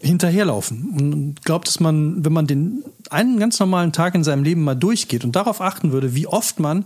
Hinterherlaufen. 0.00 0.90
Und 0.90 1.42
glaubt, 1.42 1.66
dass 1.66 1.80
man, 1.80 2.22
wenn 2.22 2.34
man 2.34 2.46
den 2.46 2.84
einen 3.08 3.38
ganz 3.38 3.58
normalen 3.58 3.92
Tag 3.92 4.14
in 4.14 4.24
seinem 4.24 4.44
Leben 4.44 4.62
mal 4.62 4.74
durchgeht 4.74 5.24
und 5.24 5.34
darauf 5.34 5.62
achten 5.62 5.92
würde, 5.92 6.14
wie 6.14 6.26
oft 6.26 6.60
man 6.60 6.84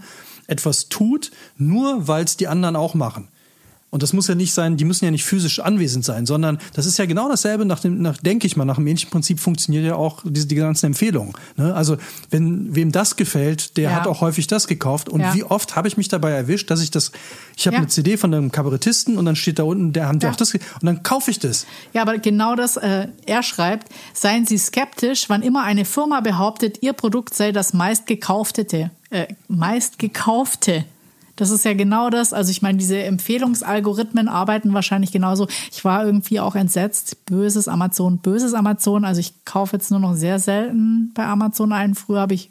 etwas 0.48 0.88
tut, 0.88 1.30
nur 1.56 2.08
weil 2.08 2.24
es 2.24 2.36
die 2.36 2.48
anderen 2.48 2.74
auch 2.74 2.94
machen 2.94 3.28
Und 3.90 4.02
das 4.02 4.12
muss 4.12 4.28
ja 4.28 4.34
nicht 4.34 4.52
sein, 4.52 4.76
die 4.76 4.84
müssen 4.84 5.06
ja 5.06 5.10
nicht 5.10 5.24
physisch 5.24 5.60
anwesend 5.60 6.04
sein, 6.04 6.26
sondern 6.26 6.58
das 6.74 6.84
ist 6.84 6.98
ja 6.98 7.06
genau 7.06 7.26
dasselbe, 7.30 7.64
nach 7.64 7.80
dem, 7.80 8.02
nach, 8.02 8.18
denke 8.18 8.46
ich 8.46 8.54
mal, 8.54 8.66
nach 8.66 8.76
dem 8.76 8.86
ähnlichen 8.86 9.08
Prinzip 9.10 9.40
funktioniert 9.40 9.82
ja 9.86 9.94
auch 9.94 10.20
diese, 10.26 10.46
die 10.46 10.56
ganzen 10.56 10.86
Empfehlungen. 10.86 11.32
Ne? 11.56 11.72
Also, 11.74 11.96
wenn 12.28 12.74
wem 12.74 12.92
das 12.92 13.16
gefällt, 13.16 13.78
der 13.78 13.84
Ja. 13.90 13.96
hat 13.96 14.06
auch 14.06 14.20
häufig 14.20 14.46
das 14.46 14.66
gekauft. 14.66 15.08
Und 15.08 15.22
Ja. 15.22 15.34
wie 15.34 15.42
oft 15.42 15.74
habe 15.74 15.88
ich 15.88 15.96
mich 15.96 16.08
dabei 16.08 16.32
erwischt, 16.32 16.70
dass 16.70 16.82
ich 16.82 16.90
das, 16.90 17.12
ich 17.56 17.66
habe 17.66 17.76
Ja. 17.76 17.80
eine 17.80 17.88
CD 17.88 18.18
von 18.18 18.34
einem 18.34 18.52
Kabarettisten 18.52 19.16
und 19.16 19.24
dann 19.24 19.36
steht 19.36 19.58
da 19.58 19.62
unten, 19.62 19.94
der 19.94 20.06
haben 20.06 20.18
die 20.18 20.26
Ja. 20.26 20.32
auch 20.32 20.36
das, 20.36 20.52
und 20.52 20.60
dann 20.82 21.02
kaufe 21.02 21.30
ich 21.30 21.38
das. 21.38 21.64
Ja, 21.94 22.02
aber 22.02 22.18
genau 22.18 22.56
das, 22.56 22.76
äh, 22.76 23.08
er 23.24 23.42
schreibt, 23.42 23.88
seien 24.12 24.44
Sie 24.44 24.58
skeptisch, 24.58 25.30
wann 25.30 25.40
immer 25.40 25.62
eine 25.64 25.86
Firma 25.86 26.20
behauptet, 26.20 26.82
ihr 26.82 26.92
Produkt 26.92 27.32
sei 27.34 27.52
das 27.52 27.72
meistgekauftete, 27.72 28.90
äh, 29.10 29.26
meistgekaufte. 29.48 30.84
Das 31.38 31.50
ist 31.50 31.64
ja 31.64 31.72
genau 31.72 32.10
das. 32.10 32.32
Also 32.32 32.50
ich 32.50 32.62
meine, 32.62 32.78
diese 32.78 33.00
Empfehlungsalgorithmen 33.00 34.28
arbeiten 34.28 34.74
wahrscheinlich 34.74 35.12
genauso. 35.12 35.46
Ich 35.70 35.84
war 35.84 36.04
irgendwie 36.04 36.40
auch 36.40 36.56
entsetzt. 36.56 37.24
Böses 37.26 37.68
Amazon, 37.68 38.18
böses 38.18 38.54
Amazon. 38.54 39.04
Also 39.04 39.20
ich 39.20 39.44
kaufe 39.44 39.76
jetzt 39.76 39.92
nur 39.92 40.00
noch 40.00 40.14
sehr 40.14 40.40
selten 40.40 41.12
bei 41.14 41.24
Amazon 41.24 41.72
ein. 41.72 41.94
Früher 41.94 42.20
habe 42.20 42.34
ich 42.34 42.50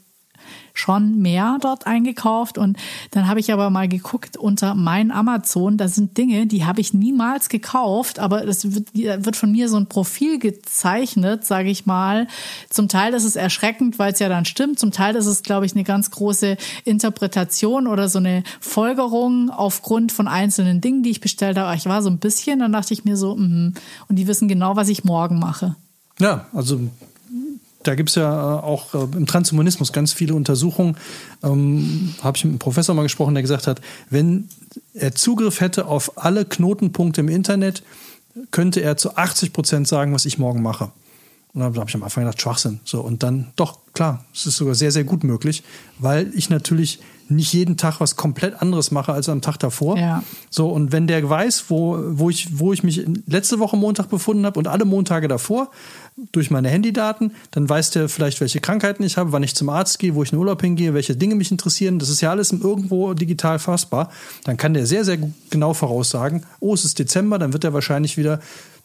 schon 0.73 1.19
mehr 1.19 1.57
dort 1.61 1.87
eingekauft 1.87 2.57
und 2.57 2.77
dann 3.11 3.27
habe 3.27 3.39
ich 3.39 3.51
aber 3.51 3.69
mal 3.69 3.87
geguckt 3.87 4.37
unter 4.37 4.75
mein 4.75 5.11
Amazon, 5.11 5.77
da 5.77 5.87
sind 5.87 6.17
Dinge, 6.17 6.47
die 6.47 6.65
habe 6.65 6.81
ich 6.81 6.93
niemals 6.93 7.49
gekauft, 7.49 8.19
aber 8.19 8.47
es 8.47 8.73
wird, 8.73 8.93
wird 8.93 9.35
von 9.35 9.51
mir 9.51 9.69
so 9.69 9.77
ein 9.77 9.87
Profil 9.87 10.39
gezeichnet, 10.39 11.45
sage 11.45 11.69
ich 11.69 11.85
mal. 11.85 12.27
Zum 12.69 12.87
Teil 12.87 13.13
ist 13.13 13.23
es 13.23 13.35
erschreckend, 13.35 13.99
weil 13.99 14.13
es 14.13 14.19
ja 14.19 14.29
dann 14.29 14.45
stimmt, 14.45 14.79
zum 14.79 14.91
Teil 14.91 15.15
ist 15.15 15.25
es, 15.25 15.43
glaube 15.43 15.65
ich, 15.65 15.73
eine 15.73 15.83
ganz 15.83 16.11
große 16.11 16.57
Interpretation 16.85 17.87
oder 17.87 18.09
so 18.09 18.19
eine 18.19 18.43
Folgerung 18.59 19.49
aufgrund 19.49 20.11
von 20.11 20.27
einzelnen 20.27 20.81
Dingen, 20.81 21.03
die 21.03 21.09
ich 21.09 21.21
bestellt 21.21 21.57
habe. 21.57 21.75
Ich 21.75 21.85
war 21.85 22.01
so 22.01 22.09
ein 22.09 22.19
bisschen, 22.19 22.59
dann 22.59 22.73
dachte 22.73 22.93
ich 22.93 23.05
mir 23.05 23.17
so, 23.17 23.35
mhm. 23.35 23.73
und 24.07 24.15
die 24.15 24.27
wissen 24.27 24.47
genau, 24.47 24.75
was 24.75 24.89
ich 24.89 25.03
morgen 25.03 25.39
mache. 25.39 25.75
Ja, 26.19 26.47
also 26.53 26.79
da 27.83 27.95
gibt 27.95 28.09
es 28.09 28.15
ja 28.15 28.29
äh, 28.29 28.61
auch 28.61 28.93
äh, 28.93 28.97
im 29.15 29.25
Transhumanismus 29.25 29.93
ganz 29.93 30.13
viele 30.13 30.33
Untersuchungen. 30.33 30.97
Ähm, 31.43 32.13
Habe 32.21 32.37
ich 32.37 32.43
mit 32.43 32.51
einem 32.51 32.59
Professor 32.59 32.95
mal 32.95 33.03
gesprochen, 33.03 33.33
der 33.33 33.43
gesagt 33.43 33.67
hat, 33.67 33.81
wenn 34.09 34.49
er 34.93 35.15
Zugriff 35.15 35.61
hätte 35.61 35.85
auf 35.85 36.17
alle 36.17 36.45
Knotenpunkte 36.45 37.21
im 37.21 37.29
Internet, 37.29 37.83
könnte 38.51 38.81
er 38.81 38.97
zu 38.97 39.15
80 39.15 39.53
Prozent 39.53 39.87
sagen, 39.87 40.13
was 40.13 40.25
ich 40.25 40.37
morgen 40.37 40.61
mache. 40.61 40.91
Und 41.53 41.61
da 41.61 41.65
habe 41.65 41.85
ich 41.87 41.95
am 41.95 42.03
Anfang 42.03 42.23
gedacht, 42.23 42.41
Schwachsinn. 42.41 42.81
So, 42.83 43.01
und 43.01 43.23
dann, 43.23 43.47
doch, 43.55 43.79
klar, 43.93 44.25
es 44.33 44.45
ist 44.45 44.57
sogar 44.57 44.75
sehr, 44.75 44.91
sehr 44.91 45.03
gut 45.03 45.23
möglich, 45.23 45.63
weil 45.97 46.31
ich 46.35 46.49
natürlich 46.49 46.99
nicht 47.29 47.53
jeden 47.53 47.77
Tag 47.77 47.99
was 47.99 48.15
komplett 48.15 48.61
anderes 48.61 48.91
mache 48.91 49.13
als 49.13 49.29
am 49.29 49.41
Tag 49.41 49.57
davor. 49.57 49.97
Ja. 49.97 50.23
So, 50.49 50.69
und 50.69 50.91
wenn 50.91 51.07
der 51.07 51.27
weiß, 51.27 51.65
wo, 51.69 51.99
wo, 52.09 52.29
ich, 52.29 52.59
wo 52.59 52.73
ich 52.73 52.83
mich 52.83 53.05
letzte 53.25 53.59
Woche 53.59 53.77
Montag 53.77 54.09
befunden 54.09 54.45
habe 54.45 54.57
und 54.59 54.67
alle 54.67 54.85
Montage 54.85 55.27
davor 55.27 55.69
durch 56.31 56.49
meine 56.49 56.69
Handydaten, 56.69 57.31
dann 57.51 57.69
weiß 57.69 57.91
der 57.91 58.09
vielleicht, 58.09 58.41
welche 58.41 58.59
Krankheiten 58.59 59.03
ich 59.03 59.17
habe, 59.17 59.31
wann 59.31 59.43
ich 59.43 59.55
zum 59.55 59.69
Arzt 59.69 59.99
gehe, 59.99 60.15
wo 60.15 60.23
ich 60.23 60.31
in 60.31 60.39
Urlaub 60.39 60.61
hingehe, 60.61 60.93
welche 60.93 61.15
Dinge 61.15 61.35
mich 61.35 61.51
interessieren. 61.51 61.99
Das 61.99 62.09
ist 62.09 62.21
ja 62.21 62.31
alles 62.31 62.51
irgendwo 62.51 63.13
digital 63.13 63.59
fassbar. 63.59 64.09
Dann 64.43 64.57
kann 64.57 64.73
der 64.73 64.85
sehr, 64.85 65.05
sehr 65.05 65.19
genau 65.49 65.73
voraussagen, 65.73 66.45
oh, 66.59 66.73
es 66.73 66.85
ist 66.85 66.99
Dezember, 66.99 67.37
dann 67.37 67.53
wird 67.53 67.63
er 67.63 67.73
wahrscheinlich 67.73 68.17
wieder 68.17 68.39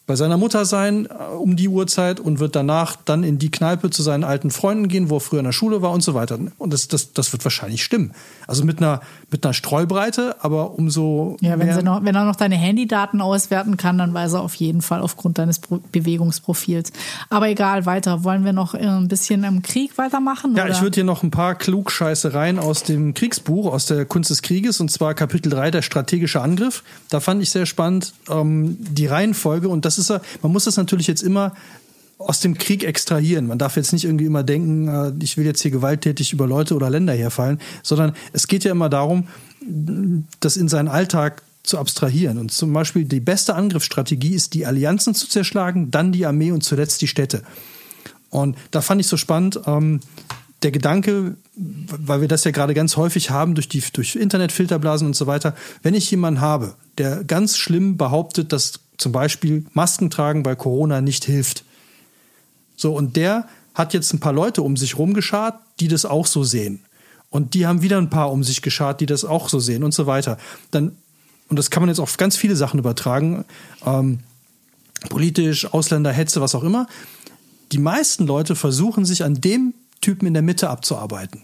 bei 0.07 0.17
seiner 0.17 0.37
Mutter 0.37 0.65
sein 0.65 1.07
äh, 1.07 1.35
um 1.35 1.57
die 1.57 1.69
Uhrzeit 1.69 2.19
und 2.19 2.41
wird 2.41 2.57
danach 2.57 2.97
dann 3.05 3.23
in 3.23 3.39
die 3.39 3.51
Kneipe 3.51 3.91
zu 3.91 4.03
seinen 4.03 4.25
alten 4.25 4.51
Freunden 4.51 4.89
gehen, 4.89 5.11
wo 5.11 5.17
er 5.17 5.21
früher 5.21 5.39
in 5.39 5.45
der 5.45 5.53
Schule 5.53 5.81
war 5.81 5.93
und 5.93 6.03
so 6.03 6.15
weiter. 6.15 6.39
Und 6.59 6.73
das, 6.73 6.89
das, 6.89 7.13
das 7.13 7.33
wird 7.33 7.45
wahrscheinlich 7.45 7.85
stimmen. 7.85 8.13
Also 8.47 8.65
mit 8.65 8.79
einer, 8.79 9.01
mit 9.31 9.45
einer 9.45 9.55
Streubreite, 9.55 10.37
aber 10.41 10.77
umso 10.79 11.37
Ja, 11.41 11.59
wenn, 11.59 11.67
mehr 11.67 11.77
sie 11.77 11.83
noch, 11.83 12.05
wenn 12.05 12.15
er 12.15 12.25
noch 12.25 12.37
deine 12.37 12.57
Handydaten 12.57 13.21
auswerten 13.21 13.77
kann, 13.77 13.97
dann 13.99 14.13
weiß 14.13 14.35
er 14.35 14.43
auf 14.43 14.55
jeden 14.57 14.83
Fall 14.83 15.01
aufgrund 15.01 15.39
deines 15.39 15.61
Pro 15.61 15.81
Bewegungsprofils. 15.93 16.93
Aber 17.31 17.49
egal, 17.49 17.87
weiter. 17.87 18.25
Wollen 18.25 18.45
wir 18.45 18.53
noch 18.53 18.75
äh, 18.75 18.79
ein 18.79 19.09
bisschen 19.09 19.45
im 19.45 19.63
Krieg 19.63 19.99
weitermachen? 19.99 20.57
Ja, 20.57 20.65
oder? 20.65 20.73
ich 20.73 20.83
würde 20.83 20.97
hier 20.97 21.05
noch 21.05 21.23
ein 21.23 21.31
paar 21.31 21.55
Klugscheißereien 21.55 22.59
aus 22.59 22.83
dem 22.83 23.15
Kriegsbuch, 23.15 23.73
aus 23.73 23.87
der 23.87 24.05
Kunst 24.05 24.31
des 24.31 24.43
Krieges, 24.43 24.81
und 24.81 24.91
zwar 24.91 25.15
Kapitel 25.15 25.51
3, 25.51 25.71
der 25.71 25.83
strategische 25.83 26.41
Angriff. 26.41 26.83
Da 27.09 27.21
fand 27.21 27.43
ich 27.43 27.51
sehr 27.51 27.67
spannend 27.67 28.15
ähm, 28.29 28.77
die 28.81 29.07
Reihenfolge. 29.07 29.69
Und 29.69 29.85
das 29.85 29.92
ist 29.99 30.11
ja, 30.11 30.21
man 30.43 30.53
muss 30.53 30.65
das 30.65 30.77
natürlich 30.77 31.07
jetzt 31.07 31.23
immer 31.23 31.53
aus 32.19 32.41
dem 32.41 32.57
Krieg 32.57 32.85
extrahieren. 32.85 33.47
Man 33.47 33.59
darf 33.59 33.77
jetzt 33.77 33.93
nicht 33.93 34.05
irgendwie 34.05 34.27
immer 34.27 34.43
denken, 34.43 34.89
äh, 34.89 35.13
ich 35.23 35.37
will 35.37 35.45
jetzt 35.45 35.63
hier 35.63 35.71
gewalttätig 35.71 36.33
über 36.33 36.47
Leute 36.47 36.75
oder 36.75 36.91
Länder 36.91 37.13
herfallen, 37.13 37.61
sondern 37.83 38.15
es 38.33 38.47
geht 38.47 38.65
ja 38.65 38.71
immer 38.71 38.89
darum, 38.89 39.27
das 40.41 40.57
in 40.57 40.69
seinen 40.69 40.89
Alltag 40.89 41.43
zu 41.63 41.79
abstrahieren. 41.79 42.39
Und 42.39 42.53
zum 42.53 42.73
Beispiel 42.73 43.05
die 43.05 43.21
beste 43.21 43.55
Angriffsstrategie 43.55 44.35
ist, 44.35 44.55
die 44.55 44.67
Allianzen 44.67 45.15
zu 45.15 45.29
zerschlagen, 45.29 45.91
dann 45.91 46.13
die 46.13 46.27
Armee 46.27 46.51
und 46.51 46.63
zuletzt 46.65 47.01
die 47.03 47.09
Städte. 47.09 47.43
Und 48.31 48.57
da 48.71 48.81
fand 48.81 49.01
ich 49.01 49.07
so 49.07 49.17
spannend, 49.17 49.61
ähm, 49.67 50.01
der 50.63 50.71
Gedanke, 50.71 51.37
weil 51.55 52.21
wir 52.21 52.29
das 52.29 52.45
ja 52.45 52.51
gerade 52.51 52.75
ganz 52.75 52.97
häufig 52.97 53.31
haben 53.31 53.55
durch 53.55 53.69
die 53.69 53.83
durch 53.93 54.15
Internetfilterblasen 54.15 55.07
und 55.07 55.17
so 55.17 55.27
weiter, 55.27 55.55
wenn 55.83 55.95
ich 55.95 56.11
jemanden 56.11 56.41
habe, 56.41 56.75
der 56.99 57.25
ganz 57.25 57.59
schlimm 57.59 57.97
behauptet, 57.97 58.53
dass 58.53 58.81
zum 58.99 59.13
Beispiel 59.13 59.67
Masken 59.73 60.11
tragen 60.11 60.43
bei 60.43 60.55
Corona 60.55 61.01
nicht 61.01 61.25
hilft. 61.25 61.65
So, 62.77 62.95
und 62.97 63.17
der 63.17 63.49
hat 63.75 63.95
jetzt 63.95 64.13
ein 64.13 64.21
paar 64.21 64.33
Leute 64.33 64.63
um 64.63 64.77
sich 64.77 64.99
rumgeschart, 64.99 65.61
die 65.81 65.89
das 65.89 66.05
auch 66.05 66.27
so 66.27 66.45
sehen. 66.45 66.81
Und 67.31 67.55
die 67.55 67.67
haben 67.67 67.83
wieder 67.83 67.99
ein 67.99 68.11
paar 68.11 68.31
um 68.31 68.45
sich 68.45 68.61
geschart, 68.61 69.01
die 69.01 69.07
das 69.07 69.25
auch 69.25 69.49
so 69.49 69.59
sehen 69.59 69.85
und 69.85 69.95
so 69.95 70.07
weiter. 70.07 70.37
Dann, 70.71 70.97
und 71.49 71.59
das 71.59 71.71
kann 71.71 71.83
man 71.83 71.89
jetzt 71.89 71.99
auf 71.99 72.17
ganz 72.19 72.37
viele 72.37 72.57
Sachen 72.57 72.79
übertragen, 72.79 73.45
ähm, 73.87 74.21
politisch, 75.09 75.73
Ausländerhetze, 75.73 76.41
was 76.41 76.55
auch 76.55 76.63
immer. 76.63 76.87
Die 77.73 77.79
meisten 77.79 78.27
Leute 78.27 78.55
versuchen 78.55 79.05
sich 79.05 79.25
an 79.25 79.41
dem 79.41 79.73
Typen 80.03 80.27
in 80.27 80.35
der 80.35 80.43
Mitte 80.43 80.69
abzuarbeiten, 80.69 81.43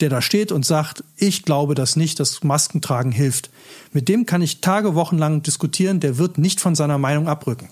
der 0.00 0.08
da 0.08 0.20
steht 0.20 0.50
und 0.50 0.66
sagt, 0.66 1.04
ich 1.16 1.44
glaube 1.44 1.74
das 1.74 1.96
nicht, 1.96 2.18
dass 2.18 2.42
Maskentragen 2.42 3.12
hilft. 3.12 3.50
Mit 3.92 4.08
dem 4.08 4.26
kann 4.26 4.42
ich 4.42 4.60
Tage, 4.60 4.94
Wochen 4.94 5.18
lang 5.18 5.42
diskutieren, 5.42 6.00
der 6.00 6.18
wird 6.18 6.38
nicht 6.38 6.60
von 6.60 6.74
seiner 6.74 6.98
Meinung 6.98 7.28
abrücken. 7.28 7.68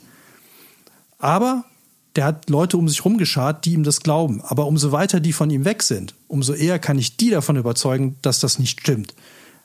Aber 1.18 1.64
der 2.16 2.26
hat 2.26 2.50
Leute 2.50 2.76
um 2.76 2.88
sich 2.88 3.04
rumgeschart, 3.04 3.64
die 3.64 3.72
ihm 3.72 3.84
das 3.84 4.00
glauben. 4.00 4.40
Aber 4.42 4.66
umso 4.66 4.92
weiter 4.92 5.18
die 5.18 5.32
von 5.32 5.50
ihm 5.50 5.64
weg 5.64 5.82
sind, 5.82 6.14
umso 6.28 6.52
eher 6.52 6.78
kann 6.78 6.98
ich 6.98 7.16
die 7.16 7.30
davon 7.30 7.56
überzeugen, 7.56 8.16
dass 8.22 8.38
das 8.38 8.58
nicht 8.58 8.80
stimmt. 8.80 9.14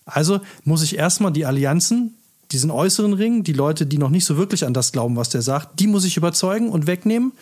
Also 0.06 0.40
muss 0.64 0.84
ich 0.84 0.98
erstmal 0.98 1.34
die 1.34 1.46
Allianzen, 1.46 2.16
diesen 2.52 2.72
äußeren 2.72 3.14
Ring, 3.14 3.44
die 3.44 3.54
Leute, 3.54 3.86
die 3.86 3.98
noch 3.98 4.10
nicht 4.10 4.26
so 4.26 4.38
wirklich 4.38 4.66
an 4.66 4.74
das 4.74 4.94
glauben, 4.94 5.18
was 5.18 5.30
der 5.30 5.42
sagt, 5.42 5.80
die 5.80 5.88
muss 5.88 6.06
ich 6.06 6.16
überzeugen 6.16 6.70
und 6.70 6.88
wegnehmen 6.88 7.34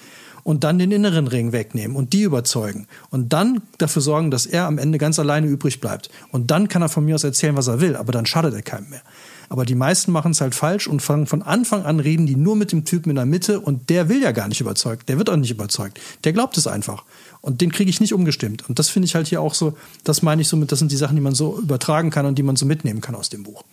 und 0.46 0.64
dann 0.64 0.78
den 0.78 0.92
inneren 0.92 1.26
Ring 1.26 1.54
wegnehmen 1.54 1.98
und 1.98 2.14
die 2.14 2.22
überzeugen 2.22 2.86
und 3.10 3.34
dann 3.34 3.64
dafür 3.80 4.04
sorgen, 4.04 4.30
dass 4.30 4.46
er 4.46 4.68
am 4.68 4.78
Ende 4.78 5.00
ganz 5.00 5.18
alleine 5.18 5.48
übrig 5.48 5.82
bleibt. 5.82 6.12
Und 6.32 6.52
dann 6.52 6.68
kann 6.68 6.84
er 6.84 6.90
von 6.90 7.04
mir 7.04 7.16
aus 7.16 7.24
erzählen, 7.24 7.58
was 7.58 7.66
er 7.66 7.82
will, 7.82 7.96
aber 7.96 8.12
dann 8.12 8.28
schadet 8.28 8.54
er 8.54 8.62
keinem 8.62 8.92
mehr. 8.92 9.02
Aber 9.50 9.66
die 9.66 9.74
meisten 9.74 10.12
machen 10.12 10.34
es 10.34 10.42
halt 10.42 10.54
falsch 10.54 10.88
und 10.88 11.02
fangen 11.02 11.26
von 11.26 11.42
Anfang 11.42 11.84
an 11.84 12.00
reden 12.00 12.28
die 12.28 12.36
nur 12.36 12.56
mit 12.56 12.72
dem 12.72 12.86
Typen 12.86 13.10
in 13.10 13.16
der 13.16 13.26
Mitte 13.26 13.60
und 13.60 13.90
der 13.90 14.08
will 14.08 14.22
ja 14.22 14.32
gar 14.34 14.48
nicht 14.48 14.62
überzeugt. 14.62 15.10
Der 15.10 15.18
wird 15.18 15.32
auch 15.32 15.36
nicht 15.36 15.52
überzeugt. 15.52 16.00
Der 16.24 16.34
glaubt 16.34 16.58
es 16.58 16.68
einfach. 16.68 17.04
Und 17.42 17.62
den 17.62 17.72
kriege 17.72 17.90
ich 17.90 18.00
nicht 18.00 18.14
umgestimmt. 18.14 18.70
Und 18.70 18.78
das 18.78 18.90
finde 18.90 19.08
ich 19.08 19.16
halt 19.16 19.28
hier 19.28 19.42
auch 19.42 19.56
so, 19.56 19.76
das 20.04 20.22
meine 20.22 20.44
ich 20.44 20.48
somit, 20.48 20.72
das 20.72 20.78
sind 20.78 20.92
die 20.92 20.96
Sachen, 20.96 21.16
die 21.16 21.22
man 21.24 21.34
so 21.34 21.58
übertragen 21.58 22.12
kann 22.12 22.28
und 22.28 22.38
die 22.38 22.44
man 22.44 22.56
so 22.56 22.68
mitnehmen 22.68 23.02
kann 23.02 23.16
aus 23.16 23.30
dem 23.30 23.42
Buch. 23.42 23.64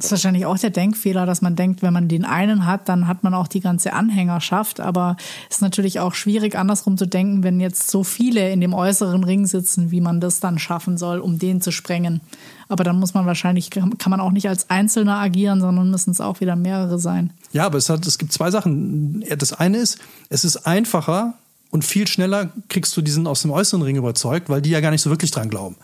Das 0.00 0.06
ist 0.06 0.12
wahrscheinlich 0.12 0.46
auch 0.46 0.56
der 0.56 0.70
Denkfehler, 0.70 1.26
dass 1.26 1.42
man 1.42 1.56
denkt, 1.56 1.82
wenn 1.82 1.92
man 1.92 2.08
den 2.08 2.24
einen 2.24 2.64
hat, 2.64 2.88
dann 2.88 3.06
hat 3.06 3.22
man 3.22 3.34
auch 3.34 3.46
die 3.46 3.60
ganze 3.60 3.92
Anhängerschaft. 3.92 4.80
Aber 4.80 5.18
es 5.50 5.56
ist 5.56 5.62
natürlich 5.62 6.00
auch 6.00 6.14
schwierig, 6.14 6.56
andersrum 6.56 6.96
zu 6.96 7.06
denken, 7.06 7.42
wenn 7.42 7.60
jetzt 7.60 7.90
so 7.90 8.02
viele 8.02 8.50
in 8.50 8.62
dem 8.62 8.72
äußeren 8.72 9.22
Ring 9.24 9.44
sitzen, 9.44 9.90
wie 9.90 10.00
man 10.00 10.18
das 10.18 10.40
dann 10.40 10.58
schaffen 10.58 10.96
soll, 10.96 11.18
um 11.18 11.38
den 11.38 11.60
zu 11.60 11.70
sprengen. 11.70 12.22
Aber 12.68 12.82
dann 12.82 12.98
muss 12.98 13.12
man 13.12 13.26
wahrscheinlich, 13.26 13.68
kann 13.68 13.92
man 14.06 14.20
auch 14.20 14.30
nicht 14.30 14.48
als 14.48 14.70
Einzelner 14.70 15.18
agieren, 15.18 15.60
sondern 15.60 15.90
müssen 15.90 16.12
es 16.12 16.22
auch 16.22 16.40
wieder 16.40 16.56
mehrere 16.56 16.98
sein. 16.98 17.34
Ja, 17.52 17.66
aber 17.66 17.76
es, 17.76 17.90
hat, 17.90 18.06
es 18.06 18.16
gibt 18.16 18.32
zwei 18.32 18.50
Sachen. 18.50 19.22
Das 19.36 19.52
eine 19.52 19.76
ist, 19.76 19.98
es 20.30 20.46
ist 20.46 20.66
einfacher 20.66 21.34
und 21.70 21.84
viel 21.84 22.06
schneller 22.06 22.48
kriegst 22.70 22.96
du 22.96 23.02
diesen 23.02 23.26
aus 23.26 23.42
dem 23.42 23.50
äußeren 23.50 23.82
Ring 23.82 23.96
überzeugt, 23.96 24.48
weil 24.48 24.62
die 24.62 24.70
ja 24.70 24.80
gar 24.80 24.92
nicht 24.92 25.02
so 25.02 25.10
wirklich 25.10 25.30
dran 25.30 25.50
glauben. 25.50 25.76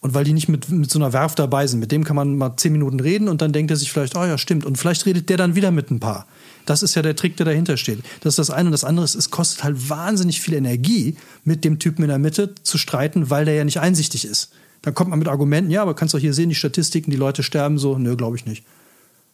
Und 0.00 0.14
weil 0.14 0.24
die 0.24 0.32
nicht 0.32 0.48
mit, 0.48 0.68
mit 0.68 0.90
so 0.90 0.98
einer 0.98 1.12
Werft 1.12 1.38
dabei 1.38 1.66
sind. 1.66 1.80
Mit 1.80 1.90
dem 1.90 2.04
kann 2.04 2.14
man 2.14 2.36
mal 2.36 2.56
zehn 2.56 2.72
Minuten 2.72 3.00
reden 3.00 3.28
und 3.28 3.42
dann 3.42 3.52
denkt 3.52 3.70
er 3.70 3.76
sich 3.76 3.90
vielleicht, 3.90 4.16
oh 4.16 4.24
ja, 4.24 4.38
stimmt. 4.38 4.64
Und 4.64 4.78
vielleicht 4.78 5.06
redet 5.06 5.28
der 5.28 5.36
dann 5.36 5.56
wieder 5.56 5.70
mit 5.70 5.90
ein 5.90 5.98
paar. 5.98 6.26
Das 6.66 6.82
ist 6.82 6.94
ja 6.94 7.02
der 7.02 7.16
Trick, 7.16 7.36
der 7.36 7.46
dahinter 7.46 7.76
steht. 7.76 8.00
Das 8.20 8.32
ist 8.32 8.38
das 8.38 8.50
eine. 8.50 8.66
Und 8.66 8.72
das 8.72 8.84
andere 8.84 9.04
ist, 9.04 9.14
es 9.14 9.30
kostet 9.30 9.64
halt 9.64 9.88
wahnsinnig 9.88 10.40
viel 10.40 10.54
Energie, 10.54 11.16
mit 11.44 11.64
dem 11.64 11.78
Typen 11.78 12.02
in 12.02 12.08
der 12.08 12.18
Mitte 12.18 12.54
zu 12.62 12.78
streiten, 12.78 13.30
weil 13.30 13.44
der 13.44 13.54
ja 13.54 13.64
nicht 13.64 13.80
einsichtig 13.80 14.24
ist. 14.24 14.52
Dann 14.82 14.94
kommt 14.94 15.10
man 15.10 15.18
mit 15.18 15.28
Argumenten, 15.28 15.70
ja, 15.70 15.82
aber 15.82 15.94
kannst 15.94 16.14
doch 16.14 16.18
hier 16.20 16.34
sehen, 16.34 16.50
die 16.50 16.54
Statistiken, 16.54 17.10
die 17.10 17.16
Leute 17.16 17.42
sterben 17.42 17.78
so. 17.78 17.98
Nö, 17.98 18.16
glaube 18.16 18.36
ich 18.36 18.46
nicht. 18.46 18.64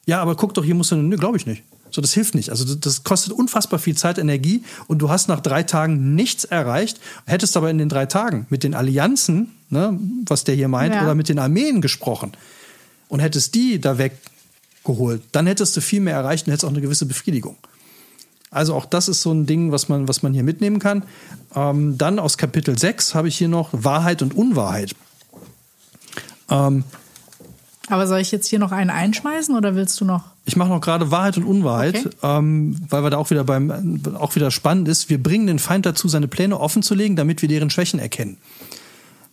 Ja, 0.06 0.22
aber 0.22 0.36
guck 0.36 0.54
doch, 0.54 0.64
hier 0.64 0.74
musst 0.74 0.92
du, 0.92 0.96
nö, 0.96 1.16
glaube 1.16 1.36
ich 1.36 1.46
nicht. 1.46 1.62
So, 1.94 2.00
das 2.00 2.12
hilft 2.12 2.34
nicht. 2.34 2.50
Also 2.50 2.74
das 2.74 3.04
kostet 3.04 3.32
unfassbar 3.32 3.78
viel 3.78 3.96
Zeit, 3.96 4.18
Energie 4.18 4.64
und 4.88 4.98
du 4.98 5.10
hast 5.10 5.28
nach 5.28 5.38
drei 5.38 5.62
Tagen 5.62 6.16
nichts 6.16 6.42
erreicht, 6.42 6.98
hättest 7.24 7.56
aber 7.56 7.70
in 7.70 7.78
den 7.78 7.88
drei 7.88 8.06
Tagen 8.06 8.46
mit 8.50 8.64
den 8.64 8.74
Allianzen, 8.74 9.52
ne, 9.70 9.96
was 10.26 10.42
der 10.42 10.56
hier 10.56 10.66
meint, 10.66 10.92
Ja. 10.92 11.04
oder 11.04 11.14
mit 11.14 11.28
den 11.28 11.38
Armeen 11.38 11.80
gesprochen 11.80 12.32
und 13.06 13.20
hättest 13.20 13.54
die 13.54 13.80
da 13.80 13.96
weg 13.96 14.16
geholt. 14.84 15.22
Dann 15.30 15.46
hättest 15.46 15.76
du 15.76 15.80
viel 15.80 16.00
mehr 16.00 16.14
erreicht 16.16 16.48
und 16.48 16.50
hättest 16.50 16.64
auch 16.64 16.70
eine 16.70 16.80
gewisse 16.80 17.06
Befriedigung. 17.06 17.54
Also 18.50 18.74
auch 18.74 18.86
das 18.86 19.06
ist 19.08 19.22
so 19.22 19.30
ein 19.32 19.46
Ding, 19.46 19.70
was 19.70 19.88
man, 19.88 20.08
was 20.08 20.24
man 20.24 20.34
hier 20.34 20.42
mitnehmen 20.42 20.80
kann. 20.80 21.04
Ähm, 21.54 21.96
dann 21.96 22.18
aus 22.18 22.38
Kapitel 22.38 22.76
6 22.76 23.14
habe 23.14 23.28
ich 23.28 23.38
hier 23.38 23.46
noch 23.48 23.68
Wahrheit 23.70 24.20
und 24.20 24.34
Unwahrheit. 24.34 24.96
Ähm, 26.50 26.82
Aber 27.88 28.06
soll 28.06 28.20
ich 28.20 28.32
jetzt 28.32 28.46
hier 28.46 28.58
noch 28.58 28.72
einen 28.72 28.90
einschmeißen 28.90 29.54
oder 29.54 29.74
willst 29.74 30.00
du 30.00 30.04
noch? 30.04 30.24
Ich 30.46 30.56
mache 30.56 30.70
noch 30.70 30.80
gerade 30.80 31.10
Wahrheit 31.10 31.36
und 31.36 31.44
Unwahrheit, 31.44 32.06
okay. 32.06 32.16
ähm, 32.22 32.76
weil 32.88 33.02
wir 33.02 33.10
da 33.10 33.18
auch 33.18 33.30
wieder 33.30 33.44
beim 33.44 34.00
auch 34.14 34.34
wieder 34.34 34.50
spannend 34.50 34.88
ist. 34.88 35.10
Wir 35.10 35.22
bringen 35.22 35.46
den 35.46 35.58
Feind 35.58 35.84
dazu, 35.84 36.08
seine 36.08 36.28
Pläne 36.28 36.58
offen 36.58 36.82
zu 36.82 36.94
legen, 36.94 37.16
damit 37.16 37.42
wir 37.42 37.48
deren 37.48 37.70
Schwächen 37.70 38.00
erkennen. 38.00 38.38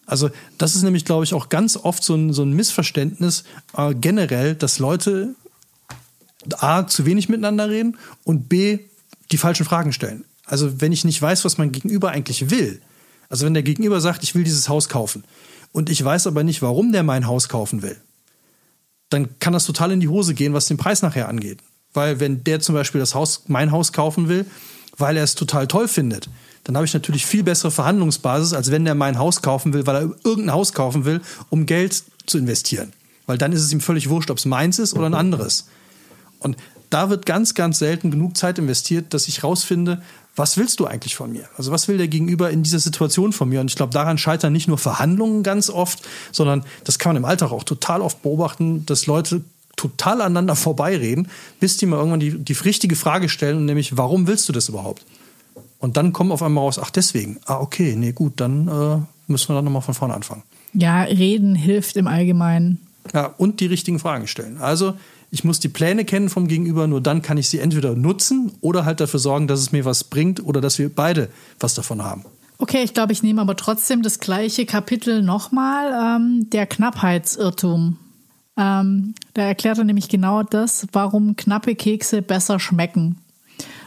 Also 0.05 0.29
das 0.57 0.75
ist 0.75 0.83
nämlich, 0.83 1.05
glaube 1.05 1.23
ich, 1.23 1.33
auch 1.33 1.47
ganz 1.47 1.77
oft 1.77 2.03
so 2.03 2.15
ein, 2.15 2.33
so 2.33 2.43
ein 2.43 2.51
Missverständnis 2.51 3.45
äh, 3.77 3.93
generell, 3.93 4.55
dass 4.55 4.79
Leute 4.79 5.35
A, 6.57 6.87
zu 6.87 7.05
wenig 7.05 7.29
miteinander 7.29 7.69
reden 7.69 7.97
und 8.23 8.49
B, 8.49 8.79
die 9.31 9.37
falschen 9.37 9.65
Fragen 9.65 9.93
stellen. 9.93 10.25
Also 10.45 10.81
wenn 10.81 10.91
ich 10.91 11.05
nicht 11.05 11.21
weiß, 11.21 11.45
was 11.45 11.57
mein 11.57 11.71
Gegenüber 11.71 12.11
eigentlich 12.11 12.49
will, 12.49 12.81
also 13.29 13.45
wenn 13.45 13.53
der 13.53 13.63
Gegenüber 13.63 14.01
sagt, 14.01 14.23
ich 14.23 14.35
will 14.35 14.43
dieses 14.43 14.67
Haus 14.67 14.89
kaufen 14.89 15.23
und 15.71 15.89
ich 15.89 16.03
weiß 16.03 16.27
aber 16.27 16.43
nicht, 16.43 16.61
warum 16.61 16.91
der 16.91 17.03
mein 17.03 17.27
Haus 17.27 17.47
kaufen 17.47 17.81
will, 17.81 17.95
dann 19.11 19.39
kann 19.39 19.53
das 19.53 19.65
total 19.65 19.91
in 19.91 19.99
die 19.99 20.07
Hose 20.07 20.33
gehen, 20.33 20.53
was 20.53 20.65
den 20.65 20.77
Preis 20.77 21.01
nachher 21.03 21.29
angeht. 21.29 21.59
Weil 21.93 22.19
wenn 22.19 22.43
der 22.43 22.61
zum 22.61 22.73
Beispiel 22.73 22.99
das 22.99 23.13
Haus, 23.13 23.43
mein 23.47 23.71
Haus 23.71 23.93
kaufen 23.93 24.29
will, 24.29 24.45
weil 24.97 25.17
er 25.17 25.23
es 25.23 25.35
total 25.35 25.67
toll 25.67 25.87
findet, 25.87 26.29
dann 26.63 26.75
habe 26.75 26.85
ich 26.85 26.93
natürlich 26.93 27.25
viel 27.25 27.43
bessere 27.43 27.71
Verhandlungsbasis, 27.71 28.53
als 28.53 28.71
wenn 28.71 28.85
der 28.85 28.95
mein 28.95 29.19
Haus 29.19 29.41
kaufen 29.41 29.73
will, 29.73 29.85
weil 29.85 29.95
er 29.95 30.01
irgendein 30.23 30.53
Haus 30.53 30.73
kaufen 30.73 31.05
will, 31.05 31.21
um 31.49 31.65
Geld 31.65 32.03
zu 32.25 32.37
investieren. 32.37 32.93
Weil 33.25 33.37
dann 33.37 33.51
ist 33.51 33.61
es 33.61 33.71
ihm 33.73 33.81
völlig 33.81 34.09
wurscht, 34.09 34.31
ob 34.31 34.37
es 34.37 34.45
meins 34.45 34.79
ist 34.79 34.93
oder 34.93 35.07
ein 35.07 35.13
anderes. 35.13 35.67
Und 36.39 36.55
da 36.89 37.09
wird 37.09 37.25
ganz, 37.25 37.53
ganz 37.53 37.79
selten 37.79 38.11
genug 38.11 38.37
Zeit 38.37 38.59
investiert, 38.59 39.13
dass 39.13 39.27
ich 39.27 39.43
rausfinde, 39.43 40.01
was 40.35 40.57
willst 40.57 40.79
du 40.79 40.85
eigentlich 40.85 41.15
von 41.15 41.31
mir? 41.31 41.49
Also 41.57 41.71
was 41.71 41.87
will 41.87 41.97
der 41.97 42.07
Gegenüber 42.07 42.49
in 42.49 42.63
dieser 42.63 42.79
Situation 42.79 43.33
von 43.33 43.49
mir? 43.49 43.59
Und 43.59 43.69
ich 43.69 43.75
glaube, 43.75 43.93
daran 43.93 44.17
scheitern 44.17 44.53
nicht 44.53 44.67
nur 44.67 44.77
Verhandlungen 44.77 45.43
ganz 45.43 45.69
oft, 45.69 46.07
sondern 46.31 46.63
das 46.83 46.99
kann 46.99 47.11
man 47.11 47.17
im 47.17 47.25
Alltag 47.25 47.51
auch 47.51 47.63
total 47.63 48.01
oft 48.01 48.21
beobachten, 48.21 48.85
dass 48.85 49.07
Leute 49.07 49.43
total 49.75 50.21
aneinander 50.21 50.55
vorbeireden, 50.55 51.27
bis 51.59 51.77
die 51.77 51.85
mal 51.85 51.97
irgendwann 51.97 52.19
die, 52.19 52.37
die 52.37 52.53
richtige 52.53 52.95
Frage 52.95 53.29
stellen, 53.29 53.65
nämlich, 53.65 53.97
warum 53.97 54.27
willst 54.27 54.47
du 54.47 54.53
das 54.53 54.69
überhaupt? 54.69 55.05
Und 55.79 55.97
dann 55.97 56.13
kommen 56.13 56.31
auf 56.31 56.43
einmal 56.43 56.63
raus, 56.63 56.79
ach 56.79 56.91
deswegen, 56.91 57.39
ah 57.45 57.59
okay, 57.59 57.95
nee 57.97 58.11
gut, 58.11 58.33
dann 58.35 58.67
äh, 58.67 59.31
müssen 59.31 59.49
wir 59.49 59.55
dann 59.55 59.65
nochmal 59.65 59.81
von 59.81 59.95
vorne 59.95 60.13
anfangen. 60.13 60.43
Ja, 60.73 61.01
reden 61.01 61.55
hilft 61.55 61.97
im 61.97 62.07
Allgemeinen. 62.07 62.79
Ja, 63.13 63.33
und 63.37 63.59
die 63.59 63.65
richtigen 63.65 63.99
Fragen 63.99 64.27
stellen. 64.27 64.59
Also 64.59 64.93
ich 65.31 65.45
muss 65.45 65.61
die 65.61 65.69
Pläne 65.69 66.03
kennen 66.03 66.29
vom 66.29 66.47
Gegenüber, 66.47 66.87
nur 66.87 66.99
dann 66.99 67.21
kann 67.21 67.37
ich 67.37 67.49
sie 67.49 67.59
entweder 67.59 67.95
nutzen 67.95 68.51
oder 68.59 68.83
halt 68.83 68.99
dafür 68.99 69.19
sorgen, 69.19 69.47
dass 69.47 69.61
es 69.61 69.71
mir 69.71 69.85
was 69.85 70.03
bringt 70.03 70.43
oder 70.43 70.59
dass 70.59 70.77
wir 70.77 70.93
beide 70.93 71.29
was 71.59 71.73
davon 71.73 72.03
haben. 72.03 72.25
Okay, 72.57 72.83
ich 72.83 72.93
glaube, 72.93 73.13
ich 73.13 73.23
nehme 73.23 73.41
aber 73.41 73.55
trotzdem 73.55 74.03
das 74.03 74.19
gleiche 74.19 74.65
Kapitel 74.65 75.23
nochmal, 75.23 76.17
ähm, 76.19 76.49
der 76.51 76.67
Knappheitsirrtum. 76.67 77.97
Ähm, 78.57 79.15
da 79.33 79.43
erklärt 79.43 79.77
er 79.77 79.85
nämlich 79.85 80.09
genau 80.09 80.43
das, 80.43 80.85
warum 80.91 81.37
knappe 81.37 81.75
Kekse 81.75 82.21
besser 82.21 82.59
schmecken. 82.59 83.17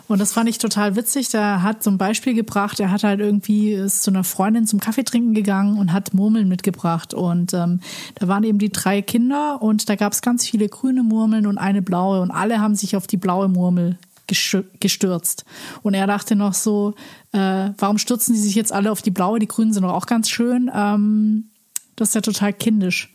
Und 0.06 0.20
das 0.20 0.32
fand 0.32 0.48
ich 0.50 0.58
total 0.58 0.96
witzig. 0.96 1.30
Der 1.30 1.62
hat 1.62 1.82
so 1.82 1.90
ein 1.90 1.96
Beispiel 1.96 2.34
gebracht. 2.34 2.78
Er 2.78 2.90
hat 2.90 3.04
halt 3.04 3.20
irgendwie 3.20 3.72
ist 3.72 4.02
zu 4.02 4.10
einer 4.10 4.24
Freundin 4.24 4.66
zum 4.66 4.78
Kaffee 4.78 5.04
trinken 5.04 5.32
gegangen 5.34 5.78
und 5.78 5.92
hat 5.92 6.12
Murmeln 6.12 6.46
mitgebracht. 6.46 7.14
Und 7.14 7.54
ähm, 7.54 7.80
da 8.16 8.28
waren 8.28 8.44
eben 8.44 8.58
die 8.58 8.70
drei 8.70 9.00
Kinder 9.00 9.62
und 9.62 9.88
da 9.88 9.96
gab 9.96 10.12
es 10.12 10.20
ganz 10.20 10.46
viele 10.46 10.68
grüne 10.68 11.02
Murmeln 11.02 11.46
und 11.46 11.56
eine 11.56 11.80
blaue. 11.80 12.20
Und 12.20 12.30
alle 12.30 12.60
haben 12.60 12.74
sich 12.74 12.96
auf 12.96 13.06
die 13.06 13.16
blaue 13.16 13.48
Murmel 13.48 13.98
gestürzt. 14.26 15.44
Und 15.82 15.94
er 15.94 16.06
dachte 16.06 16.36
noch 16.36 16.54
so, 16.54 16.94
äh, 17.32 17.70
warum 17.78 17.98
stürzen 17.98 18.34
die 18.34 18.40
sich 18.40 18.54
jetzt 18.54 18.72
alle 18.72 18.90
auf 18.90 19.02
die 19.02 19.10
blaue? 19.10 19.38
Die 19.38 19.48
grünen 19.48 19.72
sind 19.72 19.82
doch 19.82 19.92
auch 19.92 20.06
ganz 20.06 20.28
schön. 20.28 20.70
Ähm, 20.74 21.50
das 21.96 22.08
ist 22.08 22.14
ja 22.14 22.20
total 22.20 22.52
kindisch. 22.52 23.12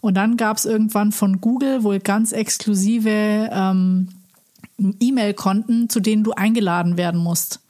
Und 0.00 0.14
dann 0.14 0.36
gab 0.36 0.56
es 0.56 0.64
irgendwann 0.64 1.12
von 1.12 1.40
Google 1.40 1.82
wohl 1.82 1.98
ganz 1.98 2.32
exklusive 2.32 3.48
ähm, 3.52 4.08
E-Mail-Konten, 4.78 5.88
zu 5.88 6.00
denen 6.00 6.24
du 6.24 6.32
eingeladen 6.32 6.96
werden 6.96 7.20
musst. 7.20 7.60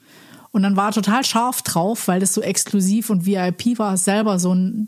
Und 0.51 0.63
dann 0.63 0.77
war 0.77 0.87
er 0.87 0.93
total 0.93 1.25
scharf 1.25 1.61
drauf, 1.63 2.07
weil 2.07 2.21
das 2.21 2.33
so 2.33 2.41
exklusiv 2.41 3.09
und 3.09 3.25
VIP 3.25 3.77
war, 3.77 3.97
selber 3.97 4.39
so 4.39 4.55
ein, 4.55 4.87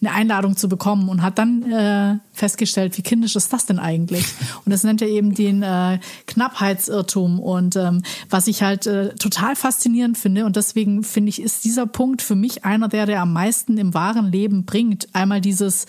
eine 0.00 0.12
Einladung 0.12 0.56
zu 0.56 0.70
bekommen 0.70 1.10
und 1.10 1.20
hat 1.20 1.38
dann 1.38 1.70
äh, 1.70 2.18
festgestellt, 2.32 2.96
wie 2.96 3.02
kindisch 3.02 3.36
ist 3.36 3.52
das 3.52 3.66
denn 3.66 3.78
eigentlich? 3.78 4.24
Und 4.64 4.72
das 4.72 4.84
nennt 4.84 5.02
er 5.02 5.08
eben 5.08 5.34
den 5.34 5.62
äh, 5.62 5.98
Knappheitsirrtum. 6.26 7.40
Und 7.40 7.76
ähm, 7.76 8.02
was 8.30 8.46
ich 8.46 8.62
halt 8.62 8.86
äh, 8.86 9.14
total 9.16 9.54
faszinierend 9.54 10.16
finde, 10.16 10.46
und 10.46 10.56
deswegen 10.56 11.04
finde 11.04 11.28
ich, 11.28 11.42
ist 11.42 11.64
dieser 11.64 11.86
Punkt 11.86 12.22
für 12.22 12.34
mich 12.34 12.64
einer 12.64 12.88
der, 12.88 13.06
der 13.06 13.20
am 13.20 13.34
meisten 13.34 13.76
im 13.78 13.94
wahren 13.94 14.32
Leben 14.32 14.64
bringt. 14.64 15.14
Einmal 15.14 15.42
dieses 15.42 15.86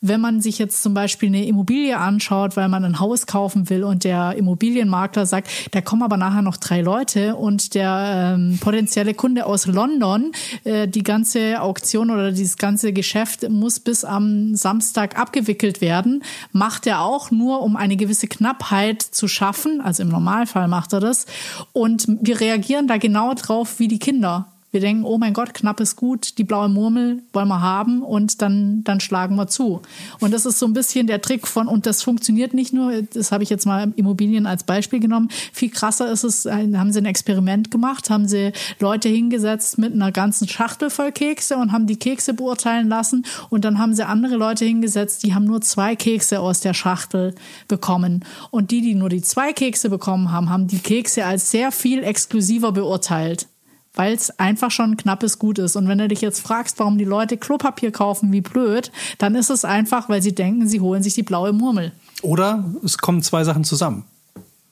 wenn 0.00 0.20
man 0.20 0.40
sich 0.40 0.58
jetzt 0.58 0.82
zum 0.82 0.94
Beispiel 0.94 1.28
eine 1.28 1.46
Immobilie 1.46 1.96
anschaut, 1.96 2.56
weil 2.56 2.68
man 2.68 2.84
ein 2.84 3.00
Haus 3.00 3.26
kaufen 3.26 3.68
will 3.68 3.84
und 3.84 4.04
der 4.04 4.34
Immobilienmakler 4.36 5.26
sagt, 5.26 5.50
da 5.72 5.80
kommen 5.80 6.02
aber 6.02 6.16
nachher 6.16 6.42
noch 6.42 6.56
drei 6.56 6.80
Leute 6.80 7.36
und 7.36 7.74
der 7.74 8.34
ähm, 8.34 8.58
potenzielle 8.60 9.14
Kunde 9.14 9.44
aus 9.46 9.66
London, 9.66 10.32
äh, 10.64 10.88
die 10.88 11.02
ganze 11.02 11.60
Auktion 11.60 12.10
oder 12.10 12.32
dieses 12.32 12.56
ganze 12.56 12.92
Geschäft 12.92 13.48
muss 13.50 13.80
bis 13.80 14.04
am 14.04 14.54
Samstag 14.54 15.18
abgewickelt 15.18 15.80
werden, 15.80 16.22
macht 16.52 16.86
er 16.86 17.02
auch 17.02 17.30
nur, 17.30 17.62
um 17.62 17.76
eine 17.76 17.96
gewisse 17.96 18.26
Knappheit 18.26 19.02
zu 19.02 19.28
schaffen. 19.28 19.80
Also 19.80 20.02
im 20.02 20.08
Normalfall 20.08 20.68
macht 20.68 20.92
er 20.94 21.00
das. 21.00 21.26
Und 21.72 22.06
wir 22.20 22.40
reagieren 22.40 22.86
da 22.86 22.96
genau 22.96 23.34
drauf 23.34 23.78
wie 23.78 23.88
die 23.88 23.98
Kinder. 23.98 24.49
Wir 24.72 24.80
denken, 24.80 25.04
oh 25.04 25.18
mein 25.18 25.32
Gott, 25.32 25.52
knapp 25.52 25.80
ist 25.80 25.96
gut, 25.96 26.38
die 26.38 26.44
blaue 26.44 26.68
Murmel 26.68 27.22
wollen 27.32 27.48
wir 27.48 27.60
haben 27.60 28.02
und 28.02 28.40
dann, 28.40 28.84
dann 28.84 29.00
schlagen 29.00 29.34
wir 29.34 29.48
zu. 29.48 29.82
Und 30.20 30.32
das 30.32 30.46
ist 30.46 30.60
so 30.60 30.66
ein 30.66 30.72
bisschen 30.72 31.08
der 31.08 31.20
Trick 31.20 31.48
von, 31.48 31.66
und 31.66 31.86
das 31.86 32.02
funktioniert 32.02 32.54
nicht 32.54 32.72
nur, 32.72 33.02
das 33.02 33.32
habe 33.32 33.42
ich 33.42 33.50
jetzt 33.50 33.66
mal 33.66 33.92
Immobilien 33.96 34.46
als 34.46 34.62
Beispiel 34.62 35.00
genommen. 35.00 35.28
Viel 35.52 35.70
krasser 35.70 36.10
ist 36.12 36.22
es, 36.22 36.46
haben 36.46 36.92
sie 36.92 37.00
ein 37.00 37.06
Experiment 37.06 37.70
gemacht, 37.72 38.10
haben 38.10 38.28
sie 38.28 38.52
Leute 38.78 39.08
hingesetzt 39.08 39.78
mit 39.78 39.92
einer 39.92 40.12
ganzen 40.12 40.46
Schachtel 40.46 40.90
voll 40.90 41.10
Kekse 41.10 41.56
und 41.56 41.72
haben 41.72 41.88
die 41.88 41.98
Kekse 41.98 42.32
beurteilen 42.32 42.88
lassen 42.88 43.26
und 43.48 43.64
dann 43.64 43.78
haben 43.78 43.94
sie 43.94 44.06
andere 44.06 44.36
Leute 44.36 44.64
hingesetzt, 44.64 45.24
die 45.24 45.34
haben 45.34 45.46
nur 45.46 45.60
zwei 45.62 45.96
Kekse 45.96 46.38
aus 46.38 46.60
der 46.60 46.74
Schachtel 46.74 47.34
bekommen. 47.66 48.24
Und 48.50 48.70
die, 48.70 48.82
die 48.82 48.94
nur 48.94 49.08
die 49.08 49.22
zwei 49.22 49.52
Kekse 49.52 49.90
bekommen 49.90 50.30
haben, 50.30 50.48
haben 50.48 50.68
die 50.68 50.78
Kekse 50.78 51.24
als 51.24 51.50
sehr 51.50 51.72
viel 51.72 52.04
exklusiver 52.04 52.72
beurteilt 52.72 53.48
weil 53.94 54.14
es 54.14 54.38
einfach 54.38 54.70
schon 54.70 54.92
ein 54.92 54.96
knappes 54.96 55.38
Gut 55.38 55.58
ist. 55.58 55.76
Und 55.76 55.88
wenn 55.88 55.98
du 55.98 56.08
dich 56.08 56.20
jetzt 56.20 56.40
fragst, 56.40 56.78
warum 56.78 56.98
die 56.98 57.04
Leute 57.04 57.36
Klopapier 57.36 57.90
kaufen, 57.90 58.32
wie 58.32 58.40
blöd, 58.40 58.92
dann 59.18 59.34
ist 59.34 59.50
es 59.50 59.64
einfach, 59.64 60.08
weil 60.08 60.22
sie 60.22 60.34
denken, 60.34 60.68
sie 60.68 60.80
holen 60.80 61.02
sich 61.02 61.14
die 61.14 61.22
blaue 61.22 61.52
Murmel. 61.52 61.92
Oder 62.22 62.64
es 62.84 62.98
kommen 62.98 63.22
zwei 63.22 63.44
Sachen 63.44 63.64
zusammen. 63.64 64.04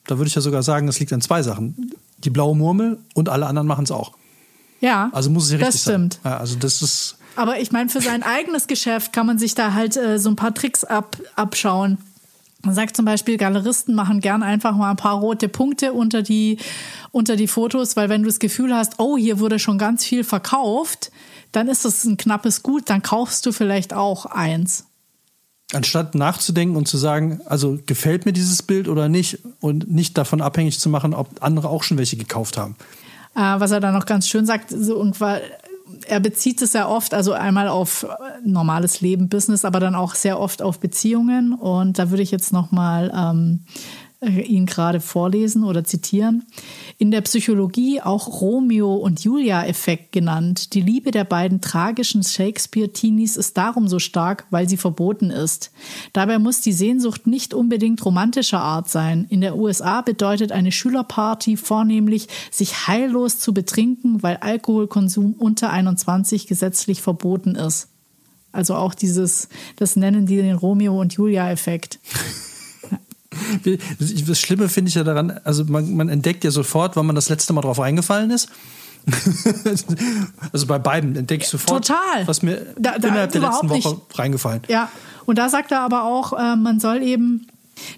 Da 0.06 0.18
würde 0.18 0.28
ich 0.28 0.34
ja 0.34 0.40
sogar 0.40 0.62
sagen, 0.62 0.88
es 0.88 1.00
liegt 1.00 1.12
an 1.12 1.20
zwei 1.20 1.42
Sachen. 1.42 1.92
Die 2.18 2.30
blaue 2.30 2.56
Murmel 2.56 2.98
und 3.14 3.28
alle 3.28 3.46
anderen 3.46 3.68
machen 3.68 3.84
es 3.84 3.90
auch. 3.90 4.12
Ja. 4.80 5.10
Also 5.12 5.30
muss 5.30 5.44
es 5.44 5.50
ja 5.52 5.58
richtig 5.58 5.74
das 5.74 5.82
stimmt. 5.82 6.20
sein. 6.22 6.32
Ja, 6.32 6.38
also 6.38 6.56
das 6.56 6.82
ist. 6.82 7.18
Aber 7.36 7.60
ich 7.60 7.72
meine, 7.72 7.88
für 7.88 8.00
sein 8.00 8.22
eigenes 8.22 8.66
Geschäft 8.66 9.12
kann 9.12 9.26
man 9.26 9.38
sich 9.38 9.54
da 9.54 9.74
halt 9.74 9.96
äh, 9.96 10.18
so 10.18 10.28
ein 10.28 10.36
paar 10.36 10.54
Tricks 10.54 10.84
ab, 10.84 11.16
abschauen. 11.36 11.98
Man 12.64 12.74
sagt 12.74 12.96
zum 12.96 13.04
Beispiel, 13.04 13.36
Galeristen 13.36 13.94
machen 13.94 14.20
gern 14.20 14.42
einfach 14.42 14.74
mal 14.74 14.90
ein 14.90 14.96
paar 14.96 15.18
rote 15.18 15.48
Punkte 15.48 15.92
unter 15.92 16.22
die, 16.22 16.58
unter 17.12 17.36
die 17.36 17.46
Fotos, 17.46 17.94
weil 17.96 18.08
wenn 18.08 18.22
du 18.22 18.28
das 18.28 18.40
Gefühl 18.40 18.74
hast, 18.74 18.94
oh, 18.98 19.16
hier 19.16 19.38
wurde 19.38 19.60
schon 19.60 19.78
ganz 19.78 20.04
viel 20.04 20.24
verkauft, 20.24 21.12
dann 21.52 21.68
ist 21.68 21.84
das 21.84 22.04
ein 22.04 22.16
knappes 22.16 22.64
Gut, 22.64 22.90
dann 22.90 23.02
kaufst 23.02 23.46
du 23.46 23.52
vielleicht 23.52 23.94
auch 23.94 24.26
eins. 24.26 24.86
Anstatt 25.72 26.14
nachzudenken 26.14 26.76
und 26.76 26.88
zu 26.88 26.96
sagen, 26.96 27.40
also 27.44 27.78
gefällt 27.86 28.26
mir 28.26 28.32
dieses 28.32 28.62
Bild 28.62 28.88
oder 28.88 29.08
nicht 29.08 29.38
und 29.60 29.90
nicht 29.90 30.18
davon 30.18 30.40
abhängig 30.40 30.80
zu 30.80 30.88
machen, 30.88 31.14
ob 31.14 31.42
andere 31.42 31.68
auch 31.68 31.82
schon 31.82 31.98
welche 31.98 32.16
gekauft 32.16 32.56
haben. 32.56 32.74
Äh, 33.36 33.60
was 33.60 33.70
er 33.70 33.80
da 33.80 33.92
noch 33.92 34.06
ganz 34.06 34.26
schön 34.26 34.46
sagt, 34.46 34.70
so, 34.70 34.96
und 34.96 35.20
weil 35.20 35.42
er 36.06 36.20
bezieht 36.20 36.62
es 36.62 36.72
ja 36.72 36.88
oft, 36.88 37.14
also 37.14 37.32
einmal 37.32 37.68
auf 37.68 38.06
normales 38.44 39.00
Leben, 39.00 39.28
Business, 39.28 39.64
aber 39.64 39.80
dann 39.80 39.94
auch 39.94 40.14
sehr 40.14 40.40
oft 40.40 40.62
auf 40.62 40.80
Beziehungen. 40.80 41.52
Und 41.52 41.98
da 41.98 42.10
würde 42.10 42.22
ich 42.22 42.30
jetzt 42.30 42.52
noch 42.52 42.72
mal 42.72 43.12
ähm, 43.14 43.60
äh, 43.70 44.07
ihn 44.20 44.66
gerade 44.66 45.00
vorlesen 45.00 45.62
oder 45.62 45.84
zitieren. 45.84 46.44
In 46.98 47.12
der 47.12 47.20
Psychologie 47.20 48.00
auch 48.00 48.40
Romeo 48.40 48.96
und 48.96 49.22
Julia-Effekt 49.22 50.10
genannt. 50.10 50.74
Die 50.74 50.80
Liebe 50.80 51.12
der 51.12 51.22
beiden 51.22 51.60
tragischen 51.60 52.24
Shakespeare-Teenies 52.24 53.36
ist 53.36 53.56
darum 53.56 53.86
so 53.86 54.00
stark, 54.00 54.46
weil 54.50 54.68
sie 54.68 54.76
verboten 54.76 55.30
ist. 55.30 55.70
Dabei 56.12 56.40
muss 56.40 56.60
die 56.60 56.72
Sehnsucht 56.72 57.28
nicht 57.28 57.54
unbedingt 57.54 58.04
romantischer 58.04 58.60
Art 58.60 58.88
sein. 58.88 59.24
In 59.28 59.40
der 59.40 59.56
USA 59.56 60.00
bedeutet 60.00 60.50
eine 60.50 60.72
Schülerparty 60.72 61.56
vornehmlich, 61.56 62.26
sich 62.50 62.88
heillos 62.88 63.38
zu 63.38 63.54
betrinken, 63.54 64.24
weil 64.24 64.38
Alkoholkonsum 64.38 65.34
unter 65.34 65.70
21 65.70 66.48
gesetzlich 66.48 67.02
verboten 67.02 67.54
ist. 67.54 67.88
Also 68.50 68.74
auch 68.74 68.94
dieses, 68.94 69.48
das 69.76 69.94
nennen 69.94 70.26
die 70.26 70.38
den 70.38 70.56
Romeo 70.56 71.00
und 71.00 71.14
Julia-Effekt. 71.14 72.00
Das 74.28 74.38
Schlimme 74.40 74.68
finde 74.68 74.88
ich 74.88 74.94
ja 74.94 75.04
daran, 75.04 75.38
also 75.44 75.64
man, 75.66 75.94
man 75.94 76.08
entdeckt 76.08 76.44
ja 76.44 76.50
sofort, 76.50 76.96
wann 76.96 77.06
man 77.06 77.14
das 77.14 77.28
letzte 77.28 77.52
Mal 77.52 77.60
drauf 77.60 77.78
eingefallen 77.80 78.30
ist. 78.30 78.48
also 80.52 80.66
bei 80.66 80.78
beiden 80.78 81.16
entdecke 81.16 81.42
ich 81.44 81.48
sofort, 81.48 81.86
Total. 81.86 82.26
was 82.26 82.42
mir 82.42 82.66
Da- 82.78 82.98
da 82.98 83.08
innerhalb 83.08 83.32
der 83.32 83.40
letzten 83.42 83.68
Woche 83.70 83.76
nicht. 83.94 84.18
reingefallen. 84.18 84.62
Ja, 84.68 84.90
und 85.26 85.38
da 85.38 85.48
sagt 85.48 85.72
er 85.72 85.80
aber 85.80 86.04
auch, 86.04 86.32
äh, 86.32 86.56
man 86.56 86.80
soll 86.80 87.02
eben 87.02 87.46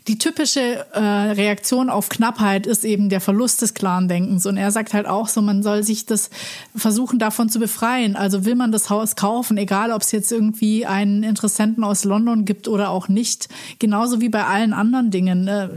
die 0.08 0.18
typische 0.18 0.60
äh, 0.92 1.00
Reaktion 1.00 1.90
auf 1.90 2.08
Knappheit 2.08 2.66
ist 2.66 2.84
eben 2.84 3.08
der 3.08 3.20
Verlust 3.20 3.62
des 3.62 3.74
klaren 3.74 4.08
Denkens. 4.08 4.46
Und 4.46 4.56
er 4.56 4.70
sagt 4.70 4.94
halt 4.94 5.06
auch 5.06 5.28
so, 5.28 5.42
man 5.42 5.62
soll 5.62 5.82
sich 5.82 6.06
das 6.06 6.30
versuchen, 6.74 7.18
davon 7.18 7.48
zu 7.48 7.58
befreien. 7.58 8.16
Also 8.16 8.44
will 8.44 8.54
man 8.54 8.72
das 8.72 8.90
Haus 8.90 9.16
kaufen, 9.16 9.56
egal 9.58 9.92
ob 9.92 10.02
es 10.02 10.12
jetzt 10.12 10.32
irgendwie 10.32 10.86
einen 10.86 11.22
Interessenten 11.22 11.84
aus 11.84 12.04
London 12.04 12.44
gibt 12.44 12.68
oder 12.68 12.90
auch 12.90 13.08
nicht. 13.08 13.48
Genauso 13.78 14.20
wie 14.20 14.28
bei 14.28 14.44
allen 14.44 14.72
anderen 14.72 15.10
Dingen, 15.10 15.48
äh, 15.48 15.68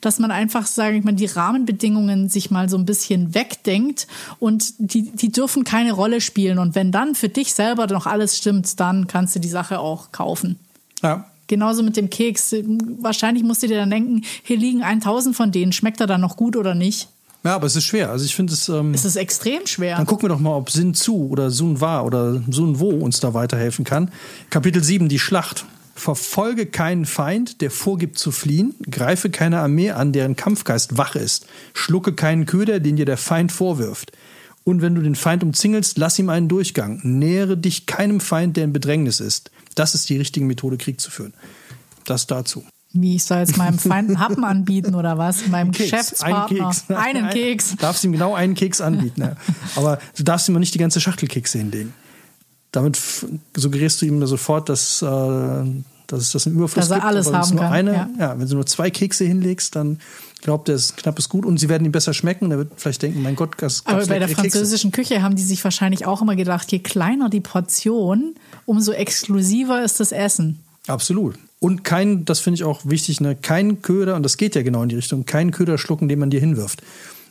dass 0.00 0.18
man 0.18 0.30
einfach, 0.30 0.66
sage 0.66 0.96
ich 0.96 1.04
mal, 1.04 1.12
die 1.12 1.26
Rahmenbedingungen 1.26 2.28
sich 2.28 2.50
mal 2.50 2.68
so 2.68 2.76
ein 2.76 2.86
bisschen 2.86 3.34
wegdenkt 3.34 4.06
und 4.38 4.74
die, 4.78 5.10
die 5.10 5.30
dürfen 5.30 5.64
keine 5.64 5.92
Rolle 5.92 6.20
spielen. 6.20 6.58
Und 6.58 6.74
wenn 6.74 6.92
dann 6.92 7.14
für 7.14 7.28
dich 7.28 7.54
selber 7.54 7.86
noch 7.86 8.06
alles 8.06 8.36
stimmt, 8.36 8.78
dann 8.80 9.06
kannst 9.06 9.34
du 9.34 9.40
die 9.40 9.48
Sache 9.48 9.80
auch 9.80 10.12
kaufen. 10.12 10.58
Ja. 11.02 11.24
Genauso 11.48 11.82
mit 11.82 11.96
dem 11.96 12.08
Keks. 12.10 12.54
Wahrscheinlich 13.00 13.42
musst 13.42 13.62
du 13.62 13.66
dir 13.66 13.78
dann 13.78 13.90
denken, 13.90 14.22
hier 14.42 14.56
liegen 14.56 14.82
1000 14.82 15.34
von 15.34 15.50
denen. 15.50 15.72
Schmeckt 15.72 16.00
er 16.00 16.06
dann 16.06 16.20
noch 16.20 16.36
gut 16.36 16.56
oder 16.56 16.74
nicht? 16.74 17.08
ja, 17.44 17.54
aber 17.54 17.66
es 17.66 17.76
ist 17.76 17.84
schwer. 17.84 18.10
Also 18.10 18.24
ich 18.24 18.34
finde 18.36 18.52
es. 18.52 18.68
Ähm, 18.68 18.92
Es 18.94 19.04
ist 19.04 19.16
extrem 19.16 19.66
schwer. 19.66 19.96
Dann 19.96 20.06
gucken 20.06 20.24
wir 20.24 20.28
doch 20.28 20.40
mal, 20.40 20.54
ob 20.54 20.70
Sin 20.70 20.94
Zu 20.94 21.28
oder 21.30 21.50
Sun 21.50 21.80
Wa 21.80 22.02
oder 22.02 22.42
Sun 22.50 22.78
Wo 22.78 22.90
uns 22.90 23.20
da 23.20 23.34
weiterhelfen 23.34 23.84
kann. 23.84 24.10
Kapitel 24.50 24.84
7, 24.84 25.08
die 25.08 25.18
Schlacht. 25.18 25.64
Verfolge 25.94 26.66
keinen 26.66 27.06
Feind, 27.06 27.60
der 27.60 27.70
vorgibt 27.72 28.18
zu 28.18 28.30
fliehen. 28.30 28.74
Greife 28.88 29.30
keine 29.30 29.58
Armee 29.58 29.90
an, 29.90 30.12
deren 30.12 30.36
Kampfgeist 30.36 30.96
wach 30.96 31.16
ist. 31.16 31.46
Schlucke 31.74 32.12
keinen 32.12 32.46
Köder, 32.46 32.78
den 32.78 32.96
dir 32.96 33.04
der 33.06 33.16
Feind 33.16 33.50
vorwirft. 33.50 34.12
Und 34.64 34.82
wenn 34.82 34.94
du 34.94 35.00
den 35.00 35.14
Feind 35.16 35.42
umzingelst, 35.42 35.98
lass 35.98 36.18
ihm 36.18 36.28
einen 36.28 36.48
Durchgang. 36.48 37.00
Nähere 37.02 37.56
dich 37.56 37.86
keinem 37.86 38.20
Feind, 38.20 38.56
der 38.56 38.64
in 38.64 38.72
Bedrängnis 38.72 39.18
ist. 39.18 39.50
Das 39.78 39.94
ist 39.94 40.08
die 40.08 40.16
richtige 40.16 40.44
Methode, 40.44 40.76
Krieg 40.76 41.00
zu 41.00 41.10
führen. 41.10 41.34
Das 42.04 42.26
dazu. 42.26 42.64
Wie, 42.92 43.16
ich 43.16 43.24
soll 43.24 43.38
jetzt 43.38 43.56
meinem 43.58 43.78
Feind 43.78 44.08
einen 44.08 44.18
Happen 44.18 44.44
anbieten 44.44 44.94
oder 44.94 45.18
was? 45.18 45.46
Meinem 45.48 45.72
Keks, 45.72 45.90
Geschäftspartner. 45.90 46.48
Einen 46.48 46.70
Keks. 46.70 46.90
Einen 46.90 47.30
Keks. 47.30 47.76
Darfst 47.76 48.02
ihm 48.02 48.12
genau 48.12 48.34
einen 48.34 48.54
Keks 48.54 48.80
anbieten. 48.80 49.20
Ja. 49.20 49.36
Aber 49.76 49.98
du 50.16 50.22
darfst 50.22 50.48
ihm 50.48 50.58
nicht 50.58 50.74
die 50.74 50.78
ganze 50.78 51.00
Schachtel 51.00 51.28
Kekse 51.28 51.58
hinlegen. 51.58 51.92
Damit 52.72 52.98
suggerierst 53.56 54.00
du 54.02 54.06
ihm 54.06 54.26
sofort, 54.26 54.68
dass, 54.68 55.02
äh, 55.02 55.06
dass 55.06 56.20
es 56.20 56.32
das 56.32 56.46
im 56.46 56.54
Überfluss 56.54 56.88
Dass 56.88 56.90
er 56.90 56.96
gibt. 56.96 57.06
alles 57.06 57.26
aber 57.28 57.36
wenn 57.36 57.42
es 57.42 57.48
haben 57.50 57.58
kann, 57.58 57.72
Eine, 57.72 57.92
ja. 57.92 58.08
ja. 58.18 58.38
wenn 58.38 58.48
du 58.48 58.54
nur 58.54 58.66
zwei 58.66 58.90
Kekse 58.90 59.24
hinlegst, 59.26 59.76
dann 59.76 60.00
glaubt 60.42 60.68
er, 60.68 60.74
es 60.74 60.86
ist 60.86 60.96
knappes 60.96 61.28
Gut 61.28 61.44
und 61.44 61.58
sie 61.58 61.68
werden 61.68 61.84
ihm 61.84 61.92
besser 61.92 62.14
schmecken. 62.14 62.46
Und 62.46 62.50
er 62.52 62.58
wird 62.58 62.72
vielleicht 62.76 63.02
denken, 63.02 63.22
mein 63.22 63.36
Gott, 63.36 63.54
das 63.58 63.84
Aber 63.86 63.98
bei 64.06 64.18
der 64.18 64.28
leckere 64.28 64.42
Kekse. 64.42 64.58
französischen 64.58 64.92
Küche 64.92 65.22
haben 65.22 65.36
die 65.36 65.42
sich 65.42 65.62
wahrscheinlich 65.64 66.06
auch 66.06 66.22
immer 66.22 66.36
gedacht, 66.36 66.70
je 66.72 66.78
kleiner 66.78 67.28
die 67.28 67.40
Portion, 67.40 68.34
umso 68.66 68.92
exklusiver 68.92 69.82
ist 69.82 70.00
das 70.00 70.12
Essen. 70.12 70.60
Absolut. 70.86 71.36
Und 71.60 71.82
kein, 71.84 72.24
das 72.24 72.40
finde 72.40 72.56
ich 72.56 72.64
auch 72.64 72.82
wichtig, 72.84 73.20
ne, 73.20 73.34
kein 73.34 73.82
Köder, 73.82 74.14
und 74.14 74.22
das 74.22 74.36
geht 74.36 74.54
ja 74.54 74.62
genau 74.62 74.82
in 74.84 74.88
die 74.88 74.96
Richtung, 74.96 75.26
kein 75.26 75.50
Köder 75.50 75.76
schlucken, 75.76 76.08
den 76.08 76.18
man 76.18 76.30
dir 76.30 76.40
hinwirft. 76.40 76.82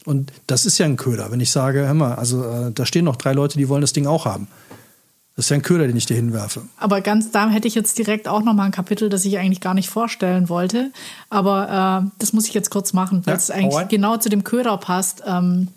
Und 0.05 0.31
das 0.47 0.65
ist 0.65 0.77
ja 0.77 0.85
ein 0.85 0.97
Köder. 0.97 1.31
Wenn 1.31 1.39
ich 1.39 1.51
sage, 1.51 1.79
hör 1.85 1.93
mal, 1.93 2.15
also 2.15 2.43
äh, 2.43 2.71
da 2.73 2.85
stehen 2.85 3.05
noch 3.05 3.15
drei 3.15 3.33
Leute, 3.33 3.57
die 3.57 3.67
wollen 3.69 3.81
das 3.81 3.93
Ding 3.93 4.05
auch 4.05 4.25
haben. 4.25 4.47
Das 5.37 5.45
ist 5.45 5.49
ja 5.51 5.55
ein 5.55 5.61
Köder, 5.61 5.85
den 5.85 5.95
ich 5.95 6.07
dir 6.07 6.15
hinwerfe. 6.15 6.63
Aber 6.77 6.99
ganz 7.01 7.29
da 7.29 7.47
hätte 7.49 7.67
ich 7.67 7.75
jetzt 7.75 7.99
direkt 7.99 8.27
auch 8.27 8.41
noch 8.41 8.53
mal 8.53 8.63
ein 8.63 8.71
Kapitel, 8.71 9.07
das 9.07 9.23
ich 9.23 9.37
eigentlich 9.37 9.61
gar 9.61 9.75
nicht 9.75 9.87
vorstellen 9.87 10.49
wollte. 10.49 10.91
Aber 11.29 12.01
äh, 12.03 12.09
das 12.17 12.33
muss 12.33 12.47
ich 12.47 12.55
jetzt 12.55 12.71
kurz 12.71 12.91
machen, 12.91 13.21
weil 13.23 13.35
es 13.35 13.51
eigentlich 13.51 13.87
genau 13.87 14.17
zu 14.17 14.29
dem 14.29 14.43
Köder 14.43 14.75
passt. 14.77 15.21
Ähm, 15.27 15.67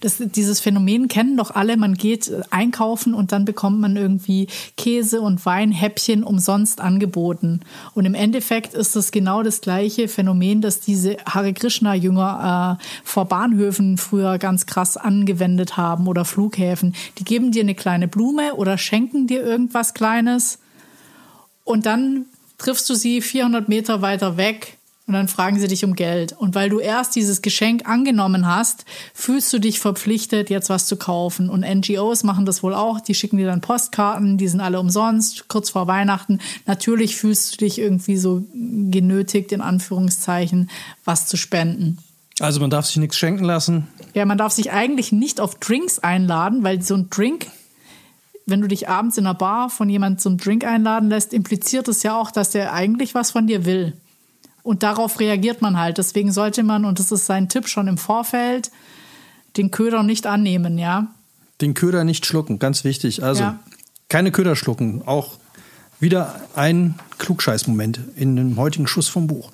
das, 0.00 0.18
dieses 0.18 0.60
Phänomen 0.60 1.08
kennen 1.08 1.36
doch 1.36 1.54
alle. 1.54 1.76
Man 1.76 1.94
geht 1.94 2.28
äh, 2.28 2.42
einkaufen 2.50 3.14
und 3.14 3.32
dann 3.32 3.44
bekommt 3.44 3.80
man 3.80 3.96
irgendwie 3.96 4.48
Käse 4.76 5.20
und 5.20 5.44
Weinhäppchen 5.44 6.22
umsonst 6.22 6.80
angeboten. 6.80 7.60
Und 7.94 8.04
im 8.04 8.14
Endeffekt 8.14 8.74
ist 8.74 8.96
das 8.96 9.10
genau 9.10 9.42
das 9.42 9.60
gleiche 9.60 10.08
Phänomen, 10.08 10.60
das 10.60 10.80
diese 10.80 11.16
Hare 11.26 11.52
Krishna-Jünger 11.52 12.78
äh, 12.80 12.84
vor 13.04 13.26
Bahnhöfen 13.26 13.98
früher 13.98 14.38
ganz 14.38 14.66
krass 14.66 14.96
angewendet 14.96 15.76
haben 15.76 16.06
oder 16.06 16.24
Flughäfen. 16.24 16.94
Die 17.18 17.24
geben 17.24 17.52
dir 17.52 17.62
eine 17.62 17.74
kleine 17.74 18.08
Blume 18.08 18.54
oder 18.54 18.78
schenken 18.78 19.26
dir 19.26 19.42
irgendwas 19.42 19.94
Kleines 19.94 20.58
und 21.64 21.86
dann 21.86 22.26
triffst 22.56 22.88
du 22.88 22.94
sie 22.94 23.20
400 23.20 23.68
Meter 23.68 24.02
weiter 24.02 24.36
weg 24.36 24.77
und 25.08 25.14
dann 25.14 25.26
fragen 25.26 25.58
sie 25.58 25.68
dich 25.68 25.86
um 25.86 25.94
Geld. 25.94 26.34
Und 26.34 26.54
weil 26.54 26.68
du 26.68 26.80
erst 26.80 27.16
dieses 27.16 27.40
Geschenk 27.40 27.88
angenommen 27.88 28.46
hast, 28.46 28.84
fühlst 29.14 29.50
du 29.54 29.58
dich 29.58 29.80
verpflichtet, 29.80 30.50
jetzt 30.50 30.68
was 30.68 30.86
zu 30.86 30.96
kaufen. 30.96 31.48
Und 31.48 31.62
NGOs 31.62 32.24
machen 32.24 32.44
das 32.44 32.62
wohl 32.62 32.74
auch. 32.74 33.00
Die 33.00 33.14
schicken 33.14 33.38
dir 33.38 33.46
dann 33.46 33.62
Postkarten, 33.62 34.36
die 34.36 34.48
sind 34.48 34.60
alle 34.60 34.78
umsonst, 34.78 35.48
kurz 35.48 35.70
vor 35.70 35.86
Weihnachten. 35.86 36.40
Natürlich 36.66 37.16
fühlst 37.16 37.54
du 37.54 37.56
dich 37.64 37.78
irgendwie 37.78 38.18
so 38.18 38.44
genötigt, 38.52 39.50
in 39.52 39.62
Anführungszeichen, 39.62 40.68
was 41.06 41.26
zu 41.26 41.38
spenden. 41.38 41.96
Also 42.38 42.60
man 42.60 42.68
darf 42.68 42.84
sich 42.84 42.98
nichts 42.98 43.16
schenken 43.16 43.44
lassen. 43.44 43.88
Ja, 44.12 44.26
man 44.26 44.36
darf 44.36 44.52
sich 44.52 44.72
eigentlich 44.72 45.10
nicht 45.10 45.40
auf 45.40 45.54
Drinks 45.54 46.00
einladen, 46.00 46.64
weil 46.64 46.82
so 46.82 46.94
ein 46.94 47.08
Drink, 47.08 47.46
wenn 48.44 48.60
du 48.60 48.68
dich 48.68 48.90
abends 48.90 49.16
in 49.16 49.24
einer 49.24 49.34
Bar 49.34 49.70
von 49.70 49.88
jemandem 49.88 50.18
zum 50.18 50.36
Drink 50.36 50.66
einladen 50.66 51.08
lässt, 51.08 51.32
impliziert 51.32 51.88
es 51.88 52.02
ja 52.02 52.14
auch, 52.14 52.30
dass 52.30 52.50
der 52.50 52.74
eigentlich 52.74 53.14
was 53.14 53.30
von 53.30 53.46
dir 53.46 53.64
will. 53.64 53.94
Und 54.62 54.82
darauf 54.82 55.20
reagiert 55.20 55.62
man 55.62 55.78
halt. 55.78 55.98
Deswegen 55.98 56.32
sollte 56.32 56.62
man, 56.62 56.84
und 56.84 56.98
das 56.98 57.12
ist 57.12 57.26
sein 57.26 57.48
Tipp 57.48 57.68
schon 57.68 57.88
im 57.88 57.98
Vorfeld, 57.98 58.70
den 59.56 59.70
Köder 59.70 60.02
nicht 60.02 60.26
annehmen, 60.26 60.78
ja. 60.78 61.08
Den 61.60 61.74
Köder 61.74 62.04
nicht 62.04 62.26
schlucken, 62.26 62.58
ganz 62.58 62.84
wichtig. 62.84 63.22
Also 63.22 63.42
Ja. 63.44 63.58
keine 64.08 64.30
Köder 64.30 64.56
schlucken. 64.56 65.02
Auch 65.06 65.32
wieder 66.00 66.40
ein 66.54 66.94
Klugscheißmoment 67.18 68.00
in 68.14 68.36
dem 68.36 68.56
heutigen 68.56 68.86
Schuss 68.86 69.08
vom 69.08 69.26
Buch. 69.26 69.50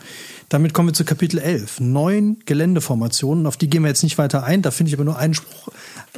Damit 0.51 0.75
kommen 0.75 0.91
wir 0.91 0.93
zu 0.93 1.05
Kapitel 1.05 1.39
11. 1.39 1.81
Neun 1.81 2.37
Geländeformationen. 2.45 3.47
Auf 3.47 3.57
die 3.57 3.71
gehen 3.71 3.83
wir 3.83 3.89
jetzt 3.89 4.03
nicht 4.03 4.19
weiter 4.19 4.45
ein. 4.45 4.61
Da 4.61 4.71
finde 4.71 4.91
ich 4.91 4.95
aber 4.95 5.05
nur 5.05 5.17
einen 5.17 5.33
Spruch 5.35 5.69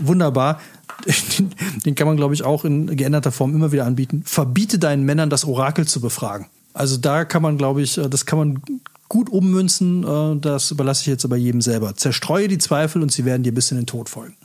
wunderbar. 0.00 0.60
Den, 1.38 1.50
den 1.84 1.94
kann 1.94 2.08
man, 2.08 2.16
glaube 2.16 2.34
ich, 2.34 2.42
auch 2.42 2.64
in 2.64 2.96
geänderter 2.96 3.30
Form 3.30 3.54
immer 3.54 3.70
wieder 3.70 3.84
anbieten. 3.86 4.22
Verbiete 4.26 4.78
deinen 4.78 5.04
Männern, 5.04 5.30
das 5.30 5.44
Orakel 5.44 5.86
zu 5.86 6.00
befragen. 6.00 6.46
Also 6.76 6.98
da 6.98 7.24
kann 7.24 7.40
man, 7.40 7.56
glaube 7.56 7.80
ich, 7.80 7.96
äh, 7.96 8.08
das 8.08 8.26
kann 8.26 8.38
man 8.38 8.62
gut 9.08 9.30
ummünzen. 9.30 10.04
Äh, 10.04 10.40
Das 10.40 10.70
überlasse 10.70 11.00
ich 11.00 11.06
jetzt 11.06 11.24
aber 11.24 11.36
jedem 11.36 11.62
selber. 11.62 11.96
Zerstreue 11.96 12.48
die 12.48 12.58
Zweifel 12.58 13.02
und 13.02 13.10
sie 13.10 13.24
werden 13.24 13.42
dir 13.42 13.54
bis 13.54 13.70
in 13.70 13.78
den 13.78 13.86
Tod 13.86 14.10
folgen. 14.10 14.36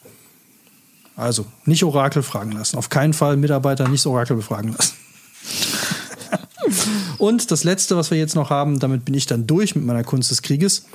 Also 1.18 1.46
nicht 1.66 1.84
Orakel 1.84 2.24
fragen 2.24 2.54
lassen. 2.54 2.78
Auf 2.78 2.90
keinen 2.90 3.14
Fall 3.14 3.36
Mitarbeiter 3.36 3.88
nicht 3.90 4.06
Orakel 4.06 4.38
befragen 4.38 4.72
lassen. 4.72 4.96
Und 7.18 7.52
das 7.52 7.66
letzte, 7.66 7.98
was 7.98 8.12
wir 8.12 8.18
jetzt 8.18 8.34
noch 8.34 8.50
haben, 8.50 8.80
damit 8.80 9.06
bin 9.06 9.14
ich 9.14 9.26
dann 9.26 9.46
durch 9.46 9.76
mit 9.76 9.84
meiner 9.84 10.04
Kunst 10.04 10.32
des 10.32 10.42
Krieges. 10.42 10.86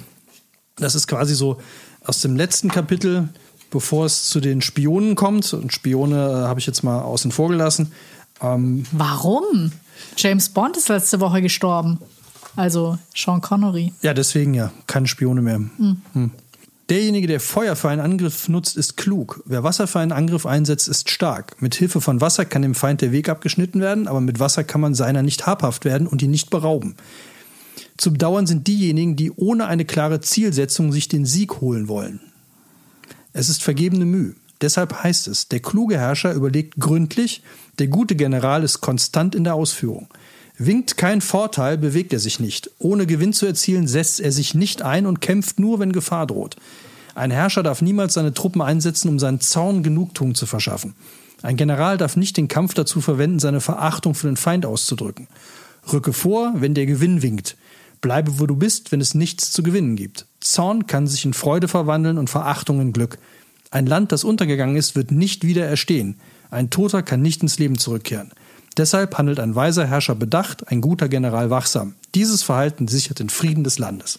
Das 0.77 0.95
ist 0.95 1.07
quasi 1.07 1.35
so 1.35 1.61
aus 2.03 2.23
dem 2.23 2.35
letzten 2.35 2.71
Kapitel, 2.71 3.29
bevor 3.71 4.07
es 4.07 4.31
zu 4.31 4.41
den 4.41 4.63
Spionen 4.63 5.15
kommt. 5.15 5.53
Und 5.53 5.73
Spione 5.73 6.17
äh, 6.17 6.49
habe 6.49 6.59
ich 6.59 6.67
jetzt 6.67 6.83
mal 6.83 7.03
außen 7.03 7.31
vor 7.31 7.51
gelassen. 7.51 7.93
Ähm, 8.41 8.85
Warum? 8.91 9.71
James 10.17 10.49
Bond 10.49 10.77
ist 10.77 10.89
letzte 10.89 11.21
Woche 11.21 11.43
gestorben. 11.43 11.99
Also 12.57 12.99
Sean 13.15 13.41
Connery. 13.41 13.93
ja, 14.03 14.15
deswegen 14.15 14.55
ja, 14.55 14.73
keine 14.87 15.07
Spione 15.07 15.43
mehr. 15.43 15.57
Hm. 15.57 16.31
Derjenige, 16.89 17.27
der 17.27 17.41
Feuer 17.41 17.75
für 17.75 17.89
einen 17.89 18.01
Angriff 18.01 18.49
nutzt, 18.49 18.77
ist 18.77 18.97
klug. 18.97 19.43
Wer 19.45 19.65
Wasser 19.65 19.89
für 19.89 19.99
einen 19.99 20.13
Angriff 20.13 20.47
einsetzt, 20.47 20.87
ist 20.87 21.11
stark. 21.11 21.61
Mit 21.61 21.75
Hilfe 21.75 22.01
von 22.01 22.21
Wasser 22.21 22.45
kann 22.45 22.63
dem 22.63 22.77
Feind 22.77 23.03
der 23.03 23.11
Weg 23.11 23.29
abgeschnitten 23.29 23.81
werden, 23.81 24.07
aber 24.07 24.21
mit 24.21 24.39
Wasser 24.39 24.63
kann 24.63 24.81
man 24.81 24.95
seiner 24.95 25.23
nicht 25.23 25.47
habhaft 25.47 25.85
werden 25.85 26.07
und 26.07 26.23
ihn 26.23 26.31
nicht 26.31 26.49
berauben. 26.49 26.95
Zu 27.97 28.13
bedauern 28.13 28.47
sind 28.47 28.69
diejenigen, 28.69 29.17
die 29.17 29.33
ohne 29.33 29.67
eine 29.67 29.85
klare 29.85 30.21
Zielsetzung 30.21 30.93
sich 30.93 31.09
den 31.09 31.27
Sieg 31.27 31.61
holen 31.61 31.89
wollen. 31.89 32.21
Es 33.33 33.49
ist 33.49 33.63
vergebene 33.63 34.05
Mühe. 34.05 34.35
Deshalb 34.61 35.03
heißt 35.03 35.29
es, 35.29 35.49
der 35.49 35.61
kluge 35.61 35.99
Herrscher 35.99 36.33
überlegt 36.33 36.77
gründlich, 36.79 37.43
der 37.79 37.89
gute 37.89 38.17
General 38.17 38.63
ist 38.63 38.81
konstant 38.81 39.35
in 39.35 39.45
der 39.45 39.55
Ausführung. 39.55 40.09
Winkt 40.59 40.97
kein 40.97 41.21
Vorteil, 41.21 41.77
bewegt 41.77 42.13
er 42.13 42.19
sich 42.19 42.41
nicht. 42.41 42.71
Ohne 42.79 43.07
Gewinn 43.07 43.35
zu 43.35 43.45
erzielen, 43.45 43.87
setzt 43.87 44.21
er 44.21 44.33
sich 44.33 44.55
nicht 44.55 44.81
ein 44.81 45.05
und 45.05 45.21
kämpft 45.21 45.61
nur, 45.61 45.79
wenn 45.81 45.93
Gefahr 45.93 46.27
droht. 46.27 46.57
Ein 47.15 47.31
Herrscher 47.31 47.63
darf 47.63 47.83
niemals 47.83 48.15
seine 48.15 48.33
Truppen 48.33 48.63
einsetzen, 48.63 49.09
um 49.09 49.19
seinen 49.19 49.41
Zorn 49.41 49.83
Genugtuung 49.83 50.35
zu 50.35 50.47
verschaffen. 50.47 50.95
Ein 51.43 51.57
General 51.57 51.99
darf 51.99 52.17
nicht 52.17 52.37
den 52.39 52.49
Kampf 52.49 52.73
dazu 52.73 53.01
verwenden, 53.01 53.39
seine 53.39 53.61
Verachtung 53.61 54.15
für 54.15 54.27
den 54.27 54.37
Feind 54.37 54.65
auszudrücken. 54.65 55.29
Rücke 55.93 56.13
vor, 56.13 56.55
wenn 56.57 56.75
der 56.75 56.87
Gewinn 56.87 57.23
winkt. 57.23 57.57
Bleibe, 58.01 58.39
wo 58.39 58.47
du 58.47 58.57
bist, 58.57 58.93
wenn 58.93 59.01
es 59.01 59.15
nichts 59.15 59.53
zu 59.53 59.63
gewinnen 59.63 59.97
gibt. 59.97 60.27
Zorn 60.41 60.87
kann 60.87 61.07
sich 61.07 61.25
in 61.25 61.35
Freude 61.35 61.69
verwandeln 61.69 62.19
und 62.19 62.31
Verachtung 62.31 62.81
in 62.81 62.93
Glück. 62.93 63.19
Ein 63.71 63.87
Land, 63.87 64.13
das 64.13 64.25
untergegangen 64.25 64.77
ist, 64.77 64.97
wird 64.97 65.11
nicht 65.11 65.45
wieder 65.45 65.67
erstehen. 65.67 66.17
Ein 66.51 66.71
Toter 66.71 67.03
kann 67.03 67.23
nicht 67.23 67.43
ins 67.43 67.59
Leben 67.59 67.79
zurückkehren. 67.79 68.33
Deshalb 68.77 69.17
handelt 69.17 69.41
ein 69.41 69.55
weiser 69.55 69.87
Herrscher 69.87 70.15
bedacht, 70.15 70.69
ein 70.69 70.81
guter 70.81 71.09
General 71.09 71.51
wachsam. 71.51 71.95
dieses 72.15 72.43
Verhalten 72.43 72.89
sichert 72.89 73.19
den 73.19 73.29
Frieden 73.29 73.65
des 73.65 73.79
Landes. 73.79 74.19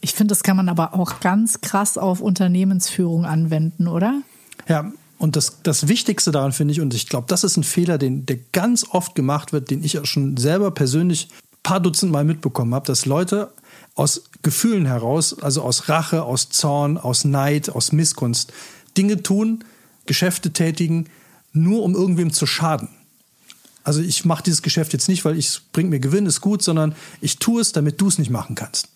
Ich 0.00 0.14
finde, 0.14 0.32
das 0.32 0.42
kann 0.42 0.56
man 0.56 0.68
aber 0.68 0.94
auch 0.94 1.20
ganz 1.20 1.60
krass 1.60 1.98
auf 1.98 2.20
Unternehmensführung 2.20 3.24
anwenden, 3.24 3.88
oder? 3.88 4.22
Ja, 4.68 4.92
und 5.18 5.36
das, 5.36 5.62
das 5.62 5.88
Wichtigste 5.88 6.30
daran 6.30 6.52
finde 6.52 6.72
ich, 6.72 6.80
und 6.80 6.94
ich 6.94 7.08
glaube, 7.08 7.26
das 7.28 7.44
ist 7.44 7.56
ein 7.56 7.64
Fehler, 7.64 7.98
den, 7.98 8.26
der 8.26 8.38
ganz 8.52 8.86
oft 8.90 9.14
gemacht 9.14 9.52
wird, 9.52 9.70
den 9.70 9.82
ich 9.82 9.98
auch 9.98 10.04
schon 10.04 10.36
selber 10.36 10.70
persönlich 10.70 11.28
ein 11.30 11.62
paar 11.62 11.80
Dutzend 11.80 12.12
Mal 12.12 12.24
mitbekommen 12.24 12.74
habe, 12.74 12.86
dass 12.86 13.06
Leute 13.06 13.50
aus 13.94 14.24
Gefühlen 14.42 14.86
heraus, 14.86 15.38
also 15.40 15.62
aus 15.62 15.88
Rache, 15.88 16.22
aus 16.22 16.50
Zorn, 16.50 16.98
aus 16.98 17.24
Neid, 17.24 17.70
aus 17.70 17.92
Missgunst, 17.92 18.52
Dinge 18.96 19.22
tun, 19.22 19.64
Geschäfte 20.04 20.52
tätigen, 20.52 21.06
nur 21.56 21.82
um 21.82 21.94
irgendwem 21.94 22.32
zu 22.32 22.46
schaden. 22.46 22.88
Also 23.82 24.00
ich 24.00 24.24
mache 24.24 24.42
dieses 24.42 24.62
Geschäft 24.62 24.92
jetzt 24.92 25.08
nicht, 25.08 25.24
weil 25.24 25.38
es 25.38 25.62
bringt 25.72 25.90
mir 25.90 26.00
Gewinn, 26.00 26.26
ist 26.26 26.40
gut, 26.40 26.62
sondern 26.62 26.94
ich 27.20 27.38
tue 27.38 27.60
es, 27.60 27.72
damit 27.72 28.00
du 28.00 28.08
es 28.08 28.18
nicht 28.18 28.30
machen 28.30 28.56
kannst. 28.56 28.88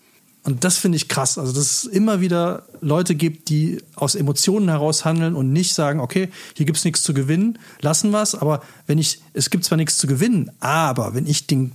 Und 0.43 0.65
das 0.65 0.79
finde 0.79 0.97
ich 0.97 1.09
krass. 1.09 1.39
Also, 1.39 1.53
dass 1.53 1.63
es 1.63 1.85
immer 1.85 2.21
wieder 2.21 2.65
Leute 2.81 3.15
gibt, 3.15 3.51
die 3.51 3.83
aus 3.95 4.15
Emotionen 4.15 4.69
heraus 4.69 5.05
handeln 5.05 5.37
und 5.37 5.53
nicht 5.53 5.75
sagen, 5.75 6.01
okay, 6.01 6.31
hier 6.55 6.67
gibt 6.67 6.79
es 6.79 6.85
nichts 6.85 7.03
zu 7.03 7.13
gewinnen, 7.13 7.59
lassen 7.81 8.11
wir 8.11 8.23
es. 8.23 8.35
Aber 8.35 8.63
wenn 8.87 8.99
ich, 8.99 9.21
es 9.35 9.51
gibt 9.51 9.65
zwar 9.65 9.77
nichts 9.77 9.99
zu 9.99 10.07
gewinnen, 10.07 10.51
aber 10.61 11.15
wenn 11.15 11.27
ich 11.27 11.47
den 11.47 11.73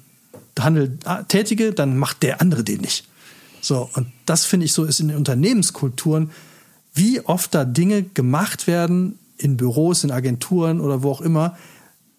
Handel 0.59 0.97
tätige, 1.27 1.73
dann 1.73 1.97
macht 1.97 2.23
der 2.23 2.41
andere 2.41 2.63
den 2.63 2.81
nicht. 2.81 3.07
So, 3.61 3.89
und 3.93 4.07
das 4.25 4.45
finde 4.45 4.65
ich 4.65 4.73
so 4.73 4.83
ist 4.83 4.99
in 4.99 5.09
den 5.09 5.17
Unternehmenskulturen, 5.17 6.31
wie 6.93 7.21
oft 7.21 7.53
da 7.53 7.65
Dinge 7.65 8.03
gemacht 8.03 8.67
werden 8.67 9.19
in 9.37 9.57
Büros, 9.57 10.03
in 10.03 10.11
Agenturen 10.11 10.79
oder 10.81 11.03
wo 11.03 11.11
auch 11.11 11.21
immer, 11.21 11.57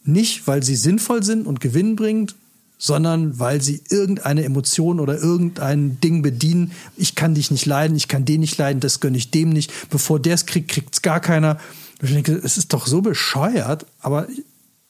nicht 0.05 0.47
weil 0.47 0.63
sie 0.63 0.77
sinnvoll 0.77 1.23
sind 1.23 1.47
und 1.47 1.61
gewinnbringend, 1.61 2.37
sondern 2.79 3.39
weil 3.39 3.63
sie 3.63 3.83
irgendeine 3.89 4.45
Emotion 4.45 5.01
oder 5.01 5.19
irgendein 5.19 5.99
Ding 6.01 6.23
bedienen. 6.23 6.73
Ich 6.97 7.15
kann 7.15 7.35
dich 7.35 7.51
nicht 7.51 7.67
leiden, 7.67 7.97
ich 7.97 8.09
kann 8.09 8.25
den 8.25 8.41
nicht 8.41 8.59
leiden, 8.59 8.81
das 8.81 9.01
gönne 9.01 9.17
ich 9.17 9.31
dem 9.31 9.51
nicht. 9.51 9.73
Bevor 9.91 10.21
der 10.21 10.35
es 10.35 10.47
kriegt, 10.47 10.69
kriegt 10.69 10.95
es 10.95 11.03
gar 11.03 11.21
keiner. 11.21 11.59
Ich 12.03 12.13
denke, 12.13 12.33
es 12.33 12.59
ist 12.59 12.73
doch 12.73 12.87
so 12.87 13.01
bescheuert, 13.01 13.87
aber 14.01 14.27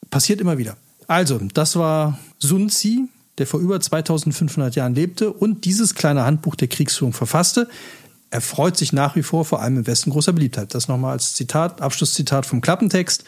passiert 0.09 0.41
immer 0.41 0.57
wieder. 0.57 0.75
Also, 1.07 1.39
das 1.53 1.77
war 1.77 2.19
Sun 2.39 2.69
Tzu, 2.69 3.07
der 3.37 3.47
vor 3.47 3.61
über 3.61 3.79
2500 3.79 4.75
Jahren 4.75 4.93
lebte 4.93 5.31
und 5.31 5.63
dieses 5.63 5.95
kleine 5.95 6.25
Handbuch 6.25 6.55
der 6.55 6.67
Kriegsführung 6.67 7.13
verfasste. 7.13 7.69
Er 8.29 8.41
freut 8.41 8.75
sich 8.77 8.91
nach 8.91 9.15
wie 9.15 9.23
vor 9.23 9.45
vor 9.45 9.61
allem 9.61 9.77
im 9.77 9.87
Westen 9.87 10.09
großer 10.09 10.33
Beliebtheit. 10.33 10.73
Das 10.73 10.87
nochmal 10.87 11.13
als 11.13 11.33
Zitat, 11.33 11.81
Abschlusszitat 11.81 12.45
vom 12.45 12.61
Klappentext. 12.61 13.23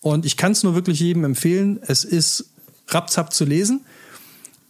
Und 0.00 0.24
ich 0.24 0.36
kann 0.36 0.52
es 0.52 0.62
nur 0.62 0.74
wirklich 0.74 1.00
jedem 1.00 1.24
empfehlen. 1.24 1.80
Es 1.82 2.04
ist 2.04 2.50
rapzapp 2.88 3.32
zu 3.32 3.44
lesen. 3.44 3.84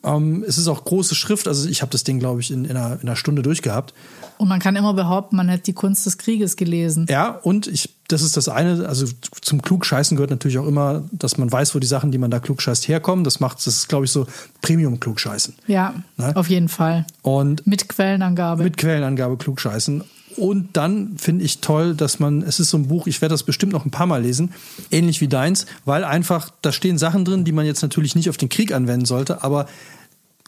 Ähm, 0.09 0.43
es 0.47 0.57
ist 0.57 0.69
auch 0.69 0.85
große 0.85 1.15
Schrift, 1.15 1.47
also 1.47 1.69
ich 1.69 1.83
habe 1.83 1.93
das 1.93 2.03
Ding, 2.03 2.19
glaube 2.19 2.41
ich, 2.41 2.51
in, 2.51 2.65
in, 2.65 2.77
einer, 2.77 2.95
in, 2.95 3.01
einer, 3.03 3.17
Stunde 3.17 3.43
durchgehabt. 3.43 3.93
Und 4.39 4.49
man 4.49 4.59
kann 4.59 4.75
immer 4.75 4.95
behaupten, 4.95 5.37
man 5.37 5.49
hätte 5.49 5.65
die 5.65 5.73
Kunst 5.75 6.07
des 6.07 6.17
Krieges 6.17 6.57
gelesen. 6.57 7.07
Ja, 7.11 7.29
und 7.31 7.67
ich, 7.67 7.91
das 8.09 8.23
ist 8.23 8.37
das 8.37 8.49
eine, 8.49 8.89
also 8.89 9.07
zum 9.43 9.61
Klugscheißen 9.61 10.17
gehört 10.17 10.31
natürlich 10.31 10.59
auch 10.59 10.67
immer, 10.67 11.03
dass 11.13 11.37
man 11.37 11.53
weiß, 11.53 11.75
wo 11.75 11.79
die 11.79 11.87
Sachen, 11.87 12.11
die 12.11 12.19
man 12.19 12.31
da 12.31 12.41
klugscheißt, 12.41 12.89
herkommen. 12.89 13.25
Das 13.25 13.41
macht, 13.41 13.59
das 13.59 13.67
ist, 13.67 13.89
glaube 13.89 14.07
ich, 14.07 14.11
so 14.11 14.27
Premium-Klugscheißen. 14.63 15.55
Ja, 15.67 15.95
ne? 16.17 16.35
auf 16.37 16.49
jeden 16.49 16.69
Fall. 16.69 17.05
Und 17.23 17.67
mit 17.67 17.89
Quellenangabe. 17.89 18.63
Mit 18.63 18.79
Quellenangabe 18.79 19.37
klugscheißen. 19.37 20.05
Und 20.37 20.77
dann 20.77 21.19
finde 21.19 21.45
ich 21.45 21.61
toll, 21.61 21.95
dass 21.97 22.21
man, 22.21 22.43
es 22.43 22.61
ist 22.61 22.71
so 22.71 22.79
ein 22.79 22.87
Buch, 22.87 23.09
ich 23.09 23.21
werde 23.21 23.35
das 23.35 23.43
bestimmt 23.43 23.73
noch 23.73 23.85
ein 23.85 23.91
paar 23.91 24.07
Mal 24.07 24.23
lesen, 24.23 24.53
ähnlich 24.93 25.21
wie 25.21 25.27
deins, 25.27 25.67
weil 25.85 26.05
einfach, 26.05 26.51
da 26.63 26.71
stehen 26.71 26.97
Sachen 26.97 27.25
drin, 27.25 27.45
die 27.45 27.51
man 27.51 27.67
jetzt 27.67 27.83
natürlich 27.83 28.15
nicht 28.15 28.31
auf 28.31 28.37
den 28.37 28.49
Krieg 28.49 28.73
anwenden 28.73 29.05
sollte, 29.05 29.43
aber 29.43 29.67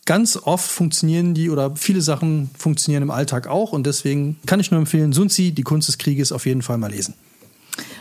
ganz 0.07 0.37
oft 0.37 0.71
funktionieren 0.71 1.35
die 1.35 1.51
oder 1.51 1.77
viele 1.77 2.01
Sachen 2.01 2.51
funktionieren 2.59 3.03
im 3.03 3.11
Alltag 3.11 3.47
auch 3.47 3.73
und 3.73 3.87
deswegen 3.87 4.37
kann 4.47 4.61
ich 4.61 4.71
nur 4.71 4.81
empfehlen, 4.81 5.13
Sun 5.13 5.29
die 5.29 5.63
Kunst 5.63 5.89
des 5.89 5.99
Krieges, 5.99 6.33
auf 6.33 6.47
jeden 6.47 6.63
Fall 6.63 6.79
mal 6.79 6.91
lesen. 6.91 7.15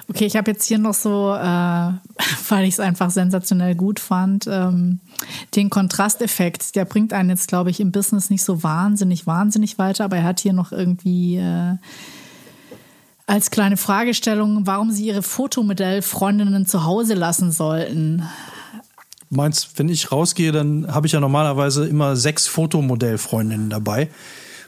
Okay, 0.10 0.26
ich 0.26 0.36
habe 0.36 0.50
jetzt 0.50 0.66
hier 0.66 0.80
noch 0.80 0.96
so, 0.96 1.36
äh, 1.36 1.40
weil 2.50 2.66
ich 2.66 2.74
es 2.74 2.80
einfach 2.80 3.12
sensationell 3.12 3.76
gut 3.76 4.00
fand, 4.00 4.48
ähm, 4.48 5.00
den 5.56 5.70
Kontrasteffekt. 5.70 6.76
Der 6.76 6.86
bringt 6.86 7.14
einen 7.14 7.30
jetzt, 7.30 7.48
glaube 7.48 7.70
ich, 7.70 7.80
im 7.80 7.92
Business 7.92 8.32
nicht 8.32 8.44
so 8.44 8.64
wahnsinnig, 8.64 9.28
wahnsinnig 9.28 9.78
weiter, 9.78 10.06
aber 10.06 10.18
er 10.18 10.24
hat 10.24 10.40
hier 10.40 10.54
noch 10.54 10.72
irgendwie 10.72 11.38
äh, 11.38 11.76
als 13.28 13.52
kleine 13.52 13.78
Fragestellung, 13.78 14.66
warum 14.66 14.90
sie 14.92 15.06
ihre 15.06 15.22
Fotomodellfreundinnen 15.22 16.66
zu 16.66 16.86
Hause 16.86 17.14
lassen 17.14 17.52
sollten. 17.52 18.24
Meinst, 19.30 19.78
wenn 19.78 19.90
ich 19.90 20.12
rausgehe, 20.12 20.52
dann 20.52 20.94
habe 20.94 21.08
ich 21.08 21.14
ja 21.14 21.20
normalerweise 21.20 21.88
immer 21.88 22.16
sechs 22.16 22.48
Fotomodellfreundinnen 22.48 23.70
dabei. 23.70 24.10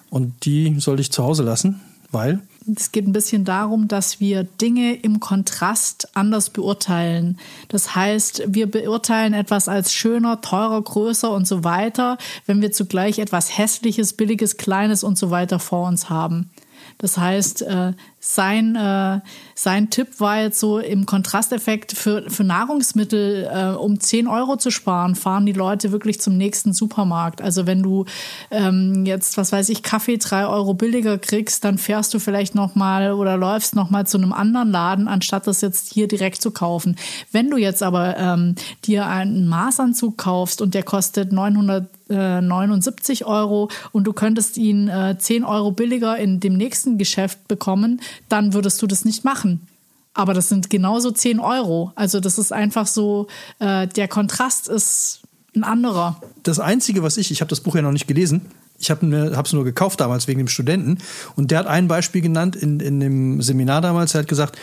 Und 0.09 0.45
die 0.45 0.79
sollte 0.79 1.01
ich 1.01 1.11
zu 1.11 1.23
Hause 1.23 1.43
lassen, 1.43 1.81
weil 2.11 2.41
es 2.77 2.91
geht 2.91 3.07
ein 3.07 3.13
bisschen 3.13 3.43
darum, 3.43 3.87
dass 3.87 4.19
wir 4.19 4.43
Dinge 4.43 4.93
im 4.93 5.19
Kontrast 5.19 6.15
anders 6.15 6.51
beurteilen. 6.51 7.39
Das 7.69 7.95
heißt, 7.95 8.43
wir 8.47 8.69
beurteilen 8.69 9.33
etwas 9.33 9.67
als 9.67 9.93
schöner, 9.93 10.41
teurer, 10.41 10.81
größer 10.81 11.31
und 11.31 11.47
so 11.47 11.63
weiter, 11.63 12.17
wenn 12.45 12.61
wir 12.61 12.71
zugleich 12.71 13.17
etwas 13.17 13.57
Hässliches, 13.57 14.13
Billiges, 14.13 14.57
Kleines 14.57 15.03
und 15.03 15.17
so 15.17 15.31
weiter 15.31 15.57
vor 15.57 15.87
uns 15.87 16.09
haben. 16.09 16.51
Das 16.99 17.17
heißt, 17.17 17.63
äh, 17.63 17.93
sein, 18.23 18.75
äh, 18.75 19.19
sein 19.55 19.89
Tipp 19.89 20.19
war 20.19 20.39
jetzt 20.41 20.59
so 20.59 20.77
im 20.77 21.07
Kontrasteffekt 21.07 21.93
für, 21.93 22.29
für 22.29 22.43
Nahrungsmittel, 22.43 23.49
äh, 23.51 23.75
um 23.75 23.99
10 23.99 24.27
Euro 24.27 24.57
zu 24.57 24.69
sparen, 24.69 25.15
fahren 25.15 25.47
die 25.47 25.53
Leute 25.53 25.91
wirklich 25.91 26.21
zum 26.21 26.37
nächsten 26.37 26.71
Supermarkt. 26.71 27.41
Also 27.41 27.65
wenn 27.65 27.81
du 27.81 28.05
ähm, 28.51 29.07
jetzt, 29.07 29.37
was 29.37 29.51
weiß 29.51 29.69
ich, 29.69 29.81
Kaffee 29.81 30.17
3 30.17 30.45
Euro 30.45 30.75
billiger 30.75 31.17
kriegst, 31.17 31.65
dann 31.65 31.79
fährst 31.79 32.13
du 32.13 32.19
vielleicht 32.19 32.53
nochmal 32.53 33.13
oder 33.13 33.37
läufst 33.37 33.75
nochmal 33.75 34.05
zu 34.05 34.19
einem 34.19 34.33
anderen 34.33 34.69
Laden, 34.69 35.07
anstatt 35.07 35.47
das 35.47 35.61
jetzt 35.61 35.91
hier 35.91 36.07
direkt 36.07 36.43
zu 36.43 36.51
kaufen. 36.51 36.97
Wenn 37.31 37.49
du 37.49 37.57
jetzt 37.57 37.81
aber 37.81 38.17
ähm, 38.17 38.53
dir 38.85 39.07
einen 39.07 39.47
Maßanzug 39.47 40.19
kaufst 40.19 40.61
und 40.61 40.75
der 40.75 40.83
kostet 40.83 41.31
979 41.31 43.25
Euro 43.25 43.69
und 43.91 44.03
du 44.03 44.13
könntest 44.13 44.57
ihn 44.57 44.89
äh, 44.89 45.17
10 45.17 45.43
Euro 45.43 45.71
billiger 45.71 46.17
in 46.17 46.39
dem 46.39 46.53
nächsten 46.53 46.99
Geschäft 46.99 47.47
bekommen, 47.47 47.99
dann 48.29 48.53
würdest 48.53 48.81
du 48.81 48.87
das 48.87 49.05
nicht 49.05 49.23
machen. 49.23 49.67
Aber 50.13 50.33
das 50.33 50.49
sind 50.49 50.69
genauso 50.69 51.11
10 51.11 51.39
Euro. 51.39 51.93
Also 51.95 52.19
das 52.19 52.37
ist 52.37 52.51
einfach 52.51 52.87
so, 52.87 53.27
äh, 53.59 53.87
der 53.87 54.07
Kontrast 54.07 54.67
ist 54.67 55.21
ein 55.55 55.63
anderer. 55.63 56.21
Das 56.43 56.59
Einzige, 56.59 57.03
was 57.03 57.17
ich, 57.17 57.31
ich 57.31 57.41
habe 57.41 57.49
das 57.49 57.61
Buch 57.61 57.75
ja 57.75 57.81
noch 57.81 57.91
nicht 57.91 58.07
gelesen, 58.07 58.41
ich 58.79 58.89
habe 58.89 59.05
es 59.05 59.53
nur 59.53 59.63
gekauft 59.63 60.01
damals 60.01 60.27
wegen 60.27 60.39
dem 60.39 60.47
Studenten 60.47 60.97
und 61.35 61.51
der 61.51 61.59
hat 61.59 61.67
ein 61.67 61.87
Beispiel 61.87 62.21
genannt 62.21 62.55
in, 62.55 62.79
in 62.79 62.99
dem 62.99 63.41
Seminar 63.41 63.81
damals, 63.81 64.15
er 64.15 64.21
hat 64.21 64.27
gesagt, 64.27 64.57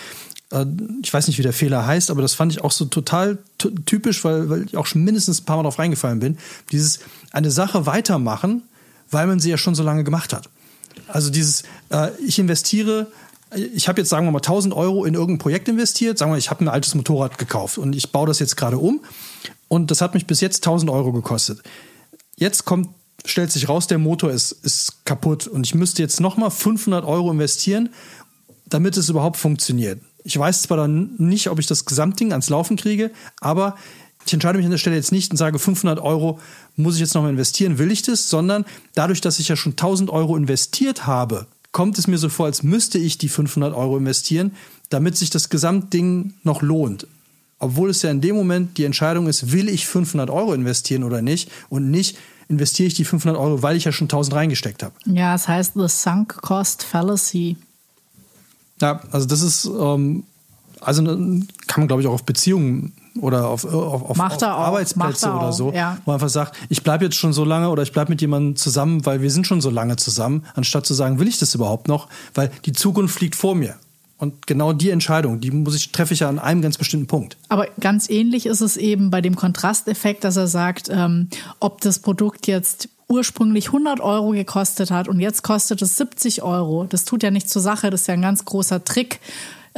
äh, 0.50 0.66
ich 1.02 1.12
weiß 1.12 1.28
nicht, 1.28 1.38
wie 1.38 1.42
der 1.42 1.52
Fehler 1.52 1.86
heißt, 1.86 2.10
aber 2.10 2.22
das 2.22 2.34
fand 2.34 2.52
ich 2.52 2.62
auch 2.62 2.72
so 2.72 2.86
total 2.86 3.38
typisch, 3.86 4.24
weil, 4.24 4.50
weil 4.50 4.64
ich 4.64 4.76
auch 4.76 4.86
schon 4.86 5.04
mindestens 5.04 5.40
ein 5.40 5.44
paar 5.44 5.56
Mal 5.56 5.62
drauf 5.62 5.78
reingefallen 5.78 6.20
bin. 6.20 6.38
Dieses 6.72 7.00
eine 7.30 7.50
Sache 7.50 7.86
weitermachen, 7.86 8.62
weil 9.10 9.26
man 9.26 9.40
sie 9.40 9.50
ja 9.50 9.58
schon 9.58 9.74
so 9.74 9.82
lange 9.82 10.04
gemacht 10.04 10.32
hat. 10.32 10.48
Also 11.06 11.30
dieses, 11.30 11.62
äh, 11.90 12.10
ich 12.26 12.38
investiere, 12.38 13.06
ich 13.54 13.88
habe 13.88 14.00
jetzt, 14.00 14.10
sagen 14.10 14.26
wir 14.26 14.32
mal, 14.32 14.38
1000 14.38 14.74
Euro 14.74 15.04
in 15.04 15.14
irgendein 15.14 15.38
Projekt 15.38 15.68
investiert. 15.68 16.18
Sagen 16.18 16.32
wir, 16.32 16.38
ich 16.38 16.50
habe 16.50 16.64
ein 16.64 16.68
altes 16.68 16.94
Motorrad 16.94 17.38
gekauft 17.38 17.78
und 17.78 17.94
ich 17.94 18.12
baue 18.12 18.26
das 18.26 18.38
jetzt 18.38 18.56
gerade 18.56 18.78
um. 18.78 19.00
Und 19.68 19.90
das 19.90 20.00
hat 20.00 20.14
mich 20.14 20.26
bis 20.26 20.40
jetzt 20.40 20.66
1000 20.66 20.90
Euro 20.90 21.12
gekostet. 21.12 21.62
Jetzt 22.36 22.64
kommt, 22.64 22.88
stellt 23.24 23.50
sich 23.50 23.68
raus, 23.68 23.86
der 23.86 23.98
Motor 23.98 24.30
ist, 24.30 24.52
ist 24.52 25.04
kaputt 25.04 25.46
und 25.46 25.66
ich 25.66 25.74
müsste 25.74 26.02
jetzt 26.02 26.20
nochmal 26.20 26.50
500 26.50 27.04
Euro 27.04 27.30
investieren, 27.30 27.90
damit 28.66 28.96
es 28.96 29.08
überhaupt 29.08 29.36
funktioniert. 29.36 30.00
Ich 30.24 30.38
weiß 30.38 30.62
zwar 30.62 30.76
dann 30.76 31.14
nicht, 31.18 31.48
ob 31.48 31.58
ich 31.58 31.66
das 31.66 31.84
Gesamtding 31.84 32.32
ans 32.32 32.50
Laufen 32.50 32.76
kriege, 32.76 33.10
aber 33.40 33.76
ich 34.26 34.32
entscheide 34.32 34.58
mich 34.58 34.66
an 34.66 34.70
der 34.70 34.78
Stelle 34.78 34.96
jetzt 34.96 35.12
nicht 35.12 35.30
und 35.30 35.38
sage, 35.38 35.58
500 35.58 36.00
Euro 36.00 36.38
muss 36.76 36.94
ich 36.94 37.00
jetzt 37.00 37.14
nochmal 37.14 37.30
investieren, 37.30 37.78
will 37.78 37.90
ich 37.90 38.02
das, 38.02 38.28
sondern 38.28 38.66
dadurch, 38.94 39.20
dass 39.20 39.38
ich 39.38 39.48
ja 39.48 39.56
schon 39.56 39.72
1000 39.72 40.10
Euro 40.10 40.36
investiert 40.36 41.06
habe, 41.06 41.46
kommt 41.78 41.96
es 41.96 42.08
mir 42.08 42.18
so 42.18 42.28
vor, 42.28 42.46
als 42.46 42.64
müsste 42.64 42.98
ich 42.98 43.18
die 43.18 43.28
500 43.28 43.72
Euro 43.72 43.98
investieren, 43.98 44.50
damit 44.88 45.16
sich 45.16 45.30
das 45.30 45.48
Gesamtding 45.48 46.34
noch 46.42 46.60
lohnt. 46.60 47.06
Obwohl 47.60 47.90
es 47.90 48.02
ja 48.02 48.10
in 48.10 48.20
dem 48.20 48.34
Moment 48.34 48.78
die 48.78 48.84
Entscheidung 48.84 49.28
ist, 49.28 49.52
will 49.52 49.68
ich 49.68 49.86
500 49.86 50.28
Euro 50.28 50.54
investieren 50.54 51.04
oder 51.04 51.22
nicht 51.22 51.52
und 51.68 51.88
nicht 51.88 52.18
investiere 52.48 52.88
ich 52.88 52.94
die 52.94 53.04
500 53.04 53.40
Euro, 53.40 53.62
weil 53.62 53.76
ich 53.76 53.84
ja 53.84 53.92
schon 53.92 54.06
1000 54.06 54.34
reingesteckt 54.34 54.82
habe. 54.82 54.92
Ja, 55.06 55.36
es 55.36 55.46
heißt 55.46 55.74
The 55.76 55.86
Sunk 55.86 56.42
Cost 56.42 56.82
Fallacy. 56.82 57.56
Ja, 58.80 59.00
also 59.12 59.28
das 59.28 59.42
ist, 59.42 59.66
ähm, 59.66 60.24
also 60.80 61.04
kann 61.04 61.44
man 61.76 61.86
glaube 61.86 62.02
ich 62.02 62.08
auch 62.08 62.14
auf 62.14 62.24
Beziehungen 62.24 62.92
oder 63.20 63.48
auf, 63.48 63.64
auf, 63.64 64.10
auf, 64.10 64.20
auf 64.20 64.42
Arbeitsplätze 64.42 65.32
oder 65.32 65.52
so, 65.52 65.72
ja. 65.72 65.98
wo 66.04 66.10
man 66.10 66.14
einfach 66.14 66.28
sagt, 66.28 66.56
ich 66.68 66.82
bleibe 66.82 67.04
jetzt 67.04 67.16
schon 67.16 67.32
so 67.32 67.44
lange 67.44 67.70
oder 67.70 67.82
ich 67.82 67.92
bleibe 67.92 68.10
mit 68.10 68.20
jemandem 68.20 68.56
zusammen, 68.56 69.04
weil 69.06 69.22
wir 69.22 69.30
sind 69.30 69.46
schon 69.46 69.60
so 69.60 69.70
lange 69.70 69.96
zusammen, 69.96 70.44
anstatt 70.54 70.86
zu 70.86 70.94
sagen, 70.94 71.18
will 71.18 71.28
ich 71.28 71.38
das 71.38 71.54
überhaupt 71.54 71.88
noch, 71.88 72.08
weil 72.34 72.50
die 72.64 72.72
Zukunft 72.72 73.20
liegt 73.20 73.36
vor 73.36 73.54
mir. 73.54 73.74
Und 74.18 74.48
genau 74.48 74.72
die 74.72 74.90
Entscheidung, 74.90 75.40
die 75.40 75.52
muss 75.52 75.76
ich, 75.76 75.92
treffe 75.92 76.12
ich 76.12 76.20
ja 76.20 76.28
an 76.28 76.40
einem 76.40 76.60
ganz 76.60 76.76
bestimmten 76.76 77.06
Punkt. 77.06 77.36
Aber 77.48 77.68
ganz 77.78 78.10
ähnlich 78.10 78.46
ist 78.46 78.60
es 78.60 78.76
eben 78.76 79.10
bei 79.10 79.20
dem 79.20 79.36
Kontrasteffekt, 79.36 80.24
dass 80.24 80.36
er 80.36 80.48
sagt, 80.48 80.88
ähm, 80.90 81.28
ob 81.60 81.80
das 81.82 82.00
Produkt 82.00 82.48
jetzt 82.48 82.88
ursprünglich 83.08 83.68
100 83.68 84.00
Euro 84.00 84.30
gekostet 84.30 84.90
hat 84.90 85.08
und 85.08 85.20
jetzt 85.20 85.42
kostet 85.42 85.80
es 85.82 85.96
70 85.96 86.42
Euro. 86.42 86.84
Das 86.84 87.04
tut 87.04 87.22
ja 87.22 87.30
nicht 87.30 87.48
zur 87.48 87.62
Sache, 87.62 87.90
das 87.90 88.02
ist 88.02 88.06
ja 88.08 88.14
ein 88.14 88.22
ganz 88.22 88.44
großer 88.44 88.84
Trick 88.84 89.20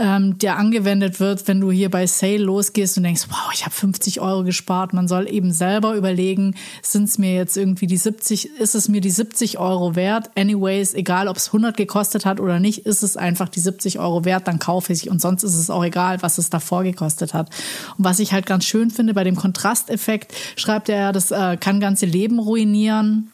ähm, 0.01 0.39
der 0.39 0.57
angewendet 0.57 1.21
wird, 1.21 1.47
wenn 1.47 1.61
du 1.61 1.71
hier 1.71 1.91
bei 1.91 2.07
Sale 2.07 2.39
losgehst 2.39 2.97
und 2.97 3.03
denkst, 3.03 3.27
wow, 3.29 3.51
ich 3.53 3.67
habe 3.67 3.75
50 3.75 4.21
Euro 4.21 4.43
gespart. 4.45 4.95
Man 4.95 5.07
soll 5.07 5.31
eben 5.31 5.53
selber 5.53 5.95
überlegen, 5.95 6.55
sind 6.83 7.05
es 7.05 7.19
mir 7.19 7.35
jetzt 7.35 7.57
irgendwie 7.57 7.87
die 7.87 7.99
70, 7.99 8.57
ist 8.59 8.75
es 8.75 8.89
mir 8.89 9.03
die 9.03 9.11
70 9.11 9.59
Euro 9.59 9.95
wert? 9.97 10.31
Anyways, 10.37 10.95
egal 10.95 11.29
ob 11.29 11.37
es 11.37 11.49
100 11.49 11.77
gekostet 11.77 12.25
hat 12.25 12.41
oder 12.41 12.59
nicht, 12.61 12.87
ist 12.87 13.03
es 13.03 13.19
einfach 13.19 13.51
die 13.51 13.61
70 13.61 13.99
Euro 13.99 14.25
wert, 14.25 14.49
dann 14.49 14.59
kaufe 14.59 14.93
ich 14.93 15.11
und 15.11 15.21
sonst 15.21 15.43
ist 15.43 15.57
es 15.57 15.69
auch 15.69 15.85
egal, 15.85 16.23
was 16.23 16.39
es 16.39 16.49
davor 16.49 16.83
gekostet 16.83 17.35
hat. 17.35 17.51
Und 17.99 18.05
was 18.05 18.21
ich 18.21 18.33
halt 18.33 18.47
ganz 18.47 18.65
schön 18.65 18.91
finde 18.91 19.13
bei 19.13 19.25
dem 19.25 19.37
Kontrasteffekt, 19.37 20.33
schreibt 20.57 20.89
er, 20.89 21.13
das 21.13 21.31
äh, 21.31 21.59
kann 21.59 21.79
ganze 21.79 22.07
Leben 22.07 22.39
ruinieren. 22.39 23.31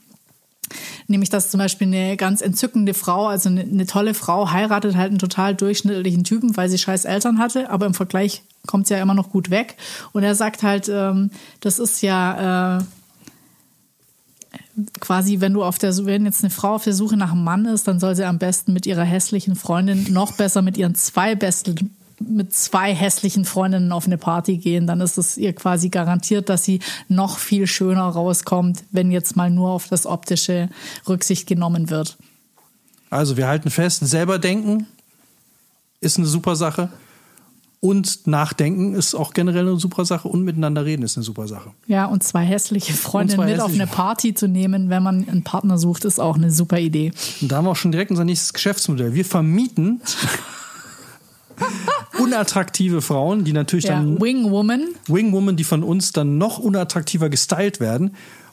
Nämlich, 1.06 1.30
dass 1.30 1.50
zum 1.50 1.58
Beispiel 1.58 1.86
eine 1.86 2.16
ganz 2.16 2.40
entzückende 2.40 2.94
Frau, 2.94 3.26
also 3.26 3.48
eine, 3.48 3.62
eine, 3.62 3.86
tolle 3.86 4.14
Frau, 4.14 4.50
heiratet 4.50 4.96
halt 4.96 5.10
einen 5.10 5.18
total 5.18 5.54
durchschnittlichen 5.54 6.24
Typen, 6.24 6.56
weil 6.56 6.68
sie 6.68 6.78
scheiß 6.78 7.04
Eltern 7.04 7.38
hatte, 7.38 7.70
aber 7.70 7.86
im 7.86 7.94
Vergleich 7.94 8.42
kommt 8.66 8.86
sie 8.86 8.94
ja 8.94 9.02
immer 9.02 9.14
noch 9.14 9.30
gut 9.30 9.50
weg. 9.50 9.76
Und 10.12 10.22
er 10.22 10.34
sagt 10.34 10.62
halt, 10.62 10.88
ähm, 10.88 11.30
das 11.60 11.78
ist 11.78 12.02
ja 12.02 12.78
äh, 12.78 12.82
quasi, 15.00 15.40
wenn 15.40 15.52
du 15.52 15.64
auf 15.64 15.78
der, 15.78 15.96
wenn 16.04 16.26
jetzt 16.26 16.42
eine 16.42 16.50
Frau 16.50 16.74
auf 16.74 16.84
der 16.84 16.92
Suche 16.92 17.16
nach 17.16 17.32
einem 17.32 17.44
Mann 17.44 17.64
ist, 17.64 17.88
dann 17.88 18.00
soll 18.00 18.14
sie 18.14 18.24
am 18.24 18.38
besten 18.38 18.72
mit 18.72 18.86
ihrer 18.86 19.04
hässlichen 19.04 19.54
Freundin, 19.54 20.12
noch 20.12 20.32
besser 20.32 20.62
mit 20.62 20.76
ihren 20.76 20.94
zwei 20.94 21.34
besten 21.34 21.96
mit 22.20 22.52
zwei 22.52 22.94
hässlichen 22.94 23.44
Freundinnen 23.44 23.92
auf 23.92 24.06
eine 24.06 24.18
Party 24.18 24.56
gehen, 24.56 24.86
dann 24.86 25.00
ist 25.00 25.18
es 25.18 25.36
ihr 25.36 25.54
quasi 25.54 25.88
garantiert, 25.88 26.48
dass 26.48 26.64
sie 26.64 26.80
noch 27.08 27.38
viel 27.38 27.66
schöner 27.66 28.04
rauskommt, 28.04 28.84
wenn 28.90 29.10
jetzt 29.10 29.36
mal 29.36 29.50
nur 29.50 29.70
auf 29.70 29.88
das 29.88 30.06
Optische 30.06 30.68
Rücksicht 31.08 31.46
genommen 31.46 31.90
wird. 31.90 32.16
Also 33.10 33.36
wir 33.36 33.46
halten 33.46 33.70
fest, 33.70 34.06
selber 34.06 34.38
denken 34.38 34.86
ist 36.00 36.18
eine 36.18 36.26
super 36.26 36.56
Sache. 36.56 36.90
Und 37.80 38.26
nachdenken 38.26 38.94
ist 38.94 39.14
auch 39.14 39.32
generell 39.32 39.68
eine 39.68 39.78
super 39.78 40.04
Sache 40.04 40.28
und 40.28 40.42
miteinander 40.42 40.84
reden 40.84 41.02
ist 41.02 41.16
eine 41.16 41.24
super 41.24 41.46
Sache. 41.46 41.70
Ja, 41.86 42.06
und 42.06 42.24
zwei 42.24 42.42
hässliche 42.42 42.94
Freundinnen 42.94 43.40
mit 43.40 43.58
hässliche. 43.58 43.64
auf 43.64 43.72
eine 43.74 43.86
Party 43.86 44.34
zu 44.34 44.48
nehmen, 44.48 44.88
wenn 44.88 45.02
man 45.02 45.28
einen 45.28 45.44
Partner 45.44 45.76
sucht, 45.76 46.04
ist 46.04 46.18
auch 46.18 46.36
eine 46.36 46.50
super 46.50 46.78
Idee. 46.78 47.12
Und 47.40 47.52
da 47.52 47.56
haben 47.56 47.66
wir 47.66 47.72
auch 47.72 47.76
schon 47.76 47.92
direkt 47.92 48.10
unser 48.10 48.24
nächstes 48.24 48.54
Geschäftsmodell. 48.54 49.14
Wir 49.14 49.24
vermieten 49.24 50.00
unattraktive 52.26 53.02
Frauen, 53.02 53.44
die 53.44 53.52
natürlich 53.52 53.86
ja, 53.86 53.96
dann. 53.96 54.20
Wingwoman. 54.20 54.84
Wingwoman, 55.06 55.56
die 55.56 55.64
von 55.64 55.82
uns 55.82 56.12
dann 56.12 56.38
noch 56.38 56.58
unattraktiver 56.58 57.28
gestylt 57.28 57.80
werden. 57.80 58.12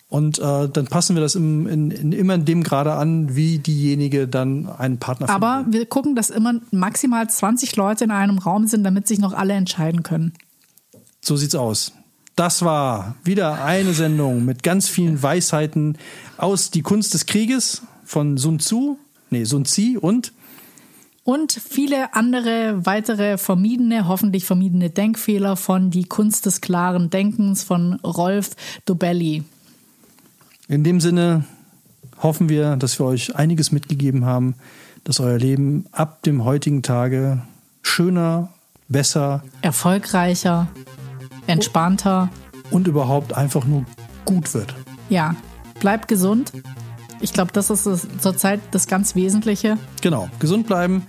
Und 0.10 0.38
äh, 0.38 0.70
dann 0.70 0.86
passen 0.86 1.16
wir 1.16 1.24
das 1.24 1.34
im, 1.34 1.66
in, 1.66 1.90
in, 1.90 2.12
immer 2.12 2.36
in 2.36 2.46
dem 2.46 2.64
Grade 2.64 2.94
an, 2.94 3.36
wie 3.36 3.58
diejenige 3.58 4.28
dann 4.28 4.70
einen 4.70 5.00
Partner 5.00 5.26
findet. 5.28 5.44
Aber 5.44 5.66
wir 5.68 5.88
gucken, 5.88 6.16
dass 6.16 6.30
immer 6.30 6.54
maximal 6.70 7.28
20 7.28 7.76
Leute 7.76 8.04
in 8.04 8.12
einem 8.12 8.38
Raum 8.38 8.68
sind, 8.68 8.84
damit 8.84 9.08
sich 9.08 9.18
noch 9.18 9.34
alle 9.34 9.54
entscheiden 9.54 10.04
können. 10.04 10.34
So 11.22 11.36
sieht's 11.36 11.56
aus. 11.56 11.94
Das 12.36 12.64
war 12.64 13.16
wieder 13.24 13.64
eine 13.64 13.94
Sendung 13.94 14.46
mit 14.46 14.62
ganz 14.62 14.88
vielen 14.88 15.22
Weisheiten 15.22 15.98
aus 16.38 16.70
Die 16.70 16.82
Kunst 16.84 17.14
des 17.16 17.26
Krieges 17.26 17.82
von 18.04 18.38
Sun 18.38 18.60
Tzu, 18.60 19.00
nee, 19.32 19.46
Sun 19.46 19.66
Tzu 19.66 20.00
und 20.00 20.32
und 21.24 21.54
viele 21.54 22.14
andere 22.14 22.86
weitere 22.86 23.38
vermiedene, 23.38 24.08
hoffentlich 24.08 24.46
vermiedene 24.46 24.90
Denkfehler 24.90 25.56
von 25.56 25.90
Die 25.90 26.04
Kunst 26.04 26.46
des 26.46 26.62
klaren 26.62 27.10
Denkens 27.10 27.64
von 27.64 27.94
Rolf 28.02 28.52
Dobelli. 28.86 29.44
In 30.68 30.84
dem 30.84 31.00
Sinne 31.00 31.46
hoffen 32.22 32.50
wir, 32.50 32.76
dass 32.76 33.00
wir 33.00 33.06
euch 33.06 33.36
einiges 33.36 33.72
mitgegeben 33.72 34.26
haben, 34.26 34.56
dass 35.04 35.20
euer 35.20 35.38
Leben 35.38 35.86
ab 35.92 36.24
dem 36.24 36.44
heutigen 36.44 36.82
Tage 36.82 37.42
schöner, 37.82 38.50
besser, 38.88 39.44
erfolgreicher, 39.62 40.68
entspannter 41.48 42.30
und 42.72 42.88
überhaupt 42.88 43.34
einfach 43.34 43.66
nur 43.66 43.86
gut 44.26 44.54
wird. 44.54 44.74
Ja, 45.10 45.36
bleibt 45.80 46.08
gesund 46.08 46.52
ich 47.24 47.34
glaube, 47.34 47.52
das 47.54 47.70
ist 47.70 48.22
zurzeit 48.22 48.60
das 48.72 48.88
ganz 48.88 49.16
Wesentliche. 49.16 49.78
Genau, 50.02 50.30
gesund 50.40 50.68
bleiben 50.68 51.08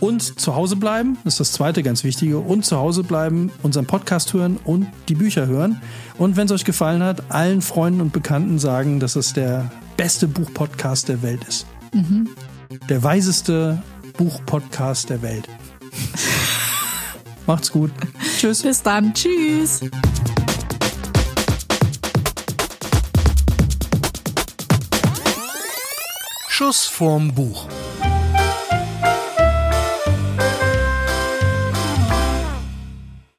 und 0.00 0.40
zu 0.40 0.56
Hause 0.56 0.74
bleiben, 0.74 1.16
das 1.22 1.34
ist 1.34 1.40
das 1.40 1.52
zweite 1.52 1.84
ganz 1.84 2.02
wichtige. 2.02 2.38
Und 2.38 2.64
zu 2.64 2.76
Hause 2.76 3.04
bleiben, 3.04 3.52
unseren 3.62 3.86
Podcast 3.86 4.34
hören 4.34 4.58
und 4.64 4.88
die 5.08 5.14
Bücher 5.14 5.46
hören. 5.46 5.80
Und 6.18 6.36
wenn 6.36 6.46
es 6.46 6.52
euch 6.52 6.64
gefallen 6.64 7.04
hat, 7.04 7.30
allen 7.30 7.62
Freunden 7.62 8.00
und 8.00 8.12
Bekannten 8.12 8.58
sagen, 8.58 8.98
dass 8.98 9.14
es 9.14 9.32
der 9.32 9.70
beste 9.96 10.26
Buchpodcast 10.26 11.08
der 11.08 11.22
Welt 11.22 11.44
ist. 11.44 11.66
Mhm. 11.94 12.30
Der 12.88 13.04
weiseste 13.04 13.80
Buchpodcast 14.16 15.08
der 15.08 15.22
Welt. 15.22 15.48
Macht's 17.46 17.70
gut. 17.70 17.92
Tschüss. 18.38 18.62
Bis 18.62 18.82
dann. 18.82 19.14
Tschüss. 19.14 19.80
Schuss 26.62 26.86
vorm 26.86 27.34
Buch. 27.34 27.66